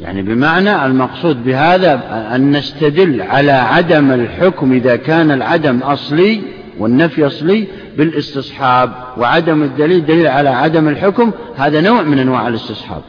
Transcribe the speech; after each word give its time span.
يعني 0.00 0.22
بمعنى 0.22 0.86
المقصود 0.86 1.44
بهذا 1.44 2.00
أن 2.34 2.56
نستدل 2.56 3.22
على 3.22 3.52
عدم 3.52 4.12
الحكم 4.12 4.72
إذا 4.72 4.96
كان 4.96 5.30
العدم 5.30 5.78
أصلي 5.78 6.42
والنفي 6.78 7.26
أصلي 7.26 7.66
بالاستصحاب 7.96 8.92
وعدم 9.16 9.62
الدليل 9.62 10.06
دليل 10.06 10.26
على 10.26 10.48
عدم 10.48 10.88
الحكم 10.88 11.32
هذا 11.56 11.80
نوع 11.80 12.02
من 12.02 12.18
أنواع 12.18 12.48
الاستصحاب. 12.48 13.02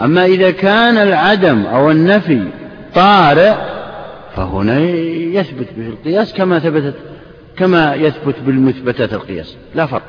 أما 0.00 0.26
إذا 0.26 0.50
كان 0.50 0.96
العدم 0.96 1.66
أو 1.66 1.90
النفي 1.90 2.42
طارئ 2.94 3.54
فهنا 4.36 4.78
يثبت 4.78 5.68
به 5.76 5.86
القياس 5.86 6.32
كما 6.32 6.58
ثبتت 6.58 6.94
كما 7.56 7.94
يثبت 7.94 8.34
بالمثبتات 8.46 9.12
القياس. 9.12 9.56
لا 9.74 9.86
فرق. 9.86 10.02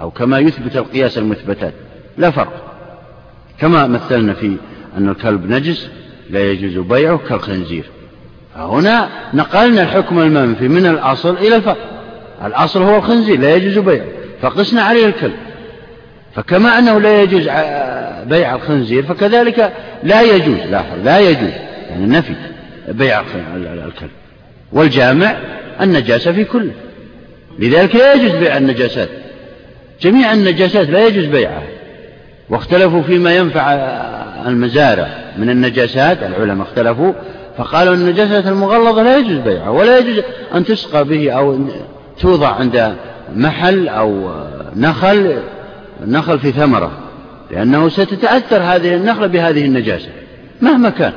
أو 0.00 0.10
كما 0.10 0.38
يثبت 0.38 0.76
القياس 0.76 1.18
المثبتات. 1.18 1.72
لا 2.16 2.30
فرق. 2.30 2.52
كما 3.58 3.86
مثلنا 3.86 4.32
في 4.32 4.56
أن 4.98 5.08
الكلب 5.08 5.50
نجس 5.50 5.88
لا 6.30 6.50
يجوز 6.50 6.86
بيعه 6.86 7.20
كالخنزير. 7.28 7.84
فهنا 8.54 9.08
نقلنا 9.34 9.82
الحكم 9.82 10.18
المنفي 10.18 10.68
من 10.68 10.86
الأصل 10.86 11.36
إلى 11.36 11.56
الفرق 11.56 11.78
الأصل 12.44 12.82
هو 12.82 12.96
الخنزير 12.96 13.40
لا 13.40 13.54
يجوز 13.54 13.78
بيعه. 13.78 14.04
فقسنا 14.42 14.82
عليه 14.82 15.06
الكلب. 15.06 15.36
فكما 16.34 16.78
أنه 16.78 17.00
لا 17.00 17.22
يجوز 17.22 17.42
بيع 18.28 18.54
الخنزير 18.54 19.02
فكذلك 19.02 19.72
لا 20.02 20.22
يجوز 20.22 20.58
لاحظ 20.70 21.04
لا 21.04 21.18
يجوز. 21.18 21.52
يعني 21.90 22.06
نفي 22.06 22.34
بيع 22.88 23.20
الكلب. 23.86 24.10
والجامع 24.72 25.36
النجاسة 25.80 26.32
في 26.32 26.44
كله. 26.44 26.72
لذلك 27.58 27.94
لا 27.96 28.14
يجوز 28.14 28.30
بيع 28.30 28.56
النجاسات. 28.56 29.08
جميع 30.00 30.32
النجاسات 30.32 30.88
لا 30.88 31.06
يجوز 31.06 31.24
بيعها. 31.24 31.62
واختلفوا 32.48 33.02
فيما 33.02 33.36
ينفع 33.36 33.72
المزارع 34.46 35.08
من 35.38 35.50
النجاسات 35.50 36.22
العلماء 36.22 36.66
اختلفوا 36.66 37.12
فقالوا 37.58 37.94
أن 37.94 38.00
النجاسات 38.00 38.46
المغلظة 38.46 39.02
لا 39.02 39.16
يجوز 39.16 39.36
بيعها 39.36 39.68
ولا 39.68 39.98
يجوز 39.98 40.24
أن 40.54 40.64
تسقى 40.64 41.04
به 41.04 41.32
أو 41.32 41.58
توضع 42.20 42.48
عند 42.48 42.94
محل 43.36 43.88
أو 43.88 44.30
نخل 44.76 45.36
نخل 46.06 46.38
في 46.38 46.52
ثمرة 46.52 46.92
لأنه 47.50 47.88
ستتأثر 47.88 48.62
هذه 48.62 48.94
النخلة 48.94 49.26
بهذه 49.26 49.64
النجاسة 49.64 50.08
مهما 50.62 50.90
كان. 50.90 51.12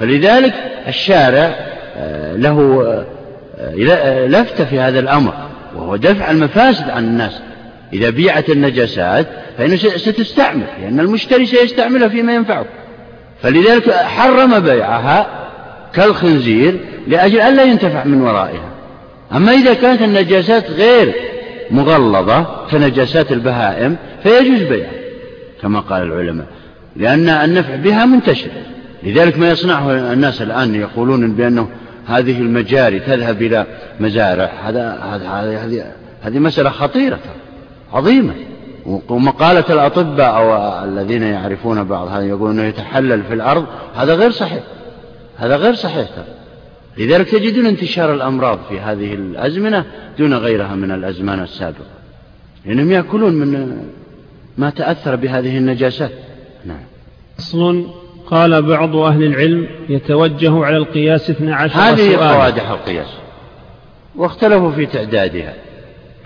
فلذلك 0.00 0.54
الشارع 0.88 1.54
آه، 1.96 2.36
له 2.36 2.84
آه، 3.58 4.26
لفتة 4.26 4.64
في 4.64 4.80
هذا 4.80 5.00
الأمر 5.00 5.32
وهو 5.76 5.96
دفع 5.96 6.30
المفاسد 6.30 6.90
عن 6.90 7.04
الناس. 7.04 7.32
إذا 7.92 8.10
بيعت 8.10 8.50
النجاسات 8.50 9.26
فإنه 9.58 9.76
ستستعمل 9.76 10.66
لأن 10.82 11.00
المشتري 11.00 11.46
سيستعملها 11.46 12.08
فيما 12.08 12.34
ينفعه. 12.34 12.66
فلذلك 13.42 13.90
حرم 13.90 14.60
بيعها 14.60 15.26
كالخنزير 15.94 16.80
لأجل 17.08 17.40
ألا 17.40 17.62
ينتفع 17.62 18.04
من 18.04 18.20
ورائها. 18.20 18.70
أما 19.32 19.52
إذا 19.52 19.74
كانت 19.74 20.02
النجاسات 20.02 20.70
غير 20.70 21.14
مغلظة 21.70 22.66
كنجاسات 22.70 23.32
البهائم 23.32 23.96
فيجوز 24.22 24.62
بيعها 24.62 24.90
كما 25.62 25.80
قال 25.80 26.02
العلماء 26.02 26.46
لأن 26.96 27.28
النفع 27.28 27.76
بها 27.76 28.04
منتشر. 28.04 28.50
لذلك 29.02 29.38
ما 29.38 29.50
يصنعه 29.50 30.12
الناس 30.12 30.42
الآن 30.42 30.74
يقولون 30.74 31.32
بأنه 31.32 31.68
هذه 32.06 32.38
المجاري 32.38 33.00
تذهب 33.00 33.42
إلى 33.42 33.66
مزارع. 34.00 34.50
هذا 34.64 34.98
هذه 35.64 35.84
هذه 36.22 36.38
مسألة 36.38 36.70
خطيرة 36.70 37.18
عظيمة. 37.94 38.34
ومقالة 39.08 39.64
الأطباء 39.70 40.36
أو 40.36 40.84
الذين 40.84 41.22
يعرفون 41.22 41.84
بعض 41.84 42.08
هذا 42.08 42.24
يقولون 42.24 42.58
أنه 42.58 42.68
يتحلل 42.68 43.22
في 43.22 43.34
الأرض 43.34 43.66
هذا 43.94 44.14
غير 44.14 44.30
صحيح. 44.30 44.62
هذا 45.36 45.56
غير 45.56 45.74
صحيح 45.74 46.08
لذلك 46.98 47.28
تجدون 47.28 47.66
انتشار 47.66 48.14
الأمراض 48.14 48.58
في 48.68 48.80
هذه 48.80 49.14
الأزمنة 49.14 49.84
دون 50.18 50.34
غيرها 50.34 50.74
من 50.74 50.90
الأزمان 50.90 51.42
السابقة. 51.42 51.94
لأنهم 52.66 52.90
يأكلون 52.90 53.32
من 53.32 53.78
ما 54.58 54.70
تأثر 54.70 55.16
بهذه 55.16 55.58
النجاسات. 55.58 56.12
نعم. 56.64 56.82
أصل 57.38 57.86
قال 58.26 58.62
بعض 58.62 58.96
أهل 58.96 59.24
العلم 59.24 59.68
يتوجه 59.88 60.64
على 60.64 60.76
القياس 60.76 61.30
12 61.30 61.80
هذه 61.80 62.16
قوادح 62.16 62.70
القياس. 62.70 63.08
واختلفوا 64.16 64.70
في 64.70 64.86
تعدادها. 64.86 65.54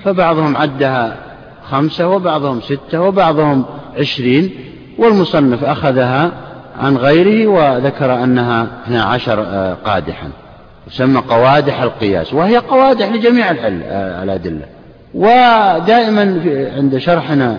فبعضهم 0.04 0.56
عدها 0.56 1.27
خمسة 1.70 2.08
وبعضهم 2.08 2.60
ستة 2.60 3.00
وبعضهم 3.00 3.64
عشرين 3.98 4.50
والمصنف 4.98 5.64
أخذها 5.64 6.32
عن 6.78 6.96
غيره 6.96 7.46
وذكر 7.46 8.24
أنها 8.24 8.66
12 8.86 9.40
آه، 9.40 9.76
قادحا 9.84 10.28
تسمى 10.86 11.20
قوادح 11.20 11.82
القياس 11.82 12.34
وهي 12.34 12.56
قوادح 12.56 13.08
لجميع 13.08 13.50
آه، 13.50 14.22
الأدلة. 14.22 14.66
ودائما 15.14 16.40
عند 16.76 16.98
شرحنا 16.98 17.58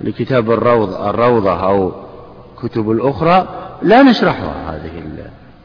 لكتاب 0.00 0.50
الروض 0.50 0.94
الروضة 0.94 1.66
أو 1.66 1.92
كتب 2.62 2.90
الأخرى 2.90 3.48
لا 3.82 4.02
نشرحها 4.02 4.54
هذه 4.70 4.94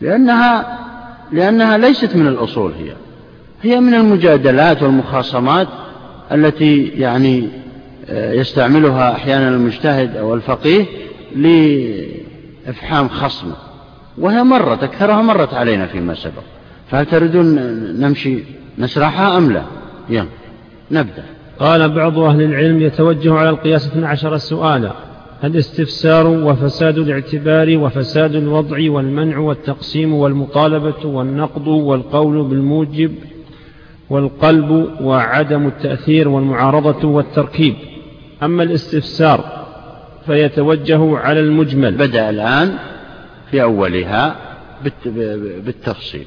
لأنها 0.01 0.77
لأنها 1.31 1.77
ليست 1.77 2.15
من 2.15 2.27
الأصول 2.27 2.73
هي. 2.73 2.93
هي 3.61 3.79
من 3.79 3.93
المجادلات 3.93 4.83
والمخاصمات 4.83 5.67
التي 6.31 6.83
يعني 6.83 7.49
يستعملها 8.11 9.11
أحيانا 9.11 9.49
المجتهد 9.49 10.17
أو 10.17 10.33
الفقيه 10.33 10.85
لإفحام 11.35 13.09
خصمه 13.09 13.55
وهي 14.17 14.43
مرت 14.43 14.83
أكثرها 14.83 15.21
مرت 15.21 15.53
علينا 15.53 15.85
فيما 15.85 16.13
سبق. 16.13 16.43
فهل 16.91 17.05
تريدون 17.05 17.45
نمشي 17.99 18.39
نشرحها 18.77 19.37
أم 19.37 19.51
لا؟ 19.51 19.63
يلا 20.09 20.25
نبدأ. 20.91 21.23
قال 21.59 21.89
بعض 21.89 22.19
أهل 22.19 22.41
العلم 22.41 22.81
يتوجه 22.81 23.33
على 23.33 23.49
القياس 23.49 23.87
12 23.87 24.37
سؤالا 24.37 24.91
الاستفسار 25.43 26.27
وفساد 26.27 26.97
الاعتبار 26.97 27.77
وفساد 27.77 28.35
الوضع 28.35 28.91
والمنع 28.91 29.37
والتقسيم 29.37 30.13
والمطالبة 30.13 31.05
والنقض 31.05 31.67
والقول 31.67 32.43
بالموجب 32.43 33.11
والقلب 34.09 34.89
وعدم 35.01 35.67
التأثير 35.67 36.29
والمعارضة 36.29 37.07
والتركيب؟ 37.07 37.75
أما 38.43 38.63
الاستفسار 38.63 39.65
فيتوجه 40.25 41.17
على 41.17 41.39
المجمل. 41.39 41.91
بدأ 41.91 42.29
الآن 42.29 42.77
في 43.51 43.61
أولها 43.61 44.35
بالتفصيل. 45.65 46.25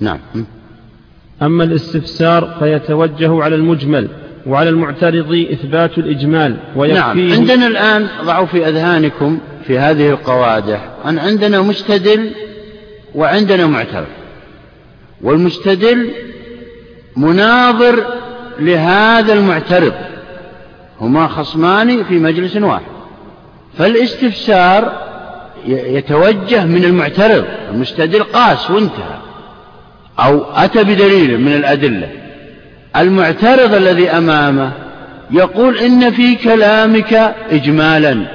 نعم. 0.00 0.18
أما 1.42 1.64
الاستفسار 1.64 2.56
فيتوجه 2.58 3.42
على 3.42 3.54
المجمل 3.54 4.08
وعلى 4.46 4.70
المعترض 4.70 5.46
إثبات 5.52 5.98
الإجمال 5.98 6.56
ويكفيه 6.76 7.00
نعم 7.00 7.32
عندنا 7.32 7.66
الآن 7.66 8.06
ضعوا 8.24 8.46
في 8.46 8.68
أذهانكم 8.68 9.38
في 9.66 9.78
هذه 9.78 10.10
القوادح 10.10 10.88
أن 11.06 11.18
عندنا 11.18 11.60
مستدل 11.60 12.30
وعندنا 13.14 13.66
معترض. 13.66 14.06
والمستدل 15.22 16.10
مناظر 17.16 18.04
لهذا 18.60 19.32
المعترض. 19.32 19.92
هما 21.00 21.28
خصمان 21.28 22.04
في 22.04 22.14
مجلس 22.14 22.56
واحد. 22.56 22.82
فالاستفسار 23.78 24.92
يتوجه 25.66 26.64
من 26.64 26.84
المعترض 26.84 27.44
المستدل 27.70 28.22
قاس 28.22 28.70
وانتهى. 28.70 29.18
أو 30.18 30.44
أتى 30.54 30.84
بدليل 30.84 31.40
من 31.40 31.52
الأدلة. 31.52 32.08
المعترض 32.96 33.74
الذي 33.74 34.10
أمامه 34.10 34.72
يقول 35.30 35.78
إن 35.78 36.10
في 36.10 36.34
كلامك 36.34 37.34
إجمالا. 37.50 38.26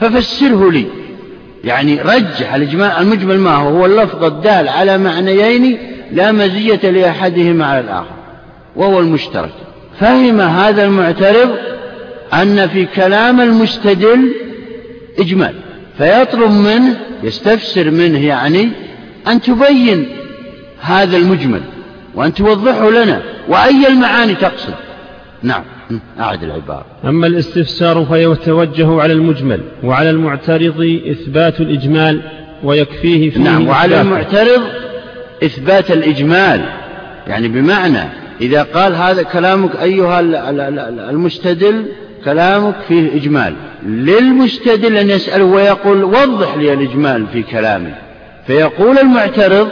ففسره 0.00 0.70
لي. 0.70 0.86
يعني 1.64 2.02
رجح 2.02 2.54
الإجمال 2.54 2.90
المجمل 2.90 3.38
ما 3.38 3.54
هو؟ 3.54 3.68
هو 3.68 3.86
اللفظ 3.86 4.24
الدال 4.24 4.68
على 4.68 4.98
معنيين 4.98 5.78
لا 6.12 6.32
مزية 6.32 6.90
لأحدهما 6.90 7.66
على 7.66 7.80
الآخر 7.80 8.14
وهو 8.76 9.00
المشترك. 9.00 9.52
فهم 10.00 10.40
هذا 10.40 10.84
المعترض 10.84 11.50
أن 12.32 12.68
في 12.68 12.86
كلام 12.86 13.40
المستدل 13.40 14.32
إجمال. 15.18 15.54
فيطلب 15.98 16.50
منه 16.50 16.96
يستفسر 17.22 17.90
منه 17.90 18.26
يعني 18.26 18.68
أن 19.28 19.40
تبين 19.40 20.08
هذا 20.80 21.16
المجمل 21.16 21.60
وأن 22.14 22.34
توضحه 22.34 22.90
لنا 22.90 23.22
وأي 23.48 23.88
المعاني 23.88 24.34
تقصد. 24.34 24.74
نعم 25.42 25.62
أعد 26.20 26.42
العبارة. 26.42 26.86
أما 27.04 27.26
الاستفسار 27.26 28.04
فيتوجه 28.04 29.00
على 29.00 29.12
المجمل 29.12 29.60
وعلى 29.84 30.10
المعترض 30.10 31.00
إثبات 31.10 31.60
الإجمال 31.60 32.20
ويكفيه 32.64 33.30
فيه 33.30 33.40
نعم 33.40 33.68
وعلى 33.68 34.00
المعترض 34.00 34.62
إثبات 35.44 35.90
الإجمال. 35.90 36.64
يعني 37.26 37.48
بمعنى 37.48 38.08
إذا 38.40 38.62
قال 38.62 38.94
هذا 38.94 39.22
كلامك 39.22 39.76
أيها 39.76 40.20
المستدل 41.10 41.84
كلامك 42.24 42.74
فيه 42.88 43.16
إجمال. 43.16 43.54
للمستدل 43.86 44.96
أن 44.96 45.10
يسأل 45.10 45.42
ويقول 45.42 46.04
وضح 46.04 46.56
لي 46.56 46.72
الإجمال 46.72 47.26
في 47.32 47.42
كلامي 47.42 47.94
فيقول 48.46 48.98
المعترض 48.98 49.68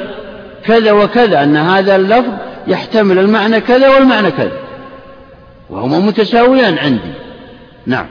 كذا 0.65 0.93
وكذا 0.93 1.43
أن 1.43 1.57
هذا 1.57 1.97
اللفظ 1.97 2.33
يحتمل 2.67 3.19
المعنى 3.19 3.61
كذا 3.61 3.89
والمعنى 3.89 4.31
كذا. 4.31 4.59
وهما 5.71 5.99
متساويان 5.99 6.79
عندي. 6.79 7.13
نعم. 7.87 8.07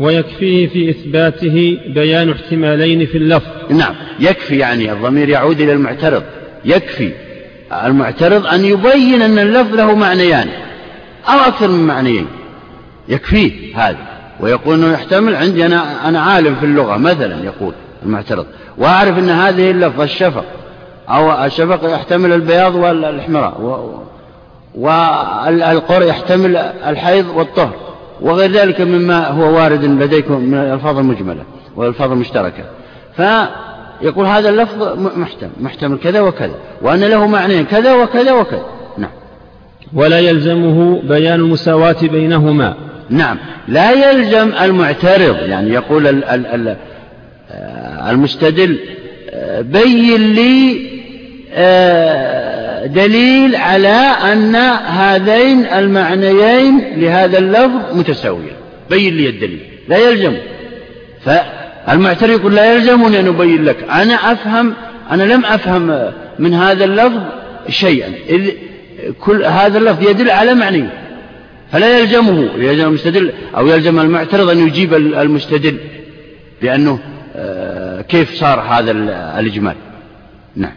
ويكفيه 0.00 0.68
في 0.68 0.90
إثباته 0.90 1.78
بيان 1.94 2.30
احتمالين 2.30 3.06
في 3.06 3.18
اللفظ. 3.18 3.50
نعم. 3.70 3.94
يكفي 4.20 4.58
يعني 4.58 4.92
الضمير 4.92 5.28
يعود 5.28 5.60
إلى 5.60 5.72
المعترض. 5.72 6.22
يكفي 6.64 7.12
المعترض 7.84 8.46
أن 8.46 8.64
يبين 8.64 9.22
أن 9.22 9.38
اللفظ 9.38 9.74
له 9.74 9.94
معنيان 9.94 10.48
أو 11.28 11.38
أكثر 11.38 11.68
من 11.68 11.86
معنيين. 11.86 12.26
يكفيه 13.08 13.76
هذا. 13.76 13.98
ويقول 14.40 14.74
أنه 14.74 14.92
يحتمل 14.92 15.36
عندي 15.36 15.66
أنا, 15.66 16.08
أنا 16.08 16.20
عالم 16.20 16.54
في 16.54 16.66
اللغة 16.66 16.96
مثلا 16.96 17.44
يقول 17.44 17.72
المعترض. 18.02 18.46
وأعرف 18.78 19.18
أن 19.18 19.30
هذه 19.30 19.70
اللفظة 19.70 20.04
الشفق 20.04 20.44
أو 21.08 21.44
الشفق 21.44 21.94
يحتمل 21.94 22.32
البياض 22.32 22.74
والإحمراء. 22.74 23.60
والقرء 24.74 26.06
يحتمل 26.06 26.56
الحيض 26.56 27.28
والطهر. 27.28 27.74
وغير 28.20 28.50
ذلك 28.50 28.80
مما 28.80 29.28
هو 29.28 29.56
وارد 29.56 29.84
لديكم 29.84 30.40
من 30.40 30.54
الألفاظ 30.54 30.98
المجملة 30.98 31.42
والألفاظ 31.76 32.12
المشتركة. 32.12 32.64
فيقول 33.16 34.26
هذا 34.26 34.48
اللفظ 34.48 34.82
محتمل 35.16 35.50
محتمل 35.60 35.98
كذا 35.98 36.20
وكذا. 36.20 36.54
وأن 36.82 37.00
له 37.00 37.26
معنيين 37.26 37.64
كذا 37.64 37.94
وكذا 37.94 38.32
وكذا. 38.32 38.64
نعم. 38.98 39.10
ولا 39.94 40.18
يلزمه 40.20 41.02
بيان 41.02 41.40
المساواة 41.40 41.96
بينهما. 42.02 42.74
نعم. 43.12 43.38
لا 43.68 43.90
يلزم 43.90 44.52
المعترض 44.60 45.36
يعني 45.36 45.70
يقول 45.70 46.06
ال 46.06 46.24
ال 46.24 46.46
ال 46.46 46.76
المستدل 48.10 48.78
بين 49.60 50.34
لي 50.34 50.92
دليل 52.86 53.56
على 53.56 53.96
أن 54.32 54.56
هذين 54.86 55.66
المعنيين 55.66 56.92
لهذا 56.96 57.38
اللفظ 57.38 57.96
متساويين. 57.96 58.52
بين 58.90 59.16
لي 59.16 59.28
الدليل. 59.28 59.60
لا 59.88 59.98
يلزم. 59.98 60.36
فالمعترض 61.24 62.30
يقول 62.30 62.54
لا 62.54 62.74
يلزمني 62.74 63.20
أن 63.20 63.26
أبين 63.26 63.64
لك. 63.64 63.76
أنا 63.90 64.14
أفهم 64.14 64.74
أنا 65.10 65.22
لم 65.22 65.44
أفهم 65.44 66.12
من 66.38 66.54
هذا 66.54 66.84
اللفظ 66.84 67.20
شيئا. 67.68 68.08
إذ 68.28 68.50
كل 69.20 69.44
هذا 69.44 69.78
اللفظ 69.78 70.08
يدل 70.08 70.30
على 70.30 70.54
معنى 70.54 70.84
فلا 71.72 71.98
يلزمه 71.98 72.48
يلزم 72.56 72.86
المستدل 72.86 73.32
أو 73.56 73.66
يلزم 73.66 74.00
المعترض 74.00 74.48
أن 74.50 74.66
يجيب 74.66 74.94
المستدل 74.94 75.76
لأنه 76.62 76.98
آه، 77.36 78.00
كيف 78.00 78.34
صار 78.34 78.60
هذا 78.60 78.90
الإجمال؟ 79.40 79.74
نعم. 80.56 80.72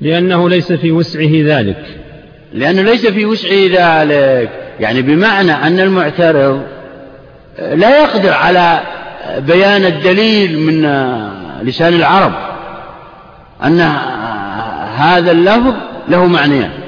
لأنه 0.00 0.48
ليس 0.48 0.72
في 0.72 0.92
وسعه 0.92 1.30
ذلك. 1.32 1.84
لأنه 2.52 2.82
ليس 2.82 3.06
في 3.06 3.26
وسعه 3.26 3.66
ذلك. 3.66 4.50
يعني 4.80 5.02
بمعنى 5.02 5.52
أن 5.52 5.80
المعترض 5.80 6.62
آه، 7.58 7.74
لا 7.74 8.00
يقدر 8.00 8.32
على 8.32 8.80
بيان 9.38 9.84
الدليل 9.84 10.58
من 10.58 10.84
آه، 10.84 11.62
لسان 11.62 11.94
العرب 11.94 12.32
أن 13.64 13.80
هذا 14.96 15.30
اللفظ 15.30 15.74
له 16.08 16.26
معنيان. 16.26 16.81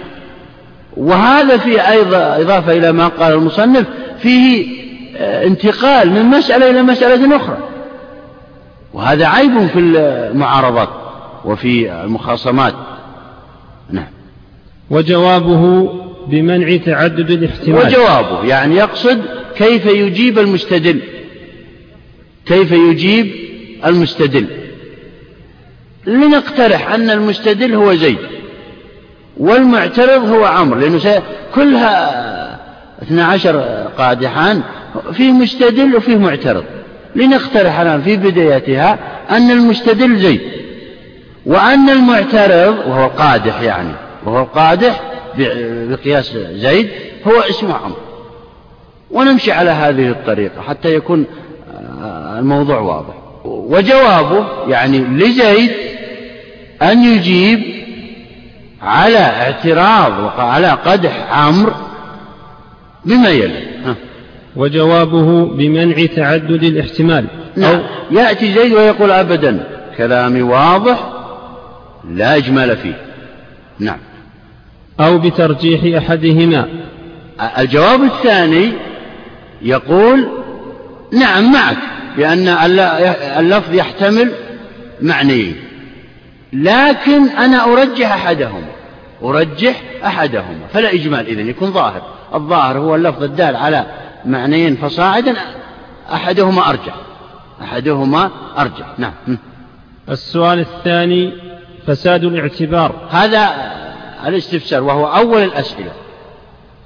وهذا 0.96 1.56
فيه 1.56 1.90
أيضا 1.90 2.36
إضافة 2.40 2.72
إلى 2.72 2.92
ما 2.92 3.08
قال 3.08 3.32
المصنف 3.32 3.86
فيه 4.18 4.84
آه، 5.16 5.46
انتقال 5.46 6.10
من 6.10 6.22
مسألة 6.22 6.70
إلى 6.70 6.82
مسألة 6.82 7.36
أخرى. 7.36 7.58
وهذا 8.94 9.26
عيب 9.26 9.66
في 9.66 9.78
المعارضات 9.78 10.88
وفي 11.44 11.92
المخاصمات. 11.92 12.74
نعم. 13.90 14.06
وجوابه 14.90 15.92
بمنع 16.26 16.76
تعدد 16.76 17.30
الاحتمال. 17.30 17.86
وجوابه 17.86 18.44
يعني 18.44 18.76
يقصد 18.76 19.22
كيف 19.56 19.86
يجيب 19.86 20.38
المستدل. 20.38 21.00
كيف 22.46 22.72
يجيب 22.72 23.32
المستدل. 23.86 24.46
لنقترح 26.06 26.92
أن 26.92 27.10
المستدل 27.10 27.74
هو 27.74 27.94
زيد. 27.94 28.33
والمعترض 29.36 30.28
هو 30.28 30.44
عمرو 30.44 30.80
لأنه 30.80 31.22
كلها 31.54 32.24
اثنا 33.02 33.24
عشر 33.24 33.60
قادحان 33.98 34.62
فيه 35.12 35.32
مستدل 35.32 35.96
وفيه 35.96 36.16
معترض. 36.16 36.64
لنقترح 37.16 37.80
الآن 37.80 38.02
في 38.02 38.16
بدايتها 38.16 38.98
أن 39.30 39.50
المستدل 39.50 40.16
زيد 40.16 40.40
وأن 41.46 41.90
المعترض 41.90 42.78
وهو 42.86 43.04
القادح 43.04 43.60
يعني 43.60 43.92
وهو 44.26 44.40
القادح 44.42 45.00
بقياس 45.88 46.32
زيد 46.52 46.88
هو 47.26 47.40
اسمه 47.40 47.74
عمرو. 47.74 47.96
ونمشي 49.10 49.52
على 49.52 49.70
هذه 49.70 50.08
الطريقة 50.08 50.62
حتى 50.62 50.94
يكون 50.94 51.26
آه، 52.02 52.38
الموضوع 52.38 52.78
واضح. 52.78 53.14
وجوابه 53.44 54.46
يعني 54.68 54.98
لزيد 54.98 55.70
أن 56.82 57.04
يجيب 57.04 57.83
على 58.84 59.18
اعتراض 59.18 60.12
وعلى 60.38 60.70
قدح 60.70 61.32
عمرو 61.32 61.72
بما 63.04 63.28
يلي. 63.28 63.74
وجوابه 64.56 65.44
بمنع 65.46 66.06
تعدد 66.16 66.62
الاحتمال. 66.62 67.26
نعم. 67.56 67.74
أو 67.74 67.80
يأتي 68.10 68.54
زيد 68.54 68.72
ويقول 68.72 69.10
أبدا 69.10 69.66
كلامي 69.96 70.42
واضح 70.42 70.98
لا 72.10 72.36
إجمال 72.36 72.76
فيه. 72.76 72.96
نعم. 73.78 73.98
أو 75.00 75.18
بترجيح 75.18 76.02
أحدهما. 76.02 76.68
الجواب 77.58 78.02
الثاني 78.02 78.72
يقول 79.62 80.28
نعم 81.12 81.52
معك 81.52 81.78
بأن 82.16 82.48
اللفظ 83.38 83.74
يحتمل 83.74 84.32
معنيين. 85.02 85.56
لكن 86.54 87.28
أنا 87.28 87.64
أرجح 87.64 88.12
أحدهما 88.12 88.68
أرجح 89.22 89.82
أحدهما 90.04 90.66
فلا 90.72 90.92
إجمال 90.92 91.26
إذن 91.26 91.48
يكون 91.48 91.72
ظاهر. 91.72 92.02
الظاهر 92.34 92.78
هو 92.78 92.94
اللفظ 92.94 93.22
الدال 93.22 93.56
على 93.56 93.86
معنيين 94.24 94.76
فصاعدا 94.76 95.34
أحدهما 96.12 96.70
أرجح. 96.70 96.94
أحدهما 97.62 98.30
أرجح. 98.58 98.86
نعم. 98.98 99.12
السؤال 100.08 100.58
الثاني 100.58 101.32
فساد 101.86 102.24
الاعتبار. 102.24 103.08
هذا 103.10 103.50
الاستفسار 104.26 104.82
وهو 104.82 105.06
أول 105.06 105.42
الأسئلة. 105.42 105.92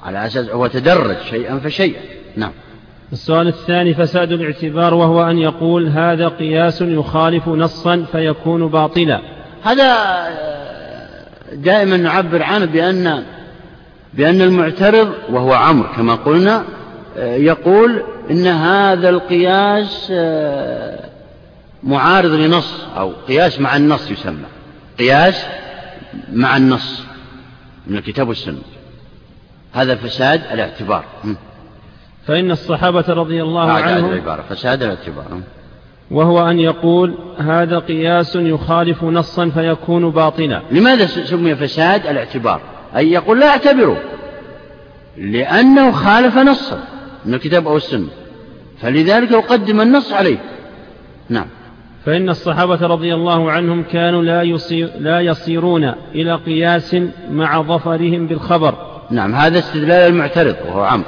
على 0.05 0.27
أساس 0.27 0.49
هو 0.49 0.67
تدرج 0.67 1.17
شيئا 1.31 1.59
فشيئا. 1.59 2.01
نعم. 2.37 2.53
السؤال 3.13 3.49
الثاني 3.49 3.95
فساد 3.95 4.33
الاعتبار 4.33 4.95
وهو 4.95 5.31
أن 5.31 5.39
يقول 5.39 5.89
هذا 5.89 6.29
قياس 6.29 6.81
يخالف 6.83 7.49
نصا 7.49 8.05
فيكون 8.13 8.69
باطلا. 8.69 9.38
هذا 9.65 10.29
دائما 11.53 11.97
نعبر 11.97 12.43
عنه 12.43 12.65
بأن 12.65 13.25
بأن 14.15 14.43
المعترض 14.43 15.13
وهو 15.31 15.53
عمرو 15.53 15.89
كما 15.97 16.15
قلنا 16.15 16.65
يقول 17.17 18.03
إن 18.31 18.47
هذا 18.47 19.09
القياس 19.09 20.13
معارض 21.83 22.31
لنص 22.31 22.75
أو 22.97 23.13
قياس 23.29 23.61
مع 23.61 23.77
النص 23.77 24.11
يسمى. 24.11 24.47
قياس 24.99 25.45
مع 26.33 26.57
النص 26.57 27.03
من 27.87 27.97
الكتاب 27.97 28.29
والسنة. 28.29 28.59
هذا 29.73 29.95
فساد 29.95 30.43
الاعتبار. 30.53 31.05
فإن 32.27 32.51
الصحابة 32.51 33.05
رضي 33.09 33.43
الله 33.43 33.73
عنهم 33.73 34.23
فساد 34.51 34.83
الاعتبار. 34.83 35.41
وهو 36.11 36.51
أن 36.51 36.61
يقول 36.61 37.15
هذا 37.39 37.79
قياس 37.79 38.37
يخالف 38.37 39.05
نصا 39.05 39.49
فيكون 39.49 40.11
باطلا. 40.11 40.63
لماذا 40.71 41.07
سمي 41.07 41.57
فساد 41.57 42.07
الاعتبار؟ 42.07 42.61
أي 42.97 43.13
يقول 43.13 43.41
لا 43.41 43.49
اعتبره. 43.49 43.97
لأنه 45.17 45.91
خالف 45.91 46.39
نصا 46.39 46.85
من 47.25 47.35
الكتاب 47.35 47.67
أو 47.67 47.77
السنة. 47.77 48.09
فلذلك 48.81 49.31
يقدم 49.31 49.81
النص 49.81 50.13
عليه. 50.13 50.39
نعم. 51.29 51.47
فإن 52.07 52.29
الصحابة 52.29 52.87
رضي 52.87 53.15
الله 53.15 53.51
عنهم 53.51 53.83
كانوا 53.83 54.23
لا, 54.23 54.43
يصير 54.43 54.91
لا 54.99 55.21
يصيرون 55.21 55.93
إلى 56.15 56.35
قياس 56.35 56.97
مع 57.31 57.63
ظفرهم 57.63 58.27
بالخبر. 58.27 58.75
نعم 59.11 59.35
هذا 59.35 59.59
استدلال 59.59 60.13
المعترض 60.13 60.57
وهو 60.67 60.85
عمرو 60.85 61.05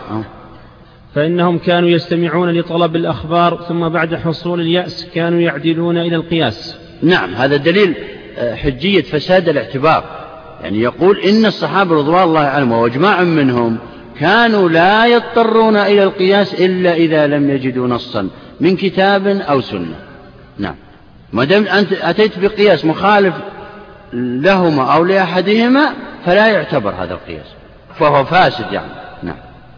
فإنهم 1.15 1.59
كانوا 1.59 1.89
يستمعون 1.89 2.51
لطلب 2.51 2.97
الأخبار 2.97 3.65
ثم 3.69 3.89
بعد 3.89 4.15
حصول 4.15 4.61
اليأس 4.61 5.07
كانوا 5.15 5.41
يعدلون 5.41 5.99
إلى 5.99 6.17
القياس. 6.17 6.77
نعم 7.03 7.35
هذا 7.35 7.57
دليل 7.57 7.95
آه، 8.39 8.55
حجية 8.55 9.03
فساد 9.03 9.49
الاعتبار. 9.49 10.05
يعني 10.63 10.81
يقول 10.81 11.19
إن 11.19 11.47
الصحابة 11.47 11.95
رضوان 11.95 12.23
الله 12.23 12.41
عنهم 12.41 12.73
وأجماع 12.73 13.23
منهم 13.23 13.79
كانوا 14.21 14.69
لا 14.69 15.07
يضطرون 15.07 15.77
إلى 15.77 16.03
القياس 16.03 16.55
إلا 16.55 16.95
إذا 16.95 17.27
لم 17.27 17.51
يجدوا 17.51 17.89
نصا 17.89 18.29
من 18.61 18.77
كتاب 18.77 19.27
أو 19.27 19.61
سنة. 19.61 19.97
نعم. 20.59 20.75
ما 21.33 21.45
دام 21.45 21.67
أنت 21.67 21.93
أتيت 21.93 22.39
بقياس 22.39 22.85
مخالف 22.85 23.35
لهما 24.13 24.95
أو 24.95 25.05
لأحدهما 25.05 25.93
فلا 26.27 26.47
يعتبر 26.49 26.91
هذا 26.91 27.15
القياس. 27.15 27.47
فهو 27.99 28.25
فاسد 28.25 28.73
يعني. 28.73 29.10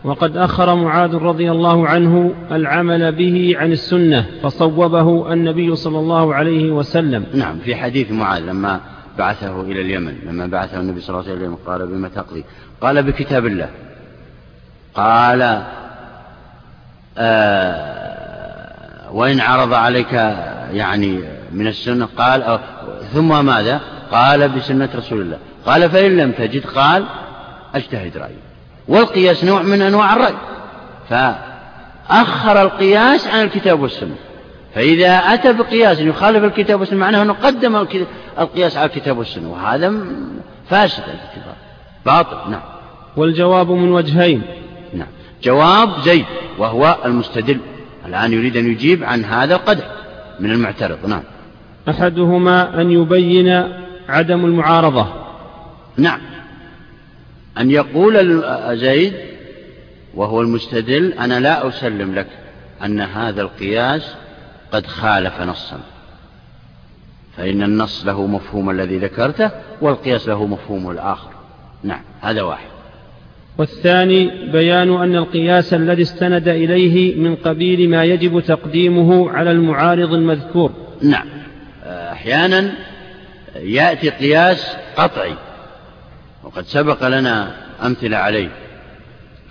وقد 0.04 0.36
أخر 0.36 0.74
معاذ 0.74 1.14
رضي 1.14 1.50
الله 1.50 1.88
عنه 1.88 2.34
العمل 2.50 3.12
به 3.12 3.54
عن 3.58 3.72
السنة 3.72 4.26
فصوبه 4.42 5.32
النبي 5.32 5.76
صلى 5.76 5.98
الله 5.98 6.34
عليه 6.34 6.70
وسلم. 6.70 7.26
نعم 7.34 7.58
في 7.58 7.76
حديث 7.76 8.10
معاذ 8.10 8.42
لما 8.42 8.80
بعثه 9.18 9.60
إلى 9.60 9.80
اليمن 9.80 10.18
لما 10.26 10.46
بعثه 10.46 10.80
النبي 10.80 11.00
صلى 11.00 11.20
الله 11.20 11.30
عليه 11.30 11.40
وسلم 11.40 11.58
قال 11.66 11.86
بما 11.86 12.08
تقضي؟ 12.08 12.44
قال 12.80 13.02
بكتاب 13.02 13.46
الله. 13.46 13.68
قال 14.94 15.62
آه 17.18 19.12
وإن 19.12 19.40
عرض 19.40 19.72
عليك 19.72 20.12
يعني 20.72 21.18
من 21.52 21.66
السنة 21.66 22.08
قال 22.16 22.58
ثم 23.12 23.46
ماذا؟ 23.46 23.80
قال 24.12 24.48
بسنة 24.48 24.88
رسول 24.94 25.20
الله. 25.20 25.38
قال 25.66 25.90
فإن 25.90 26.16
لم 26.16 26.32
تجد 26.32 26.66
قال 26.66 27.04
أجتهد 27.74 28.16
رأيي 28.16 28.51
والقياس 28.88 29.44
نوع 29.44 29.62
من 29.62 29.82
أنواع 29.82 30.16
الرأي 30.16 30.34
فأخر 31.08 32.62
القياس 32.62 33.26
عن 33.26 33.42
الكتاب 33.42 33.82
والسنة. 33.82 34.14
فإذا 34.74 35.08
أتى 35.08 35.52
بقياس 35.52 36.00
يخالف 36.00 36.44
الكتاب 36.44 36.80
والسنة 36.80 36.98
معناه 36.98 37.22
أنه 37.22 37.32
قدم 37.32 37.76
القياس 38.38 38.76
على 38.76 38.86
الكتاب 38.86 39.18
والسنة. 39.18 39.52
وهذا 39.52 39.94
فاسد 40.70 41.02
الاعتبار. 41.02 41.54
باطل 42.06 42.50
نعم. 42.50 42.62
والجواب 43.16 43.70
من 43.70 43.92
وجهين. 43.92 44.42
نعم. 44.94 45.08
جواب 45.42 45.90
زيد 46.04 46.24
وهو 46.58 46.96
المستدل. 47.04 47.60
الآن 48.06 48.32
يريد 48.32 48.56
أن 48.56 48.72
يجيب 48.72 49.04
عن 49.04 49.24
هذا 49.24 49.54
القدح 49.54 49.84
من 50.40 50.50
المعترض. 50.50 51.06
نعم. 51.06 51.22
أحدهما 51.88 52.80
أن 52.80 52.90
يبين 52.90 53.72
عدم 54.08 54.44
المعارضة. 54.44 55.06
نعم. 55.96 56.20
أن 57.58 57.70
يقول 57.70 58.44
زيد 58.78 59.12
وهو 60.14 60.40
المستدل 60.40 61.12
أنا 61.12 61.40
لا 61.40 61.68
أسلم 61.68 62.14
لك 62.14 62.26
أن 62.84 63.00
هذا 63.00 63.42
القياس 63.42 64.14
قد 64.72 64.86
خالف 64.86 65.40
نصا. 65.40 65.80
فإن 67.36 67.62
النص 67.62 68.06
له 68.06 68.26
مفهوم 68.26 68.70
الذي 68.70 68.98
ذكرته 68.98 69.50
والقياس 69.80 70.28
له 70.28 70.46
مفهومه 70.46 70.90
الآخر. 70.90 71.30
نعم 71.82 72.02
هذا 72.20 72.42
واحد. 72.42 72.66
والثاني 73.58 74.50
بيان 74.52 75.02
أن 75.02 75.16
القياس 75.16 75.74
الذي 75.74 76.02
استند 76.02 76.48
إليه 76.48 77.16
من 77.16 77.36
قبيل 77.36 77.90
ما 77.90 78.04
يجب 78.04 78.40
تقديمه 78.40 79.30
على 79.30 79.50
المعارض 79.50 80.14
المذكور. 80.14 80.72
نعم 81.02 81.26
أحيانا 81.86 82.72
يأتي 83.56 84.10
قياس 84.10 84.76
قطعي. 84.96 85.34
وقد 86.44 86.66
سبق 86.66 87.08
لنا 87.08 87.50
أمثلة 87.82 88.16
عليه. 88.16 88.48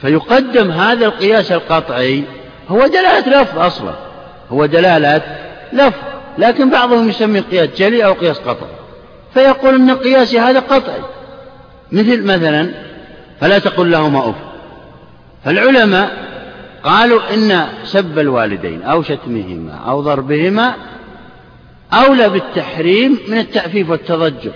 فيقدم 0.02 0.72
هذا 0.72 1.06
القياس 1.06 1.52
القطعي 1.52 2.24
هو 2.70 2.88
دلالة 2.88 3.42
لفظ 3.42 3.60
أصلا 3.60 3.94
هو 4.50 4.66
دلالة 4.66 5.22
لفظ 5.74 6.00
لكن 6.38 6.70
بعضهم 6.70 7.10
يسمي 7.10 7.40
قياس 7.40 7.70
جلي 7.70 8.06
أو 8.06 8.14
قياس 8.14 8.40
قطعي. 8.40 8.76
فيقول 9.34 9.76
أن 9.76 9.92
قياسي 9.92 10.40
هذا 10.40 10.60
قطعي. 10.60 11.02
مثل 11.92 12.24
مثلا 12.24 12.70
فلا 13.42 13.60
تقل 13.60 13.92
لهما 13.92 14.30
أف. 14.30 14.36
فالعلماء 15.46 16.12
قالوا 16.84 17.34
إن 17.34 17.68
سب 17.84 18.20
الوالدين 18.20 18.84
أو 18.84 19.04
شتمهما 19.04 19.74
أو 19.74 20.02
ضربهما 20.02 20.76
أولى 21.94 22.30
بالتحريم 22.30 23.20
من 23.28 23.38
التأفيف 23.38 23.90
والتضجر. 23.90 24.52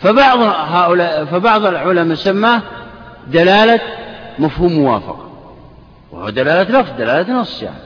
فبعض 0.00 0.38
هؤلاء 0.72 1.24
فبعض 1.24 1.66
العلماء 1.66 2.16
سماه 2.16 2.62
دلالة 3.26 3.80
مفهوم 4.38 4.72
موافقة 4.72 5.30
وهو 6.12 6.30
دلالة 6.30 6.80
لفظ 6.80 6.90
دلالة 6.98 7.40
نص 7.40 7.62
يعني. 7.62 7.84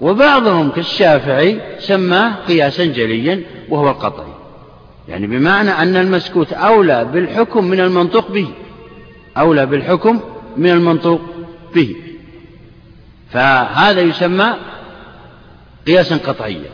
وبعضهم 0.00 0.70
كالشافعي 0.70 1.60
سماه 1.78 2.34
قياسا 2.48 2.84
جليا 2.84 3.42
وهو 3.68 3.90
القطعي. 3.90 4.32
يعني 5.08 5.26
بمعنى 5.26 5.70
أن 5.70 5.96
المسكوت 5.96 6.52
أولى 6.52 7.04
بالحكم 7.04 7.64
من 7.64 7.80
المنطوق 7.80 8.30
به. 8.30 8.48
أولى 9.36 9.66
بالحكم 9.66 10.20
من 10.56 10.70
المنطوق 10.70 11.20
به. 11.74 11.96
فهذا 13.32 14.00
يسمى 14.00 14.54
قياسا 15.86 16.16
قطعيا. 16.16 16.70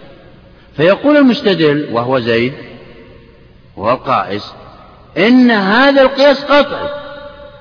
فيقول 0.76 1.16
المستدل 1.16 1.88
وهو 1.92 2.18
زيد 2.18 2.52
وهو 3.76 3.92
القائس 3.92 4.52
إن 5.18 5.50
هذا 5.50 6.02
القياس 6.02 6.44
قطعي 6.44 6.88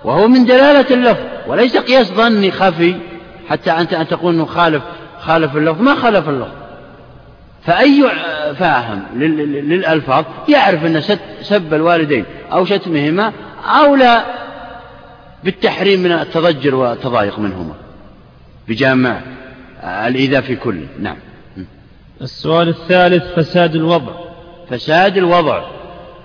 وهو 0.04 0.28
من 0.28 0.46
دلالة 0.46 0.96
اللفظ 0.96 1.24
وليس 1.48 1.78
قياس 1.78 2.08
ظني 2.12 2.52
خفي 2.52 2.96
حتى 3.50 3.72
أنت 3.72 3.94
أن 3.94 4.08
تقول 4.08 4.34
أنه 4.34 4.46
خالف 4.46 4.84
خالف 5.20 5.58
اللفظ 5.58 5.82
ما 5.82 5.96
خالف 5.96 6.30
اللفظ. 6.30 6.52
فأي 7.64 8.10
فاهم 8.60 9.04
للألفاظ 9.16 10.26
يعرف 10.50 10.86
أن 10.86 11.02
سب 11.42 11.74
الوالدين 11.74 12.26
أو 12.52 12.66
شتمهما 12.66 13.34
أولى 13.66 14.24
بالتحريم 15.44 16.00
من 16.00 16.12
التضجر 16.12 16.76
والتضايق 16.76 17.40
منهما. 17.40 17.74
بجامع 18.68 19.22
الإيذاء 19.84 20.42
في 20.42 20.56
كل 20.56 20.80
نعم. 21.00 21.18
السؤال 22.22 22.68
الثالث 22.68 23.24
فساد 23.24 23.76
الوضع. 23.76 24.12
فساد 24.70 25.18
الوضع 25.18 25.64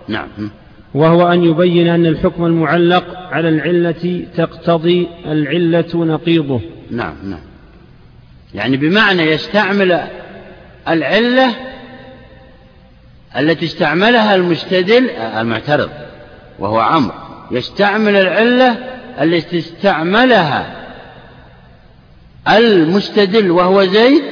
نعم. 0.08 0.28
وهو 0.94 1.32
أن 1.32 1.44
يبين 1.44 1.88
أن 1.88 2.06
الحكم 2.06 2.44
المعلق 2.44 3.04
على 3.16 3.48
العلة 3.48 4.26
تقتضي 4.36 5.08
العلة 5.26 5.86
نقيضه. 5.94 6.60
نعم 6.90 7.14
نعم. 7.24 7.40
يعني 8.54 8.76
بمعنى 8.76 9.22
يستعمل 9.22 10.00
العلة 10.88 11.54
التي 13.36 13.64
استعملها 13.64 14.34
المستدل 14.34 15.10
المعترض 15.10 15.90
وهو 16.58 16.78
عمرو. 16.78 17.14
يستعمل 17.50 18.16
العلة 18.16 18.76
التي 19.20 19.58
استعملها 19.58 20.76
المستدل 22.48 23.50
وهو 23.50 23.84
زيد 23.84 24.22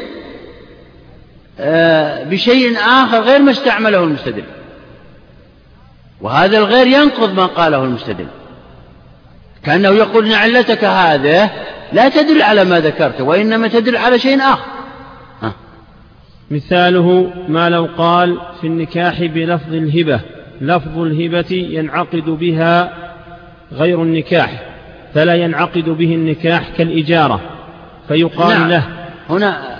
آه، 1.61 2.25
بشيء 2.25 2.79
آخر 2.79 3.21
غير 3.21 3.43
ما 3.43 3.51
استعمله 3.51 4.05
المستدل. 4.05 4.45
وهذا 6.21 6.59
الغير 6.59 6.87
ينقض 6.87 7.35
ما 7.35 7.47
قاله 7.47 7.85
المستدل 7.85 8.27
كأنه 9.65 9.89
يقول 9.89 10.27
إن 10.27 10.33
علتك 10.33 10.85
هذه 10.85 11.51
لا 11.93 12.09
تدل 12.09 12.43
على 12.43 12.65
ما 12.65 12.81
ذكرت 12.81 13.21
وإنما 13.21 13.69
تدل 13.69 13.97
على 13.97 14.19
شيء 14.19 14.41
آخر 14.41 14.67
ها. 15.43 15.53
مثاله 16.51 17.33
ما 17.49 17.71
لو 17.71 17.89
قال 17.99 18.41
في 18.61 18.67
النكاح 18.67 19.23
بلفظ 19.23 19.75
الهبة 19.75 20.21
لفظ 20.61 20.99
الهبة 20.99 21.53
ينعقد 21.53 22.25
بها 22.25 22.93
غير 23.73 24.03
النكاح 24.03 24.63
فلا 25.15 25.35
ينعقد 25.35 25.85
به 25.89 26.15
النكاح 26.15 26.69
كالإجارة 26.79 27.41
فيقال 28.09 28.59
نعم. 28.59 28.69
له 28.69 28.85
هنا 29.31 29.77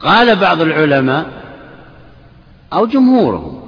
قال 0.00 0.36
بعض 0.36 0.60
العلماء 0.60 1.26
أو 2.72 2.86
جمهورهم 2.86 3.65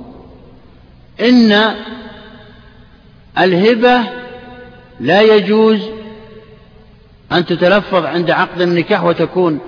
إن 1.20 1.74
الهبة 3.38 4.00
لا 5.00 5.22
يجوز 5.22 5.80
أن 7.32 7.46
تتلفظ 7.46 8.04
عند 8.04 8.30
عقد 8.30 8.60
النكاح 8.60 9.04
وتكون 9.04 9.60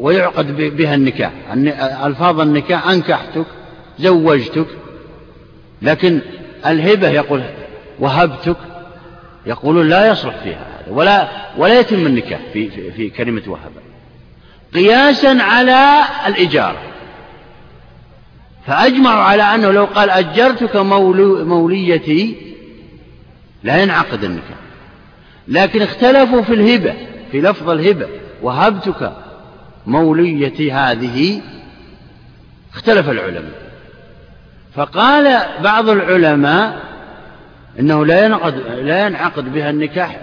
ويعقد 0.00 0.56
بها 0.56 0.94
النكاح. 0.94 1.32
ألفاظ 2.04 2.40
النكاح 2.40 2.88
أنكحتك 2.88 3.46
زوجتك 3.98 4.66
لكن 5.82 6.20
الهبة 6.66 7.08
يقول 7.08 7.42
وهبتك 7.98 8.56
يقولون 9.46 9.88
لا 9.88 10.08
يصلح 10.08 10.36
فيها 10.36 10.66
هذا 10.80 10.92
ولا 10.92 11.28
ولا 11.58 11.80
يتم 11.80 12.06
النكاح 12.06 12.40
في 12.52 12.70
في, 12.70 12.92
في 12.92 13.10
كلمة 13.10 13.42
وهب 13.46 13.72
قياسا 14.74 15.38
على 15.40 16.04
الإجارة. 16.26 16.82
فأجمعوا 18.66 19.22
على 19.22 19.42
أنه 19.42 19.70
لو 19.70 19.84
قال 19.84 20.10
أجرتك 20.10 20.76
موليتي 20.76 22.36
لا 23.62 23.82
ينعقد 23.82 24.24
النكاح. 24.24 24.56
لكن 25.48 25.82
اختلفوا 25.82 26.42
في 26.42 26.54
الهبة 26.54 26.94
في 27.32 27.40
لفظ 27.40 27.70
الهبة 27.70 28.08
وهبتك 28.42 29.12
موليتي 29.86 30.72
هذه 30.72 31.40
اختلف 32.74 33.10
العلماء. 33.10 33.64
فقال 34.74 35.40
بعض 35.62 35.88
العلماء 35.88 36.82
إنه 37.80 38.06
لا 38.06 38.24
ينعقد 38.24 38.58
لا 38.68 39.06
ينعقد 39.06 39.52
بها 39.52 39.70
النكاح 39.70 40.20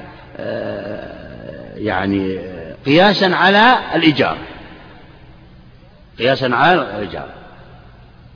يعني 1.75 2.39
قياسا 2.85 3.25
على 3.25 3.77
الإيجار. 3.95 4.37
قياسا 6.19 6.45
على 6.45 6.81
الإيجار. 6.81 7.40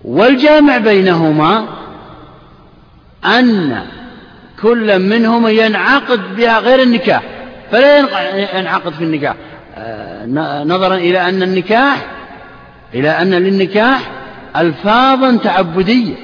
والجامع 0.05 0.77
بينهما 0.77 1.65
أن 3.25 3.83
كل 4.61 4.99
منهما 4.99 5.49
ينعقد 5.49 6.35
بها 6.35 6.59
غير 6.59 6.81
النكاح 6.81 7.23
فلا 7.71 7.97
ينعقد 8.59 8.93
في 8.93 9.03
النكاح. 9.03 9.35
آه، 9.77 10.25
نظرا 10.63 10.95
إلى 10.95 11.29
أن 11.29 11.43
النكاح 11.43 12.05
إلى 12.93 13.09
أن 13.09 13.33
للنكاح 13.33 14.11
ألفاظا 14.57 15.37
تعبدية. 15.37 16.15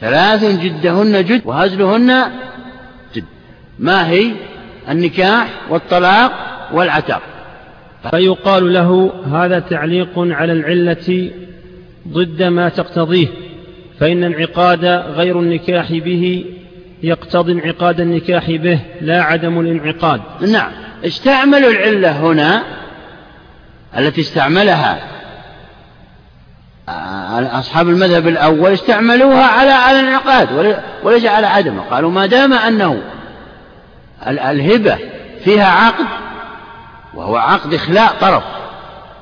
ثلاث 0.00 0.44
جدهن 0.44 1.24
جد 1.24 1.42
وهزلهن 1.44 2.24
جد. 3.14 3.24
ما 3.78 4.08
هي؟ 4.08 4.32
النكاح 4.88 5.48
والطلاق 5.70 6.32
والعتاق. 6.72 7.22
فيقال 8.10 8.72
له 8.72 9.12
هذا 9.32 9.58
تعليق 9.58 10.12
على 10.16 10.52
العلة 10.52 11.30
ضد 12.08 12.42
ما 12.42 12.68
تقتضيه 12.68 13.28
فإن 14.00 14.24
انعقاد 14.24 14.84
غير 14.84 15.40
النكاح 15.40 15.92
به 15.92 16.44
يقتضي 17.02 17.52
انعقاد 17.52 18.00
النكاح 18.00 18.50
به 18.50 18.80
لا 19.00 19.22
عدم 19.22 19.60
الانعقاد. 19.60 20.20
نعم. 20.40 20.72
استعملوا 21.04 21.70
العلة 21.70 22.10
هنا 22.10 22.62
التي 23.98 24.20
استعملها 24.20 25.18
أصحاب 27.58 27.88
المذهب 27.88 28.28
الأول 28.28 28.72
استعملوها 28.72 29.44
على 29.44 29.70
على 29.70 30.00
الانعقاد 30.00 30.78
وليس 31.02 31.24
على 31.24 31.46
عدمه 31.46 31.82
قالوا 31.82 32.10
ما 32.10 32.26
دام 32.26 32.52
أنه 32.52 33.02
الهبة 34.26 34.98
فيها 35.44 35.66
عقد 35.66 36.06
وهو 37.14 37.36
عقد 37.36 37.74
إخلاء 37.74 38.14
طرف 38.20 38.42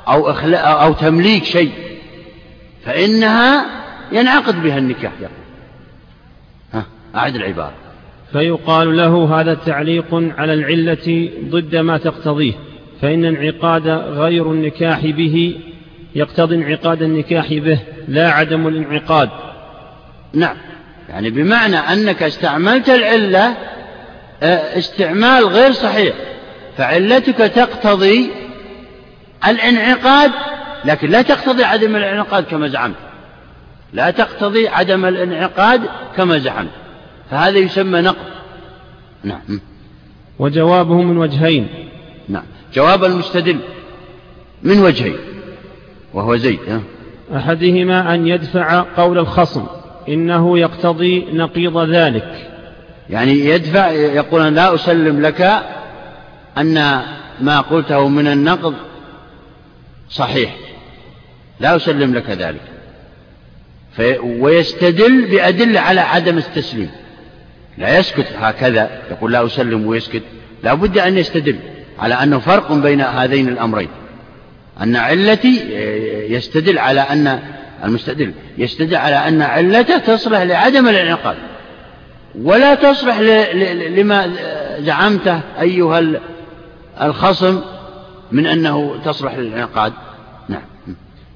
أو 0.09 0.31
إخلاء 0.31 0.83
أو 0.83 0.93
تمليك 0.93 1.45
شيء 1.45 1.73
فإنها 2.87 3.67
ينعقد 4.13 4.63
بها 4.63 4.79
النكاح 4.79 5.13
يقول 5.21 5.31
ها 6.73 6.87
أعد 7.17 7.35
العبارة. 7.35 7.73
فيقال 8.33 8.97
له 8.97 9.41
هذا 9.41 9.55
تعليق 9.55 10.15
على 10.15 10.55
العلة 10.55 11.31
ضد 11.45 11.77
ما 11.77 11.99
تقتضيه 11.99 12.53
فإن 13.03 13.25
انعقاد 13.25 13.89
غير 13.89 14.53
النكاح 14.53 15.07
به 15.07 15.61
يقتضي 16.15 16.55
انعقاد 16.55 17.03
النكاح 17.03 17.53
به 17.53 17.79
لا 18.09 18.31
عدم 18.31 18.69
الانعقاد. 18.69 19.31
نعم. 20.33 20.57
يعني 21.09 21.31
بمعنى 21.31 21.77
أنك 21.77 22.23
استعملت 22.23 22.91
العلة 22.91 23.55
آه، 24.43 24.79
استعمال 24.79 25.47
غير 25.47 25.73
صحيح 25.73 26.15
فعلتك 26.77 27.37
تقتضي 27.37 28.31
الانعقاد 29.47 30.31
لكن 30.87 31.11
لا 31.11 31.23
تقتضي 31.23 31.65
عدم 31.65 31.97
الانعقاد 31.97 32.45
كما 32.45 32.69
زعمت. 32.69 32.97
لا 33.93 34.11
تقتضي 34.11 34.69
عدم 34.69 35.05
الانعقاد 35.05 35.83
كما 36.17 36.39
زعمت. 36.39 36.71
فهذا 37.31 37.59
يسمى 37.59 38.01
نقض 38.01 38.27
نعم. 39.25 39.61
وجوابه 40.39 41.03
من 41.03 41.19
وجهين. 41.19 41.69
نعم. 42.29 42.45
جواب 42.75 43.05
المستدل 43.05 43.59
من 44.63 44.79
وجهين 44.79 45.17
وهو 46.15 46.37
زيد 46.37 46.83
أحدهما 47.37 48.15
أن 48.15 48.27
يدفع 48.27 48.85
قول 48.97 49.19
الخصم 49.19 49.67
إنه 50.09 50.59
يقتضي 50.59 51.27
نقيض 51.33 51.79
ذلك. 51.79 52.51
يعني 53.11 53.33
يدفع 53.33 53.91
يقول 53.91 54.55
لا 54.55 54.75
أسلم 54.75 55.21
لك 55.21 55.63
أن 56.59 57.03
ما 57.41 57.61
قلته 57.61 58.09
من 58.09 58.27
النقض 58.27 58.75
صحيح. 60.11 60.57
لا 61.61 61.77
أسلم 61.77 62.15
لك 62.15 62.31
ذلك. 62.31 62.61
ويستدل 64.23 65.27
بأدلة 65.31 65.81
على 65.81 66.01
عدم 66.01 66.39
التسليم. 66.39 66.91
لا 67.79 67.99
يسكت 67.99 68.27
هكذا. 68.39 68.91
يقول 69.11 69.33
لا 69.33 69.47
أسلم 69.47 69.87
ويسكت. 69.87 70.23
لا 70.63 70.75
بد 70.75 70.99
أن 70.99 71.19
يستدل 71.19 71.59
على 71.99 72.15
أنه 72.15 72.39
فرق 72.39 72.73
بين 72.73 73.01
هذين 73.01 73.49
الأمرين. 73.49 73.89
أن 74.83 74.97
علتي 74.97 75.67
يستدل 76.31 76.79
على 76.79 77.01
أن 77.01 77.41
المستدل 77.85 78.33
يستدل 78.59 78.97
على 78.97 79.17
أن 79.17 79.43
علته 79.43 79.99
تصلح 79.99 80.43
لعدم 80.43 80.89
الانعقاد. 80.89 81.37
ولا 82.43 82.75
تصلح 82.75 83.19
لما 83.99 84.33
زعمته 84.79 85.41
أيها 85.61 86.03
الخصم 87.03 87.61
من 88.33 88.47
أنه 88.47 89.01
تصلح 89.05 89.35
للانعقاد. 89.35 89.93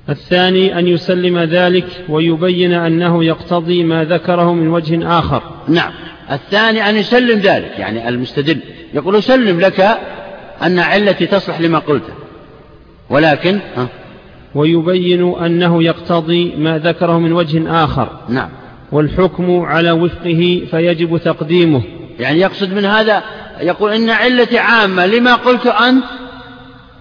الثاني 0.08 0.78
أن 0.78 0.86
يسلم 0.86 1.38
ذلك 1.38 1.86
ويبين 2.08 2.72
أنه 2.72 3.24
يقتضي 3.24 3.84
ما 3.84 4.04
ذكره 4.04 4.54
من 4.54 4.68
وجه 4.68 5.18
آخر. 5.18 5.42
نعم. 5.68 5.92
الثاني 6.30 6.88
أن 6.88 6.96
يسلم 6.96 7.38
ذلك 7.38 7.78
يعني 7.78 8.08
المستدل 8.08 8.58
يقول 8.94 9.16
أسلم 9.16 9.60
لك 9.60 9.98
أن 10.62 10.78
علتي 10.78 11.26
تصلح 11.26 11.60
لما 11.60 11.78
قلته. 11.78 12.12
ولكن 13.10 13.60
ها؟ 13.76 13.88
ويبين 14.54 15.34
أنه 15.34 15.82
يقتضي 15.82 16.54
ما 16.56 16.78
ذكره 16.78 17.18
من 17.18 17.32
وجه 17.32 17.84
آخر. 17.84 18.08
نعم. 18.28 18.48
والحكم 18.92 19.60
على 19.60 19.90
وفقه 19.90 20.62
فيجب 20.70 21.18
تقديمه. 21.18 21.82
يعني 22.18 22.40
يقصد 22.40 22.72
من 22.72 22.84
هذا 22.84 23.22
يقول 23.60 23.92
إن 23.92 24.10
علتي 24.10 24.58
عامة 24.58 25.06
لما 25.06 25.34
قلت 25.34 25.66
أنت 25.66 26.04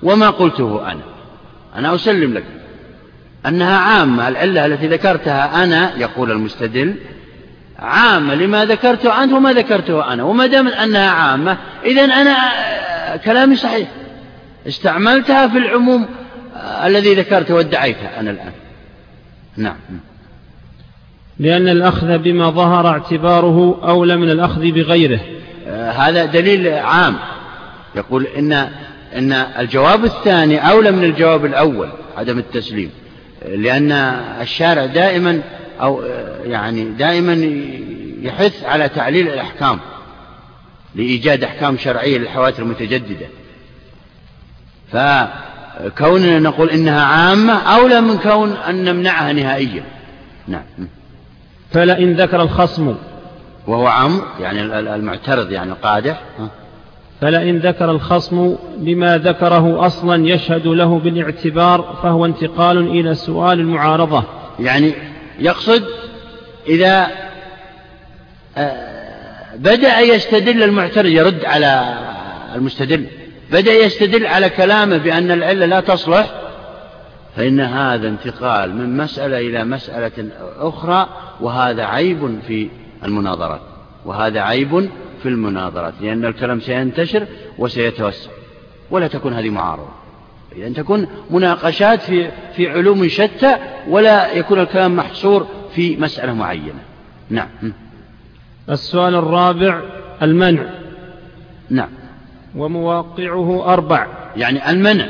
وما 0.04 0.30
قلته 0.30 0.92
أنا. 0.92 1.02
أنا 1.76 1.96
أسلم 1.96 2.34
لك. 2.34 2.59
أنها 3.46 3.78
عامة 3.78 4.28
العلة 4.28 4.66
التي 4.66 4.88
ذكرتها 4.88 5.64
أنا 5.64 5.98
يقول 5.98 6.32
المستدل 6.32 6.96
عامة 7.80 8.36
لما 8.36 8.66
ذكرته 8.66 9.24
أنت 9.24 9.34
وما 9.34 9.54
ذكرته 9.54 10.14
أنا 10.14 10.24
وما 10.24 10.46
دام 10.46 10.68
أنها 10.68 11.10
عامة 11.10 11.58
إذا 11.86 12.04
أنا 12.04 12.38
كلامي 13.18 13.56
صحيح. 13.56 13.88
استعملتها 14.68 15.48
في 15.48 15.58
العموم 15.58 16.06
الذي 16.86 17.14
ذكرته 17.14 17.56
وادعيته 17.56 18.20
أنا 18.20 18.32
الآن. 18.32 18.52
نعم. 19.58 19.76
لأن 21.40 21.70
الأخذ 21.70 22.18
بما 22.18 22.50
ظهر 22.50 22.88
اعتباره 22.88 23.80
أولى 23.84 24.18
من 24.18 24.30
الأخذ 24.30 24.72
بغيره. 24.72 25.20
آه 25.68 25.92
هذا 25.92 26.26
دليل 26.26 26.74
عام. 26.74 27.16
يقول 27.96 28.28
إن 28.38 28.54
إن 29.16 29.34
الجواب 29.34 30.06
الثاني 30.06 30.72
أولى 30.72 30.92
من 30.92 31.04
الجواب 31.04 31.46
الأول 31.46 31.90
عدم 32.18 32.38
التسليم. 32.38 32.92
لأن 33.46 33.92
الشارع 34.42 34.86
دائما 34.86 35.42
أو 35.82 36.04
يعني 36.44 36.84
دائما 36.86 37.34
يحث 38.22 38.64
على 38.64 38.90
تعليل 38.90 39.28
الأحكام 39.28 39.80
لإيجاد 40.96 41.44
أحكام 41.44 41.78
شرعية 41.78 42.18
للحوادث 42.18 42.60
المتجددة. 42.60 43.28
فكوننا 44.92 46.40
نقول 46.40 46.70
إنها 46.70 47.06
عامة 47.06 47.54
أولى 47.54 48.02
من 48.02 48.18
كون 48.18 48.52
أن 48.52 48.84
نمنعها 48.84 49.34
نهائيا. 49.34 49.84
نعم. 50.48 50.64
فلئن 51.72 52.14
ذكر 52.14 52.42
الخصم. 52.42 52.96
وهو 53.68 53.88
عام 53.88 54.22
يعني 54.40 54.62
المعترض 54.80 55.52
يعني 55.52 55.72
القادح 55.72 56.22
فلئن 57.22 57.58
ذكر 57.58 57.92
الخصم 57.92 58.56
لما 58.80 59.18
ذكره 59.18 59.86
أصلا 59.86 60.28
يشهد 60.28 60.68
له 60.68 61.00
بالاعتبار 61.00 62.00
فهو 62.04 62.26
انتقال 62.26 62.78
إلى 62.78 63.16
سؤال 63.16 63.60
المعارضة. 63.60 64.24
يعني 64.60 64.94
يقصد 65.40 65.84
إذا 66.68 67.08
آه، 68.58 69.56
بدأ 69.56 70.00
يستدل 70.00 70.64
المعترض 70.64 71.06
يرد 71.06 71.46
على 71.46 71.98
المستدل. 72.56 73.06
بدأ 73.52 73.74
يستدل 73.74 74.28
على 74.28 74.50
كلامه 74.50 74.98
بأن 74.98 75.32
العلة 75.32 75.66
لا 75.66 75.80
تصلح 75.80 76.32
فإن 77.36 77.60
هذا 77.60 78.08
انتقال 78.08 78.76
من 78.76 78.98
مسألة 78.98 79.38
إلى 79.38 79.64
مسألة 79.64 80.30
أخرى 80.60 81.10
وهذا 81.42 81.86
عيب 81.86 82.40
في 82.48 82.70
المناظرات 83.04 83.62
وهذا 84.06 84.42
عيب 84.42 84.90
في 85.24 85.30
المناظرات 85.30 85.94
لأن 86.02 86.26
الكلام 86.26 86.60
سينتشر 86.60 87.26
وسيتوسع 87.58 88.30
ولا 88.92 89.08
تكون 89.08 89.34
هذه 89.34 89.50
معارضة. 89.50 89.90
إذا 90.56 90.74
تكون 90.74 91.08
مناقشات 91.30 92.02
في 92.02 92.32
في 92.56 92.70
علوم 92.70 93.08
شتى 93.08 93.58
ولا 93.88 94.34
يكون 94.34 94.60
الكلام 94.60 94.96
محصور 94.96 95.48
في 95.76 95.98
مسألة 95.98 96.34
معينة. 96.34 96.80
نعم. 97.30 97.48
السؤال 98.70 99.16
الرابع 99.16 99.82
المنع. 100.22 100.64
نعم. 101.70 101.90
ومواقعه 102.56 103.74
أربع. 103.74 104.08
يعني 104.36 104.70
المنع. 104.70 105.08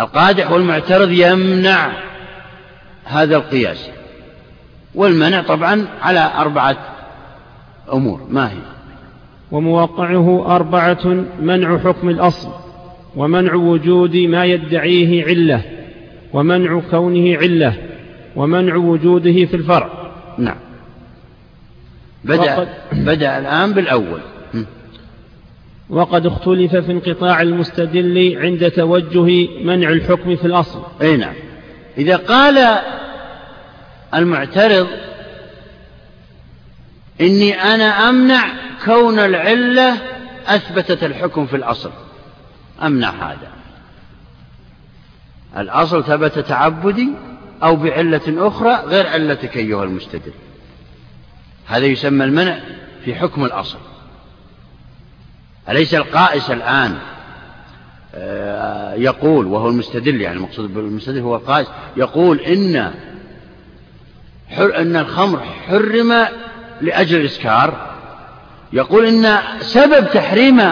القادح 0.00 0.50
والمعترض 0.50 1.10
يمنع 1.10 1.92
هذا 3.04 3.36
القياس. 3.36 3.88
والمنع 4.94 5.42
طبعا 5.42 5.86
على 6.02 6.30
أربعة 6.36 6.95
أمور 7.92 8.20
ما 8.30 8.52
هي؟ 8.52 8.58
وموقعه 9.52 10.56
أربعة 10.56 11.24
منع 11.40 11.78
حكم 11.78 12.08
الأصل 12.08 12.48
ومنع 13.16 13.54
وجود 13.54 14.16
ما 14.16 14.44
يدعيه 14.44 15.24
علة 15.24 15.62
ومنع 16.32 16.80
كونه 16.90 17.36
علة 17.36 17.74
ومنع 18.36 18.76
وجوده 18.76 19.44
في 19.44 19.54
الفرع. 19.54 20.12
نعم. 20.38 20.56
بدأ, 22.24 22.68
بدأ 22.92 23.38
الآن 23.38 23.72
بالأول. 23.72 24.20
وقد 25.90 26.26
اختلف 26.26 26.76
في 26.76 26.92
انقطاع 26.92 27.42
المستدل 27.42 28.38
عند 28.38 28.70
توجه 28.70 29.48
منع 29.64 29.88
الحكم 29.88 30.36
في 30.36 30.44
الأصل. 30.44 30.82
أي 31.02 31.16
نعم. 31.16 31.34
إذا 31.98 32.16
قال 32.16 32.78
المعترض 34.14 34.86
إني 37.20 37.62
أنا 37.62 38.08
أمنع 38.08 38.46
كون 38.84 39.18
العلة 39.18 39.96
أثبتت 40.46 41.04
الحكم 41.04 41.46
في 41.46 41.56
الأصل. 41.56 41.90
أمنع 42.82 43.10
هذا. 43.10 43.50
الأصل 45.56 46.04
ثبت 46.04 46.38
تعبدي 46.38 47.08
أو 47.62 47.76
بعلة 47.76 48.48
أخرى 48.48 48.74
غير 48.74 49.06
علتك 49.06 49.56
أيها 49.56 49.84
المستدل. 49.84 50.32
هذا 51.66 51.86
يسمى 51.86 52.24
المنع 52.24 52.58
في 53.04 53.14
حكم 53.14 53.44
الأصل. 53.44 53.78
أليس 55.68 55.94
القائس 55.94 56.50
الآن؟ 56.50 56.98
آه، 58.14 58.94
يقول 58.94 59.46
وهو 59.46 59.68
المستدل 59.68 60.20
يعني 60.20 60.36
المقصود 60.36 60.74
بالمستدل 60.74 61.20
هو 61.20 61.36
القائس 61.36 61.66
يقول 61.96 62.40
إن 62.40 62.76
إن 64.58 64.96
الخمر 64.96 65.40
حرم 65.40 66.26
لأجل 66.80 67.20
الإسكار 67.20 67.74
يقول 68.72 69.06
إن 69.06 69.38
سبب 69.60 70.10
تحريم 70.10 70.62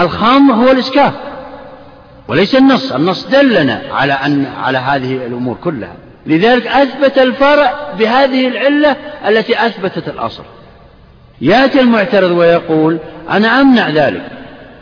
الخمر 0.00 0.54
هو 0.54 0.70
الإسكار 0.70 1.12
وليس 2.28 2.54
النص 2.54 2.92
النص 2.92 3.26
دلنا 3.26 3.82
على 3.90 4.12
أن 4.12 4.46
على 4.46 4.78
هذه 4.78 5.26
الأمور 5.26 5.56
كلها. 5.64 5.94
لذلك 6.26 6.66
أثبت 6.66 7.18
الفرع 7.18 7.92
بهذه 7.98 8.48
العلة 8.48 8.96
التي 9.28 9.66
أثبتت 9.66 10.08
الأصل. 10.08 10.44
يأتي 11.40 11.80
المعترض 11.80 12.30
ويقول 12.30 12.98
أنا 13.30 13.60
أمنع 13.60 13.88
ذلك 13.88 14.28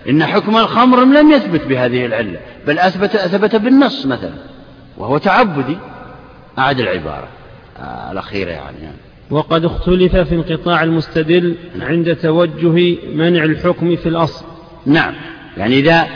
إن 0.08 0.26
حكم 0.26 0.56
الخمر 0.56 1.04
لم 1.04 1.30
يثبت 1.30 1.64
بهذه 1.64 2.06
العلة 2.06 2.38
بل 2.66 2.78
أثبت 2.78 3.14
أثبت 3.14 3.56
بالنص 3.56 4.06
مثلا 4.06 4.34
وهو 4.98 5.18
تعبدي 5.18 5.78
أعد 6.58 6.80
العبارة. 6.80 7.28
آه 7.80 8.12
الأخيرة 8.12 8.50
يعني, 8.50 8.78
يعني. 8.82 9.09
وقد 9.30 9.64
اختلف 9.64 10.16
في 10.16 10.34
انقطاع 10.34 10.82
المستدل 10.84 11.56
عند 11.80 12.16
توجه 12.16 12.96
منع 13.14 13.44
الحكم 13.44 13.96
في 13.96 14.08
الأصل. 14.08 14.44
نعم. 14.86 15.14
يعني 15.56 15.78
إذا 15.78 16.06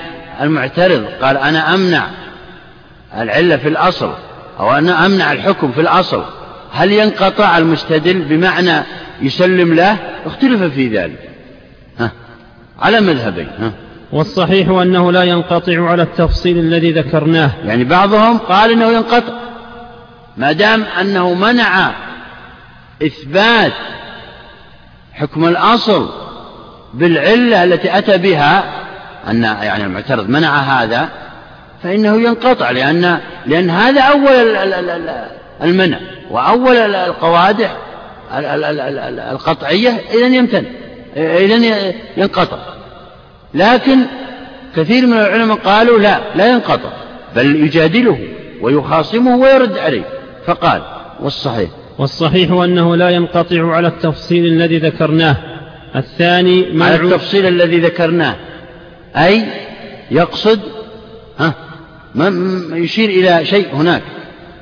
المعترض 0.41 1.05
قال 1.23 1.37
أنا 1.37 1.75
أمنع 1.75 2.07
العلة 3.17 3.57
في 3.57 3.69
الأصل 3.69 4.13
أو 4.61 4.73
أنا 4.73 5.07
أمنع 5.07 5.33
الحكم 5.33 5.73
في 5.73 5.81
الأصل 5.81 6.25
هل 6.73 6.93
ينقطع 6.93 7.59
المستدل 7.59 8.23
بمعنى 8.23 8.83
يسلم 9.23 9.75
له؟ 9.75 9.99
اختلف 10.27 10.63
في 10.63 10.89
ذلك. 10.89 11.31
ها 11.99 12.13
على 12.81 13.01
مذهبين 13.01 13.49
ها. 13.59 13.73
والصحيح 14.13 14.69
أنه 14.69 15.13
لا 15.13 15.23
ينقطع 15.23 15.91
على 15.91 16.03
التفصيل 16.03 16.59
الذي 16.59 16.93
ذكرناه. 16.93 17.51
يعني 17.65 17.85
بعضهم 17.85 18.39
قال 18.39 18.71
أنه 18.71 18.93
ينقطع 18.93 19.33
ما 20.37 20.53
دام 20.53 20.83
أنه 20.83 21.35
منع 21.35 21.95
إثبات 23.05 23.73
حكم 25.13 25.45
الأصل 25.45 26.09
بالعلة 26.95 27.65
التي 27.65 27.99
أتى 27.99 28.19
بها 28.19 28.65
أن 29.29 29.43
يعني 29.43 29.85
المعترض 29.85 30.29
منع 30.29 30.59
هذا 30.59 31.09
فإنه 31.83 32.17
ينقطع 32.23 32.71
لأن 32.71 33.21
لأن 33.47 33.71
هذا 33.71 34.01
أول 34.01 34.57
المنع 35.63 35.99
وأول 36.31 36.77
القوادح 36.77 37.77
القطعية 39.33 40.01
إذا 40.15 40.27
يمتن 40.27 40.65
إذا 41.17 41.93
ينقطع. 42.17 42.59
لكن 43.55 43.99
كثير 44.77 45.07
من 45.07 45.19
العلماء 45.19 45.57
قالوا 45.57 45.99
لا 45.99 46.21
لا 46.35 46.47
ينقطع 46.47 46.91
بل 47.37 47.57
يجادله 47.57 48.19
ويخاصمه 48.61 49.37
ويرد 49.37 49.79
عليه 49.79 50.05
فقال 50.47 50.83
والصحيح. 51.21 51.71
والصحيح 51.99 52.51
أنه 52.51 52.97
لا 52.97 53.11
ينقطع 53.11 53.73
على 53.75 53.89
التفصيل 53.89 54.47
الذي 54.47 54.79
ذكرناه. 54.79 55.37
الثاني 55.97 56.73
مع 56.73 56.87
على 56.87 56.95
التفصيل 56.95 57.47
الذي 57.47 57.81
ذكرناه. 57.81 58.37
أي 59.17 59.45
يقصد 60.11 60.61
ها 61.39 61.55
يشير 62.73 63.11
إلى 63.11 63.45
شيء 63.45 63.67
هناك. 63.75 64.03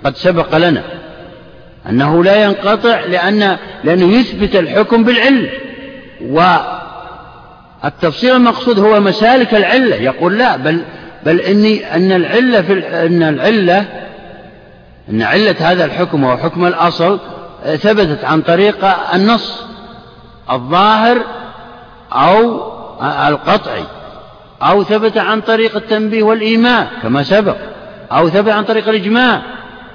قد 0.05 0.17
سبق 0.17 0.57
لنا 0.57 0.83
أنه 1.89 2.25
لا 2.25 2.45
ينقطع 2.45 3.01
لأن 3.01 3.57
لأنه 3.85 4.13
يثبت 4.13 4.57
الحكم 4.57 5.05
بالعلة 5.05 5.51
والتفصيل 7.83 8.37
المقصود 8.37 8.79
هو 8.79 9.01
مسالك 9.01 9.55
العلة. 9.55 9.97
يقول 9.97 10.39
لا 10.39 10.57
بل 10.57 10.83
بل 11.27 11.41
إني 11.41 11.95
أن 11.95 12.13
العلة 12.13 12.63
في 12.63 12.73
أن 13.07 13.23
العلة 13.23 14.02
أن 15.11 15.23
علة 15.23 15.57
هذا 15.59 15.85
الحكم 15.85 16.25
وهو 16.25 16.37
حكم 16.37 16.67
الأصل 16.67 17.19
ثبتت 17.65 18.25
عن 18.25 18.43
طريق 18.43 18.85
النص 19.15 19.63
الظاهر 20.51 21.23
أو 22.13 22.73
القطعي 23.29 23.85
أو 24.63 24.83
ثبت 24.85 25.19
عن 25.19 25.41
طريق 25.41 25.77
التنبيه 25.77 26.23
والإيماء 26.23 26.91
كما 27.03 27.23
سبق 27.23 27.57
أو 28.13 28.29
ثبت 28.29 28.49
عن 28.49 28.65
طريق 28.65 28.89
الإجماع 28.89 29.43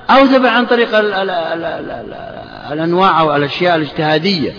أو 0.09 0.25
ثبت 0.25 0.49
عن 0.49 0.65
طريق 0.65 0.95
ال 0.97 1.13
ال 1.13 1.29
ال 1.29 1.63
ال 1.63 1.91
ال 1.91 2.13
الأنواع 2.71 3.21
أو 3.21 3.35
الأشياء 3.35 3.75
الاجتهادية 3.75 4.53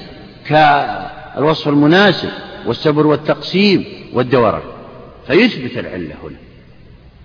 كالوصف 0.47 1.69
المناسب 1.69 2.29
والسبر 2.67 3.07
والتقسيم 3.07 3.85
والدوران. 4.13 4.63
فيثبت 5.27 5.79
العلة 5.79 6.15
هنا. 6.25 6.37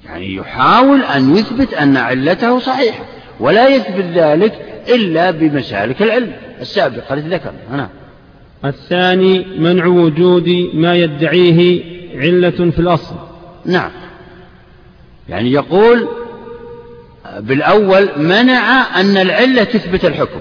يعني 0.05 0.35
يحاول 0.35 1.01
أن 1.03 1.35
يثبت 1.37 1.73
أن 1.73 1.97
علته 1.97 2.59
صحيحة 2.59 3.05
ولا 3.39 3.67
يثبت 3.67 4.05
ذلك 4.15 4.53
إلا 4.89 5.31
بمسالك 5.31 6.01
العلم 6.01 6.31
السابقة 6.61 7.13
التي 7.13 7.29
ذكرنا. 7.29 7.57
نعم. 7.71 7.89
الثاني 8.65 9.45
منع 9.59 9.85
وجود 9.85 10.49
ما 10.73 10.95
يدعيه 10.95 11.83
علة 12.15 12.71
في 12.71 12.79
الأصل. 12.79 13.15
نعم. 13.65 13.91
يعني 15.29 15.51
يقول 15.51 16.07
بالأول 17.39 18.09
منع 18.17 18.99
أن 18.99 19.17
العلة 19.17 19.63
تثبت 19.63 20.05
الحكم. 20.05 20.39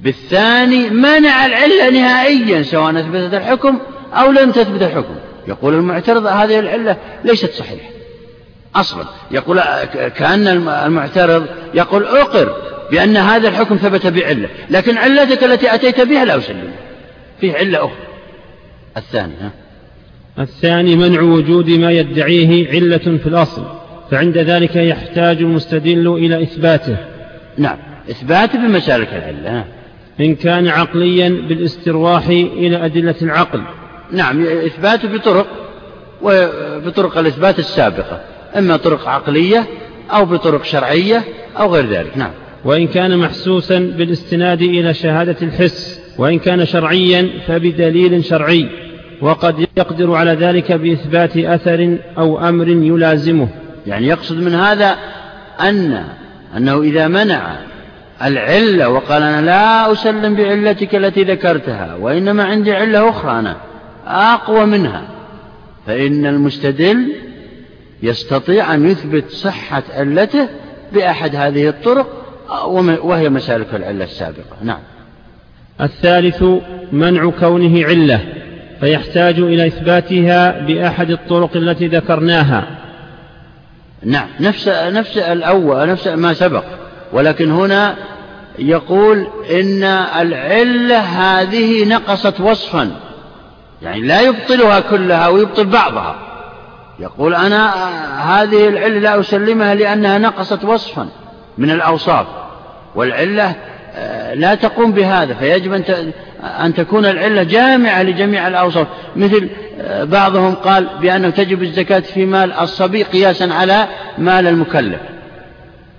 بالثاني 0.00 0.90
منع 0.90 1.46
العلة 1.46 1.90
نهائيا 1.90 2.62
سواء 2.62 2.98
أثبتت 2.98 3.34
الحكم 3.34 3.78
أو 4.12 4.30
لم 4.30 4.50
تثبت 4.50 4.82
الحكم. 4.82 5.14
يقول 5.48 5.74
المعترض 5.74 6.26
هذه 6.26 6.58
العلة 6.58 6.96
ليست 7.24 7.50
صحيحة. 7.50 7.97
أصلا. 8.80 9.04
يقول 9.30 9.60
كأن 10.16 10.48
المعترض 10.68 11.46
يقول 11.74 12.04
أقر 12.04 12.56
بأن 12.90 13.16
هذا 13.16 13.48
الحكم 13.48 13.76
ثبت 13.76 14.06
بعلة 14.06 14.48
لكن 14.70 14.98
علتك 14.98 15.44
التي 15.44 15.74
أتيت 15.74 16.00
بها 16.00 16.24
لا 16.24 16.36
أسلم. 16.36 16.70
فيه 17.40 17.54
علة 17.54 17.78
أخرى. 17.78 18.06
الثاني 18.96 19.34
ها؟ 19.40 19.50
الثاني 20.38 20.96
منع 20.96 21.20
وجود 21.20 21.70
ما 21.70 21.90
يدعيه 21.90 22.70
علة 22.70 23.18
في 23.18 23.26
الأصل 23.26 23.64
فعند 24.10 24.38
ذلك 24.38 24.76
يحتاج 24.76 25.36
المستدل 25.36 26.08
إلى 26.08 26.42
إثباته. 26.42 26.96
نعم 27.58 27.78
إثباته 28.10 28.58
بمسالك 28.58 29.08
العلة 29.12 29.64
إن 30.20 30.34
كان 30.34 30.68
عقليا 30.68 31.28
بالاسترواح 31.28 32.26
إلى 32.28 32.84
أدلة 32.84 33.14
العقل. 33.22 33.62
نعم 34.12 34.46
إثباته 34.46 35.08
بطرق 35.08 35.46
وبطرق 36.22 37.18
الإثبات 37.18 37.58
السابقة. 37.58 38.20
إما 38.56 38.76
طرق 38.76 39.08
عقلية 39.08 39.66
أو 40.10 40.24
بطرق 40.24 40.64
شرعية 40.64 41.24
أو 41.58 41.74
غير 41.74 41.86
ذلك. 41.86 42.16
نعم. 42.16 42.30
وإن 42.64 42.86
كان 42.86 43.18
محسوسا 43.18 43.78
بالاستناد 43.78 44.62
إلى 44.62 44.94
شهادة 44.94 45.36
الحس 45.42 46.00
وإن 46.18 46.38
كان 46.38 46.66
شرعيا 46.66 47.28
فبدليل 47.46 48.24
شرعي 48.24 48.68
وقد 49.20 49.66
يقدر 49.76 50.14
على 50.14 50.32
ذلك 50.32 50.72
بإثبات 50.72 51.36
أثر 51.36 51.98
أو 52.18 52.48
أمر 52.48 52.68
يلازمه. 52.68 53.48
يعني 53.86 54.06
يقصد 54.06 54.40
من 54.40 54.54
هذا 54.54 54.96
أن 55.60 56.04
أنه 56.56 56.82
إذا 56.82 57.08
منع 57.08 57.56
العلة 58.22 58.88
وقال 58.88 59.22
أنا 59.22 59.46
لا 59.46 59.92
أسلم 59.92 60.34
بعلتك 60.34 60.94
التي 60.94 61.22
ذكرتها 61.22 61.94
وإنما 61.94 62.44
عندي 62.44 62.72
علة 62.72 63.08
أخرى 63.08 63.38
أنا 63.38 63.56
أقوى 64.06 64.66
منها 64.66 65.02
فإن 65.86 66.26
المستدل 66.26 67.12
يستطيع 68.02 68.74
أن 68.74 68.90
يثبت 68.90 69.30
صحة 69.30 69.82
علته 69.94 70.48
بأحد 70.92 71.36
هذه 71.36 71.68
الطرق 71.68 72.06
وهي 73.02 73.28
مسالك 73.28 73.74
العلة 73.74 74.04
السابقة. 74.04 74.56
نعم. 74.62 74.80
الثالث 75.80 76.44
منع 76.92 77.30
كونه 77.30 77.86
علة 77.86 78.20
فيحتاج 78.80 79.38
إلى 79.38 79.66
إثباتها 79.66 80.60
بأحد 80.60 81.10
الطرق 81.10 81.56
التي 81.56 81.86
ذكرناها. 81.86 82.78
نعم. 84.04 84.28
نفس 84.40 84.68
نفس 84.68 85.18
الأول 85.18 85.88
نفس 85.88 86.06
ما 86.06 86.34
سبق. 86.34 86.64
ولكن 87.12 87.50
هنا 87.50 87.96
يقول 88.58 89.26
إن 89.50 89.82
العلة 90.20 90.98
هذه 90.98 91.84
نقصت 91.84 92.40
وصفا. 92.40 92.90
يعني 93.82 94.00
لا 94.00 94.20
يبطلها 94.20 94.80
كلها 94.80 95.28
ويبطل 95.28 95.64
بعضها. 95.64 96.27
يقول 97.00 97.34
أنا 97.34 97.74
هذه 98.34 98.68
العلة 98.68 98.98
لا 98.98 99.20
أسلمها 99.20 99.74
لأنها 99.74 100.18
نقصت 100.18 100.64
وصفا 100.64 101.08
من 101.58 101.70
الأوصاف 101.70 102.26
والعلة 102.94 103.54
آه، 103.94 104.34
لا 104.34 104.54
تقوم 104.54 104.92
بهذا 104.92 105.34
فيجب 105.34 105.84
أن 106.42 106.74
تكون 106.74 107.06
العلة 107.06 107.42
جامعة 107.42 108.02
لجميع 108.02 108.48
الأوصاف. 108.48 108.86
مثل 109.16 109.48
آه، 109.80 110.04
بعضهم 110.04 110.54
قال 110.54 110.88
بأنه 111.00 111.30
تجب 111.30 111.62
الزكاة 111.62 112.00
في 112.00 112.26
مال 112.26 112.52
الصبي 112.52 113.02
قياسا 113.02 113.44
على 113.44 113.88
مال 114.18 114.46
المكلف 114.46 115.00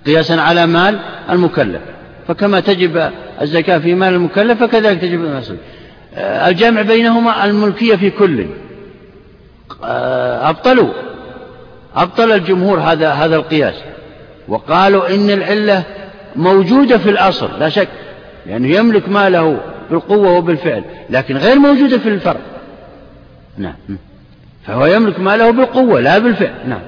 قياسا 0.06 0.32
على 0.32 0.66
مال 0.66 0.98
المكلف. 1.30 1.80
فكما 2.28 2.60
تجب 2.60 3.10
الزكاة 3.42 3.78
في 3.78 3.94
مال 3.94 4.14
المكلف 4.14 4.62
فكذلك 4.62 5.00
تجب 5.00 5.24
المال 5.24 5.56
آه، 6.14 6.48
الجامع 6.48 6.82
بينهما 6.82 7.44
الملكية 7.44 7.96
في 7.96 8.10
كل. 8.10 8.46
أبطلوا. 9.82 10.92
أبطل 11.96 12.32
الجمهور 12.32 12.80
هذا 12.80 13.10
هذا 13.10 13.36
القياس. 13.36 13.74
وقالوا 14.48 15.14
إن 15.14 15.30
العلة 15.30 15.82
موجودة 16.36 16.98
في 16.98 17.10
الأصل 17.10 17.48
لا 17.60 17.68
شك 17.68 17.88
لأنه 18.46 18.68
يملك 18.68 19.08
ماله 19.08 19.60
بالقوة 19.90 20.36
وبالفعل 20.36 20.84
لكن 21.10 21.36
غير 21.36 21.58
موجودة 21.58 21.98
في 21.98 22.08
الفرع 22.08 22.40
نعم. 23.58 23.74
فهو 24.66 24.86
يملك 24.86 25.20
ماله 25.20 25.50
بالقوة 25.50 26.00
لا 26.00 26.18
بالفعل. 26.18 26.54
نعم. 26.68 26.80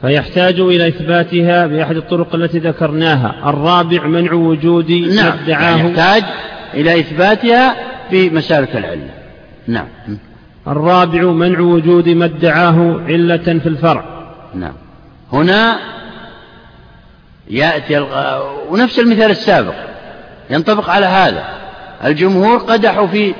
فيحتاج 0.00 0.60
إلى 0.60 0.88
إثباتها 0.88 1.66
بأحد 1.66 1.96
الطرق 1.96 2.34
التي 2.34 2.58
ذكرناها. 2.58 3.50
الرابع 3.50 4.06
منع 4.06 4.32
وجود 4.32 4.90
نعم. 4.90 5.38
يعني 5.46 5.80
يحتاج 5.80 6.22
إلى 6.74 7.00
إثباتها 7.00 7.76
في 8.10 8.30
مسالك 8.30 8.76
العلة. 8.76 9.10
نعم. 9.66 9.86
الرابع 10.68 11.22
منع 11.22 11.60
وجود 11.60 12.08
ما 12.08 12.24
ادعاه 12.24 13.00
علة 13.06 13.36
في 13.36 13.66
الفرع. 13.66 14.04
نعم. 14.54 14.74
هنا 15.32 15.78
يأتي 17.50 17.98
ونفس 18.70 18.98
المثال 18.98 19.30
السابق. 19.30 19.74
ينطبق 20.50 20.90
على 20.90 21.06
هذا. 21.06 21.44
الجمهور 22.04 22.58
قدحوا 22.58 23.06
في 23.06 23.34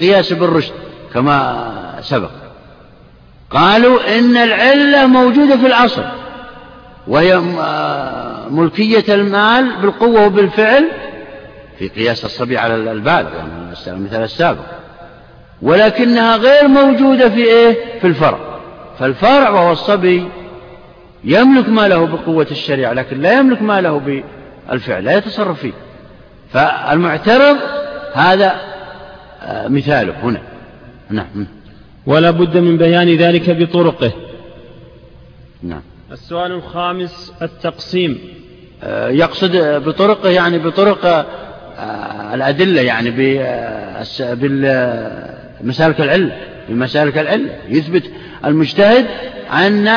قياس 0.00 0.32
بالرشد 0.32 0.72
كما 1.14 1.70
سبق. 2.00 2.30
قالوا 3.50 4.18
إن 4.18 4.36
العلة 4.36 5.06
موجودة 5.06 5.56
في 5.56 5.66
الأصل 5.66 6.04
وهي 7.06 7.40
ملكية 8.50 9.14
المال 9.14 9.76
بالقوة 9.82 10.26
وبالفعل 10.26 10.88
في 11.78 11.88
قياس 11.88 12.24
الصبي 12.24 12.58
على 12.58 12.74
البالغ 12.74 13.34
يعني 13.34 13.74
المثال 13.86 14.22
السابق. 14.22 14.81
ولكنها 15.62 16.36
غير 16.36 16.68
موجودة 16.68 17.28
في 17.28 17.44
إيه؟ 17.44 18.00
في 18.00 18.06
الفرع. 18.06 18.38
فالفرع 18.98 19.50
وهو 19.50 19.72
الصبي 19.72 20.28
يملك 21.24 21.68
ماله 21.68 22.06
بقوة 22.06 22.46
الشريعة 22.50 22.92
لكن 22.92 23.20
لا 23.20 23.38
يملك 23.38 23.62
ماله 23.62 24.22
بالفعل 24.68 25.04
لا 25.04 25.16
يتصرف 25.16 25.60
فيه. 25.60 25.72
فالمعترض 26.52 27.56
هذا 28.14 28.52
آه، 29.42 29.68
مثاله 29.68 30.14
هنا. 30.22 30.40
نعم. 31.10 31.46
ولا 32.06 32.30
بد 32.30 32.56
من 32.56 32.76
بيان 32.76 33.16
ذلك 33.16 33.50
بطرقه. 33.50 34.12
نعم. 35.62 35.82
السؤال 36.12 36.52
الخامس 36.52 37.32
التقسيم. 37.42 38.18
آه، 38.82 39.08
يقصد 39.08 39.56
بطرقه 39.56 40.28
يعني 40.28 40.58
بطرق 40.58 41.26
آه، 41.78 42.34
الأدلة 42.34 42.80
يعني 42.80 43.10
بمسالك 45.62 46.00
العلة 46.00 46.36
بمسالك 46.68 47.18
العلة 47.18 47.50
يثبت 47.68 48.02
المجتهد 48.44 49.06
أن 49.52 49.88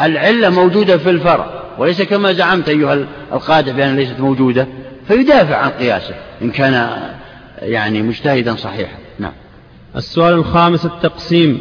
العلة 0.00 0.50
موجودة 0.50 0.98
في 0.98 1.10
الفرع 1.10 1.62
وليس 1.78 2.02
كما 2.02 2.32
زعمت 2.32 2.68
أيها 2.68 3.06
القادح 3.32 3.72
بأنها 3.72 3.96
ليست 3.96 4.20
موجودة 4.20 4.66
فيدافع 5.08 5.56
عن 5.56 5.70
قياسه 5.70 6.14
إن 6.42 6.50
كان 6.50 6.88
يعني 7.62 8.02
مجتهدا 8.02 8.56
صحيحا. 8.56 8.96
نعم. 9.18 9.32
السؤال 9.96 10.34
الخامس 10.34 10.86
التقسيم. 10.86 11.60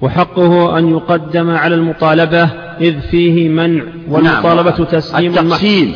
وحقه 0.00 0.78
أن 0.78 0.90
يقدم 0.90 1.50
على 1.50 1.74
المطالبة 1.74 2.42
إذ 2.80 3.00
فيه 3.00 3.48
منع 3.48 3.84
والمطالبة 4.08 4.70
نعم. 4.70 4.84
تسليم 4.84 5.38
التقسيم. 5.38 5.94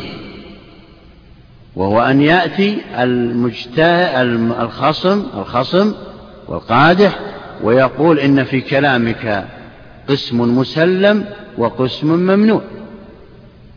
وهو 1.75 2.01
أن 2.01 2.21
يأتي 2.21 2.77
المجتهد 2.99 4.27
الخصم 4.61 5.23
الخصم 5.37 5.93
والقادح 6.47 7.19
ويقول 7.63 8.19
إن 8.19 8.43
في 8.43 8.61
كلامك 8.61 9.45
قسم 10.09 10.57
مسلم 10.57 11.25
وقسم 11.57 12.07
ممنوع. 12.07 12.61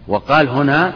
وقال 0.08 0.48
هنا 0.48 0.92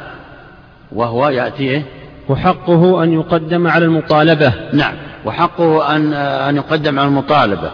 وهو 0.92 1.28
يأتي 1.28 1.62
إيه؟ 1.62 1.82
وحقه 2.28 3.04
أن 3.04 3.12
يقدم 3.12 3.66
على 3.66 3.84
المطالبة. 3.84 4.52
نعم 4.72 4.94
وحقه 5.24 5.96
أن 5.96 6.12
أن 6.14 6.56
يقدم 6.56 6.98
على 6.98 7.08
المطالبة. 7.08 7.70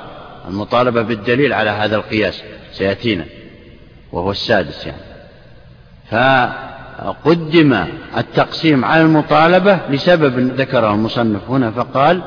المطالبة 0.49 1.03
بالدليل 1.03 1.53
على 1.53 1.71
هذا 1.71 1.97
القياس 1.97 2.43
سيأتينا 2.73 3.25
وهو 4.13 4.31
السادس 4.31 4.87
يعني. 4.87 5.03
فقدم 6.11 7.85
التقسيم 8.17 8.85
على 8.85 9.03
المطالبة 9.03 9.79
لسبب 9.91 10.39
ذكره 10.39 10.95
المصنف 10.95 11.51
هنا 11.51 11.71
فقال 11.71 12.23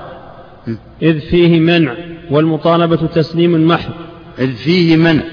إذ 1.01 1.19
فيه 1.19 1.59
منع 1.59 1.95
والمطالبة 2.31 3.07
تسليم 3.07 3.67
محض. 3.67 3.93
إذ 4.39 4.53
فيه 4.55 4.95
منع 4.95 5.23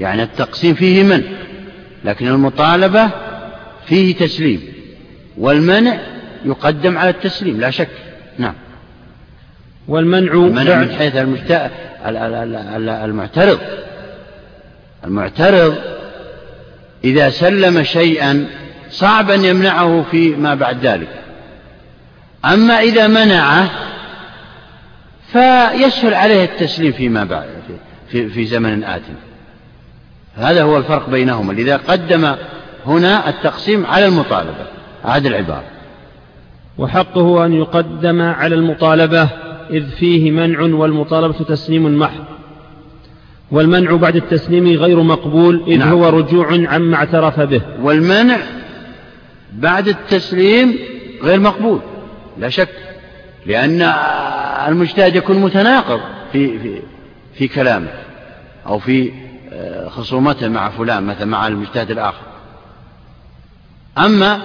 يعني 0.00 0.22
التقسيم 0.22 0.74
فيه 0.74 1.02
منع 1.02 1.26
لكن 2.04 2.28
المطالبة 2.28 3.10
فيه 3.86 4.14
تسليم 4.14 4.60
والمنع 5.38 6.00
يقدم 6.44 6.98
على 6.98 7.10
التسليم 7.10 7.60
لا 7.60 7.70
شك. 7.70 7.88
نعم. 8.38 8.54
والمنع 9.88 10.32
المنع 10.32 10.78
من 10.78 10.90
حيث 10.90 11.16
المعترض. 13.04 13.58
المعترض 15.04 15.74
إذا 17.04 17.30
سلم 17.30 17.82
شيئا 17.82 18.46
صعب 18.90 19.30
أن 19.30 19.44
يمنعه 19.44 20.04
فيما 20.10 20.54
بعد 20.54 20.86
ذلك. 20.86 21.08
أما 22.44 22.80
إذا 22.80 23.06
منعه 23.06 23.70
فيسهل 25.32 26.14
عليه 26.14 26.44
التسليم 26.44 26.92
فيما 26.92 27.24
بعد 27.24 27.46
في, 28.08 28.28
في 28.28 28.44
زمن 28.44 28.84
آت 28.84 29.02
هذا 30.36 30.62
هو 30.62 30.76
الفرق 30.76 31.10
بينهما. 31.10 31.52
لذا 31.52 31.76
قدم 31.76 32.34
هنا 32.86 33.28
التقسيم 33.28 33.86
على 33.86 34.06
المطالبة 34.06 34.66
هذه 35.02 35.28
العبارة. 35.28 35.64
وحقه 36.78 37.44
أن 37.44 37.52
يقدم 37.52 38.20
على 38.20 38.54
المطالبة 38.54 39.28
إذ 39.70 39.90
فيه 39.90 40.30
منع 40.30 40.60
والمطالبة 40.60 41.44
تسليم 41.44 41.98
محض. 41.98 42.24
والمنع 43.50 43.96
بعد 43.96 44.16
التسليم 44.16 44.68
غير 44.68 45.02
مقبول 45.02 45.62
إذ 45.66 45.78
نعم. 45.78 45.88
هو 45.88 46.08
رجوع 46.08 46.68
عما 46.68 46.96
اعترف 46.96 47.40
به. 47.40 47.62
والمنع 47.82 48.38
بعد 49.52 49.88
التسليم 49.88 50.78
غير 51.22 51.40
مقبول 51.40 51.80
لا 52.38 52.48
شك. 52.48 52.91
لأن 53.46 53.82
المجتهد 54.68 55.16
يكون 55.16 55.38
متناقض 55.38 56.00
في, 56.32 56.58
في, 56.58 56.82
في 57.34 57.48
كلامه 57.48 57.88
أو 58.66 58.78
في 58.78 59.12
آه، 59.52 59.88
خصومته 59.88 60.48
مع 60.48 60.68
فلان 60.68 61.02
مثلا 61.02 61.24
مع 61.24 61.46
المجتهد 61.46 61.90
الآخر. 61.90 62.22
أما 63.98 64.40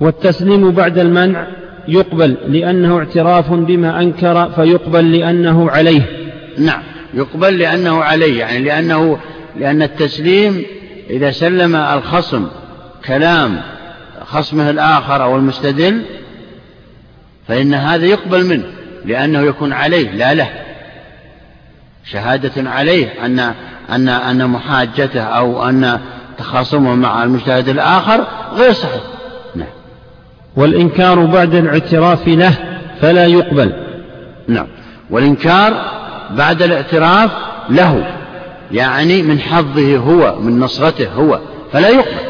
والتسليم 0.00 0.70
بعد 0.70 0.98
المنع 0.98 1.46
يقبل 1.88 2.36
لأنه 2.48 2.98
اعتراف 2.98 3.52
بما 3.52 4.00
أنكر 4.00 4.50
فيقبل 4.50 5.12
لأنه 5.18 5.70
عليه. 5.70 6.02
نعم 6.58 6.82
يقبل 7.14 7.58
لأنه 7.58 8.04
عليه 8.04 8.40
يعني 8.40 8.58
لأنه 8.58 9.18
لأن 9.56 9.82
التسليم 9.82 10.64
إذا 11.10 11.30
سلم 11.30 11.76
الخصم 11.76 12.46
كلام 13.06 13.60
خصمه 14.24 14.70
الآخر 14.70 15.22
أو 15.22 15.36
المستدل 15.36 16.02
فإن 17.48 17.74
هذا 17.74 18.06
يقبل 18.06 18.46
منه 18.46 18.64
لأنه 19.04 19.40
يكون 19.40 19.72
عليه 19.72 20.10
لا 20.10 20.34
له. 20.34 20.48
شهادة 22.04 22.70
عليه 22.70 23.26
أن 23.26 23.54
أن 23.90 24.08
أن 24.08 24.50
محاجته 24.50 25.22
أو 25.22 25.68
أن 25.68 26.00
تخاصمه 26.38 26.94
مع 26.94 27.22
المجتهد 27.22 27.68
الآخر 27.68 28.26
غير 28.54 28.72
صحيح. 28.72 29.02
نعم. 29.54 29.68
والإنكار 30.56 31.24
بعد 31.24 31.54
الاعتراف 31.54 32.28
له 32.28 32.54
فلا 33.00 33.26
يقبل. 33.26 33.72
نعم. 34.48 34.66
والإنكار 35.10 35.74
بعد 36.30 36.62
الاعتراف 36.62 37.30
له 37.70 38.06
يعني 38.72 39.22
من 39.22 39.40
حظه 39.40 39.96
هو 39.96 40.40
من 40.40 40.60
نصرته 40.60 41.08
هو 41.08 41.40
فلا 41.72 41.88
يقبل. 41.88 42.26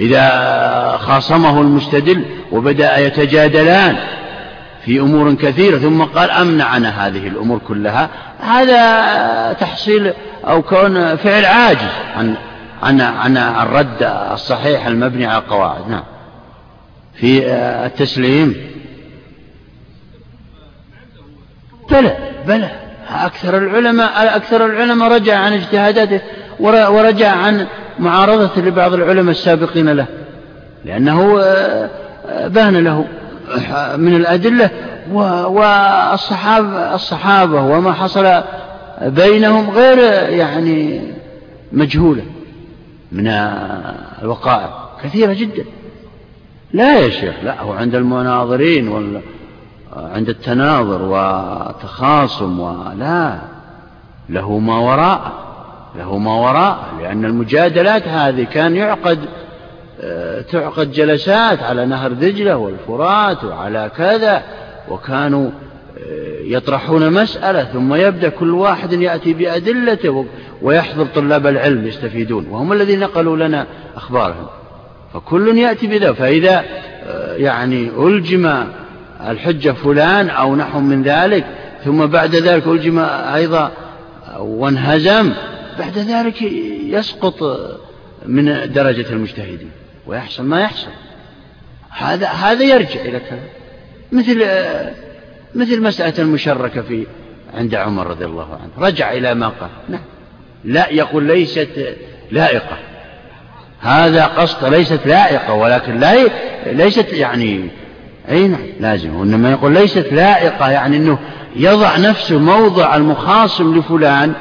إذا 0.00 0.98
خاصمه 1.00 1.60
المستدل 1.60 2.24
وبدأ 2.52 2.98
يتجادلان 2.98 3.96
في 4.84 5.00
أمور 5.00 5.34
كثيرة 5.34 5.78
ثم 5.78 6.02
قال 6.02 6.30
أمنعنا 6.30 7.06
هذه 7.06 7.28
الأمور 7.28 7.58
كلها. 7.58 8.08
هذا 8.40 9.52
تحصيل 9.52 10.12
أو 10.44 10.62
كون 10.62 11.16
فعل 11.16 11.44
عاجز 11.44 11.90
عن 12.16 12.34
عن 12.82 13.00
عن 13.00 13.36
الرد 13.36 14.02
الصحيح 14.32 14.86
المبني 14.86 15.26
على 15.26 15.38
القواعد. 15.38 15.88
نعم. 15.88 16.02
في 17.14 17.46
التسليم. 17.86 18.54
بلى 21.90 22.16
بلى. 22.46 22.70
أكثر 23.10 23.58
العلماء 23.58 24.36
أكثر 24.36 24.66
العلماء 24.66 25.12
رجع 25.12 25.38
عن 25.38 25.52
اجتهاداته 25.52 26.20
ورجع 26.60 27.30
عن 27.30 27.66
معارضة 27.98 28.62
لبعض 28.62 28.94
العلماء 28.94 29.30
السابقين 29.30 29.88
له 29.88 30.06
لأنه 30.84 31.34
بان 32.46 32.76
له. 32.76 33.04
من 33.96 34.16
الأدلة 34.16 34.70
والصحابة 35.46 36.94
الصحابة 36.94 37.62
وما 37.62 37.92
حصل 37.92 38.42
بينهم 39.02 39.70
غير 39.70 39.98
يعني 40.28 41.00
مجهولة 41.72 42.22
من 43.12 43.28
الوقائع. 44.22 44.70
كثيرة 45.02 45.32
جدا. 45.32 45.64
لا 46.72 46.98
يا 46.98 47.10
شيخ 47.10 47.34
لا 47.42 47.60
هو 47.62 47.72
عند 47.72 47.94
المناظرين 47.94 48.88
وال 48.88 49.20
عند 49.96 50.28
التناظر 50.28 51.02
والتخاصم 51.02 52.60
ولا 52.60 53.38
له 54.28 54.58
ما 54.58 54.78
وراء 54.78 55.32
له 55.98 56.18
ما 56.18 56.34
وراء 56.34 56.78
لأن 57.00 57.24
المجادلات 57.24 58.08
هذه 58.08 58.44
كان 58.44 58.76
يعقد 58.76 59.18
تعقد 60.52 60.92
جلسات 60.92 61.62
على 61.62 61.86
نهر 61.86 62.12
دجلة 62.12 62.56
والفرات 62.56 63.44
وعلى 63.44 63.90
كذا 63.96 64.42
وكانوا 64.88 65.50
آه، 65.98 66.40
يطرحون 66.44 67.12
مسألة 67.12 67.64
ثم 67.64 67.94
يبدأ 67.94 68.28
كل 68.28 68.50
واحد 68.50 68.92
يأتي 68.92 69.32
بأدلته 69.32 70.26
ويحضر 70.62 71.06
طلاب 71.06 71.46
العلم 71.46 71.86
يستفيدون 71.86 72.46
وهم 72.50 72.72
الذين 72.72 73.00
نقلوا 73.00 73.36
لنا 73.36 73.66
أخبارهم. 73.96 74.46
فكل 75.14 75.58
يأتي 75.58 75.86
بذا 75.86 76.12
فإذا 76.12 76.64
آه، 77.06 77.36
يعني 77.36 77.90
ألجم 77.98 78.64
الحجة 79.28 79.70
فلان 79.70 80.30
أو 80.30 80.56
نحو 80.56 80.80
من 80.80 81.02
ذلك 81.02 81.44
ثم 81.84 82.06
بعد 82.06 82.34
ذلك 82.34 82.66
ألجم 82.66 82.98
أيضا 83.34 83.70
وانهزم 84.38 85.32
بعد 85.78 85.98
ذلك 85.98 86.42
يسقط 86.82 87.42
من 88.26 88.72
درجة 88.72 89.06
المجتهدين. 89.10 89.70
ويحصل 90.06 90.44
ما 90.44 90.60
يحصل. 90.60 90.90
هذا 91.90 92.26
هذا 92.26 92.64
يرجع 92.64 93.00
إلى 93.00 93.20
كذا 93.20 93.48
مثل 94.12 94.44
مثل 95.54 95.82
مسألة 95.82 96.14
المشركة 96.18 96.82
في 96.82 97.06
عند 97.54 97.74
عمر 97.74 98.06
رضي 98.06 98.24
الله 98.24 98.58
عنه. 98.62 98.86
رجع 98.86 99.12
إلى 99.12 99.34
ما 99.34 99.48
قال. 99.48 99.70
نعم. 99.88 100.00
لا 100.64 100.90
يقول 100.90 101.24
ليست 101.24 101.96
لائقة. 102.30 102.76
هذا 103.80 104.24
قصد 104.24 104.64
ليست 104.64 105.00
لائقة 105.06 105.54
ولكن 105.54 106.00
لا 106.00 106.28
ليست 106.66 107.12
يعني 107.12 107.68
أي 108.28 108.48
نعم 108.48 108.66
لازم. 108.80 109.16
وإنما 109.16 109.50
يقول 109.50 109.72
ليست 109.72 110.12
لائقة 110.12 110.70
يعني 110.70 110.96
أنه 110.96 111.18
يضع 111.56 111.96
نفسه 111.96 112.38
موضع 112.38 112.96
المخاصم 112.96 113.78
لفلان 113.78 114.32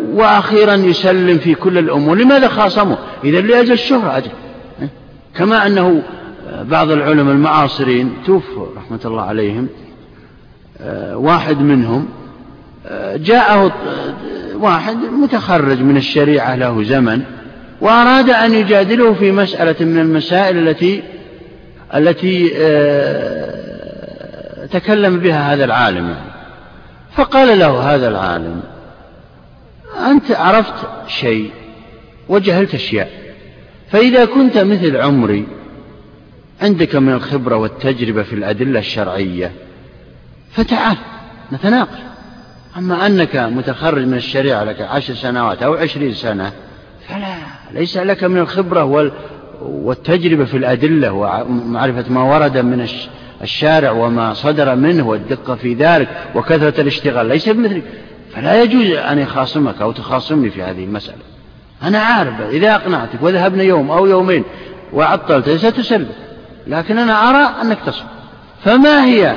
وأخيرا 0.00 0.74
يسلم 0.74 1.38
في 1.38 1.54
كل 1.54 1.78
الأمور. 1.78 2.18
لماذا 2.18 2.48
خاصمه؟ 2.48 2.98
إذا 3.24 3.40
لأجل 3.40 3.72
الشهرة 3.72 4.16
أجل. 4.16 4.30
كما 5.36 5.66
أنه 5.66 6.02
بعض 6.62 6.90
العلماء 6.90 7.34
المعاصرين 7.34 8.12
توفوا 8.26 8.66
رحمة 8.76 9.00
الله 9.04 9.22
عليهم 9.22 9.68
آه، 10.80 11.16
واحد 11.16 11.60
منهم 11.60 12.08
آه، 12.86 13.16
جاءه 13.16 13.72
واحد 14.54 14.96
متخرج 14.96 15.80
من 15.80 15.96
الشريعة 15.96 16.56
له 16.56 16.82
زمن 16.82 17.22
وأراد 17.80 18.30
أن 18.30 18.54
يجادله 18.54 19.14
في 19.14 19.32
مسألة 19.32 19.84
من 19.84 19.98
المسائل 19.98 20.68
التي 20.68 21.02
التي 21.94 22.52
آه، 22.56 23.58
تكلم 24.66 25.18
بها 25.18 25.54
هذا 25.54 25.64
العالم. 25.64 26.16
فقال 27.12 27.58
له 27.58 27.94
هذا 27.94 28.08
العالم 28.08 28.60
أنت 30.06 30.30
عرفت 30.30 30.74
شيء 31.06 31.50
وجهلت 32.28 32.74
أشياء. 32.74 33.27
فإذا 33.90 34.24
كنت 34.24 34.58
مثل 34.58 34.96
عمري 34.96 35.46
عندك 36.62 36.96
من 36.96 37.12
الخبرة 37.12 37.56
والتجربة 37.56 38.22
في 38.22 38.32
الأدلة 38.32 38.78
الشرعية 38.78 39.52
فتعال 40.50 40.96
نتناقش. 41.52 41.98
أما 42.76 43.06
أنك 43.06 43.36
متخرج 43.36 44.06
من 44.06 44.14
الشريعة 44.14 44.64
لك 44.64 44.80
عشر 44.80 45.14
سنوات 45.14 45.62
أو 45.62 45.74
عشرين 45.74 46.14
سنة 46.14 46.52
فلا 47.08 47.36
ليس 47.72 47.96
لك 47.96 48.24
من 48.24 48.38
الخبرة 48.38 49.12
والتجربة 49.62 50.44
في 50.44 50.56
الأدلة 50.56 51.12
ومعرفة 51.12 52.12
ما 52.12 52.22
ورد 52.22 52.58
من 52.58 52.86
الشارع 53.42 53.90
وما 53.90 54.34
صدر 54.34 54.74
منه 54.74 55.08
والدقة 55.08 55.54
في 55.54 55.74
ذلك 55.74 56.08
وكثرة 56.34 56.80
الاشتغال 56.80 57.26
ليس 57.26 57.48
بمثلك. 57.48 57.82
فلا 58.34 58.62
يجوز 58.62 58.90
أن 58.90 59.18
يخاصمك 59.18 59.82
أو 59.82 59.92
تخاصمني 59.92 60.50
في 60.50 60.62
هذه 60.62 60.84
المسألة. 60.84 61.37
أنا 61.82 61.98
عارف 61.98 62.40
إذا 62.40 62.74
أقنعتك 62.74 63.22
وذهبنا 63.22 63.62
يوم 63.62 63.90
أو 63.90 64.06
يومين 64.06 64.44
وعطلت 64.92 65.50
ستسلم 65.50 66.08
لكن 66.66 66.98
أنا 66.98 67.30
أرى 67.30 67.62
أنك 67.62 67.78
تصبر 67.86 68.08
فما 68.64 69.04
هي؟ 69.04 69.36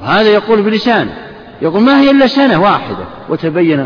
وهذا 0.00 0.28
يقول 0.28 0.62
بلسان 0.62 1.08
يقول 1.62 1.82
ما 1.82 2.00
هي 2.00 2.10
إلا 2.10 2.26
سنة 2.26 2.60
واحدة؟ 2.60 3.04
وتبين 3.28 3.80